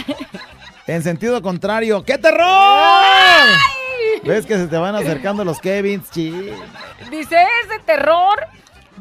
En 0.94 1.02
sentido 1.02 1.40
contrario. 1.40 2.04
¡Qué 2.04 2.18
terror! 2.18 2.46
¿Ves 4.24 4.44
que 4.44 4.56
se 4.56 4.66
te 4.66 4.76
van 4.76 4.94
acercando 4.94 5.44
los 5.44 5.58
Kevins? 5.58 6.06
Sí. 6.10 6.30
Dice, 7.10 7.36
es 7.62 7.68
de 7.68 7.78
terror. 7.84 8.46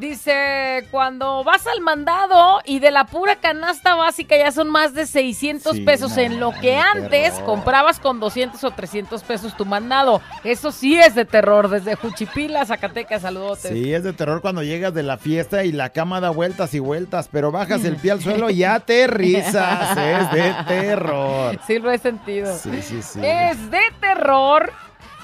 Dice, 0.02 0.88
cuando 0.90 1.44
vas 1.44 1.68
al 1.68 1.80
mandado 1.80 2.60
y 2.66 2.80
de 2.80 2.90
la 2.90 3.06
pura 3.06 3.36
canasta 3.36 3.94
básica 3.94 4.36
ya 4.36 4.52
son 4.52 4.68
más 4.68 4.96
de 4.96 5.06
600 5.06 5.76
Sí, 5.76 5.82
pesos 5.84 6.16
no, 6.16 6.22
en 6.24 6.40
lo 6.40 6.52
que 6.60 6.76
antes 6.76 7.36
terror. 7.36 7.46
comprabas 7.46 8.00
con 8.00 8.20
200 8.20 8.64
o 8.64 8.72
300 8.72 9.22
pesos 9.22 9.56
tu 9.56 9.64
mandado. 9.64 10.20
Eso 10.44 10.72
sí 10.72 10.98
es 10.98 11.14
de 11.14 11.26
terror. 11.26 11.70
Desde 11.70 11.94
Juchipila, 11.94 12.66
Zacatecas, 12.66 13.22
saludotes. 13.22 13.72
Sí, 13.72 13.94
es 13.94 14.04
de 14.04 14.12
terror 14.14 14.42
cuando 14.42 14.64
llegas 14.64 14.92
de 14.96 15.04
la 15.04 15.18
fiesta 15.20 15.64
y 15.66 15.72
la 15.72 15.90
cama 15.92 16.20
da 16.20 16.32
vueltas 16.32 16.74
y 16.74 16.80
vueltas, 16.80 17.30
pero 17.32 17.52
bajas 17.52 17.86
el 17.86 17.96
pie 17.98 18.14
al 18.14 18.22
suelo 18.24 18.50
y 18.50 18.64
aterrizas. 18.64 19.96
Es 19.96 20.32
de 20.32 20.56
terror. 20.68 21.60
Sí 21.68 21.78
lo 21.78 21.92
he 21.92 22.00
sentido. 22.00 22.58
Sí, 22.58 22.82
sí, 22.82 23.04
sí. 23.04 23.20
Es 23.24 23.70
de 23.70 23.82
terror. 24.00 24.74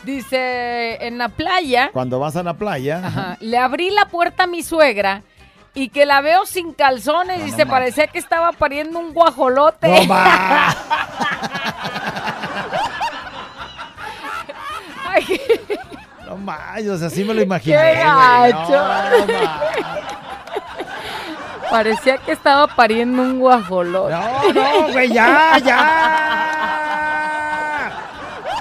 Dice, 0.07 1.05
en 1.05 1.17
la 1.17 1.27
playa, 1.27 1.89
Cuando 1.91 2.17
vas 2.17 2.37
a 2.37 2.43
la 2.43 2.53
playa, 2.53 3.01
ajá, 3.05 3.37
le 3.41 3.57
abrí 3.57 3.89
la 3.89 4.05
puerta 4.05 4.43
a 4.43 4.47
mi 4.47 4.63
suegra 4.63 5.23
y 5.73 5.89
que 5.89 6.05
la 6.05 6.21
veo 6.21 6.45
sin 6.45 6.71
calzones 6.71 7.45
y 7.45 7.51
se 7.51 7.65
parecía 7.65 8.07
que 8.07 8.17
estaba 8.17 8.53
pariendo 8.53 8.99
un 8.99 9.13
guajolote. 9.13 9.89
No. 10.07 10.15
Ay, 15.09 15.41
No 16.25 16.37
manches, 16.37 17.01
así 17.01 17.25
me 17.25 17.33
lo 17.33 17.41
imaginé. 17.41 17.75
¡Qué. 17.75 18.01
No, 18.05 18.15
gacho! 18.15 18.87
no 19.27 19.27
parecía 21.69 22.17
que 22.17 22.31
estaba 22.31 22.65
pariendo 22.67 23.23
un 23.23 23.39
guajolote. 23.39 24.13
No, 24.13 24.53
no, 24.53 24.87
güey, 24.93 25.09
ya, 25.11 25.57
ya. 25.59 26.86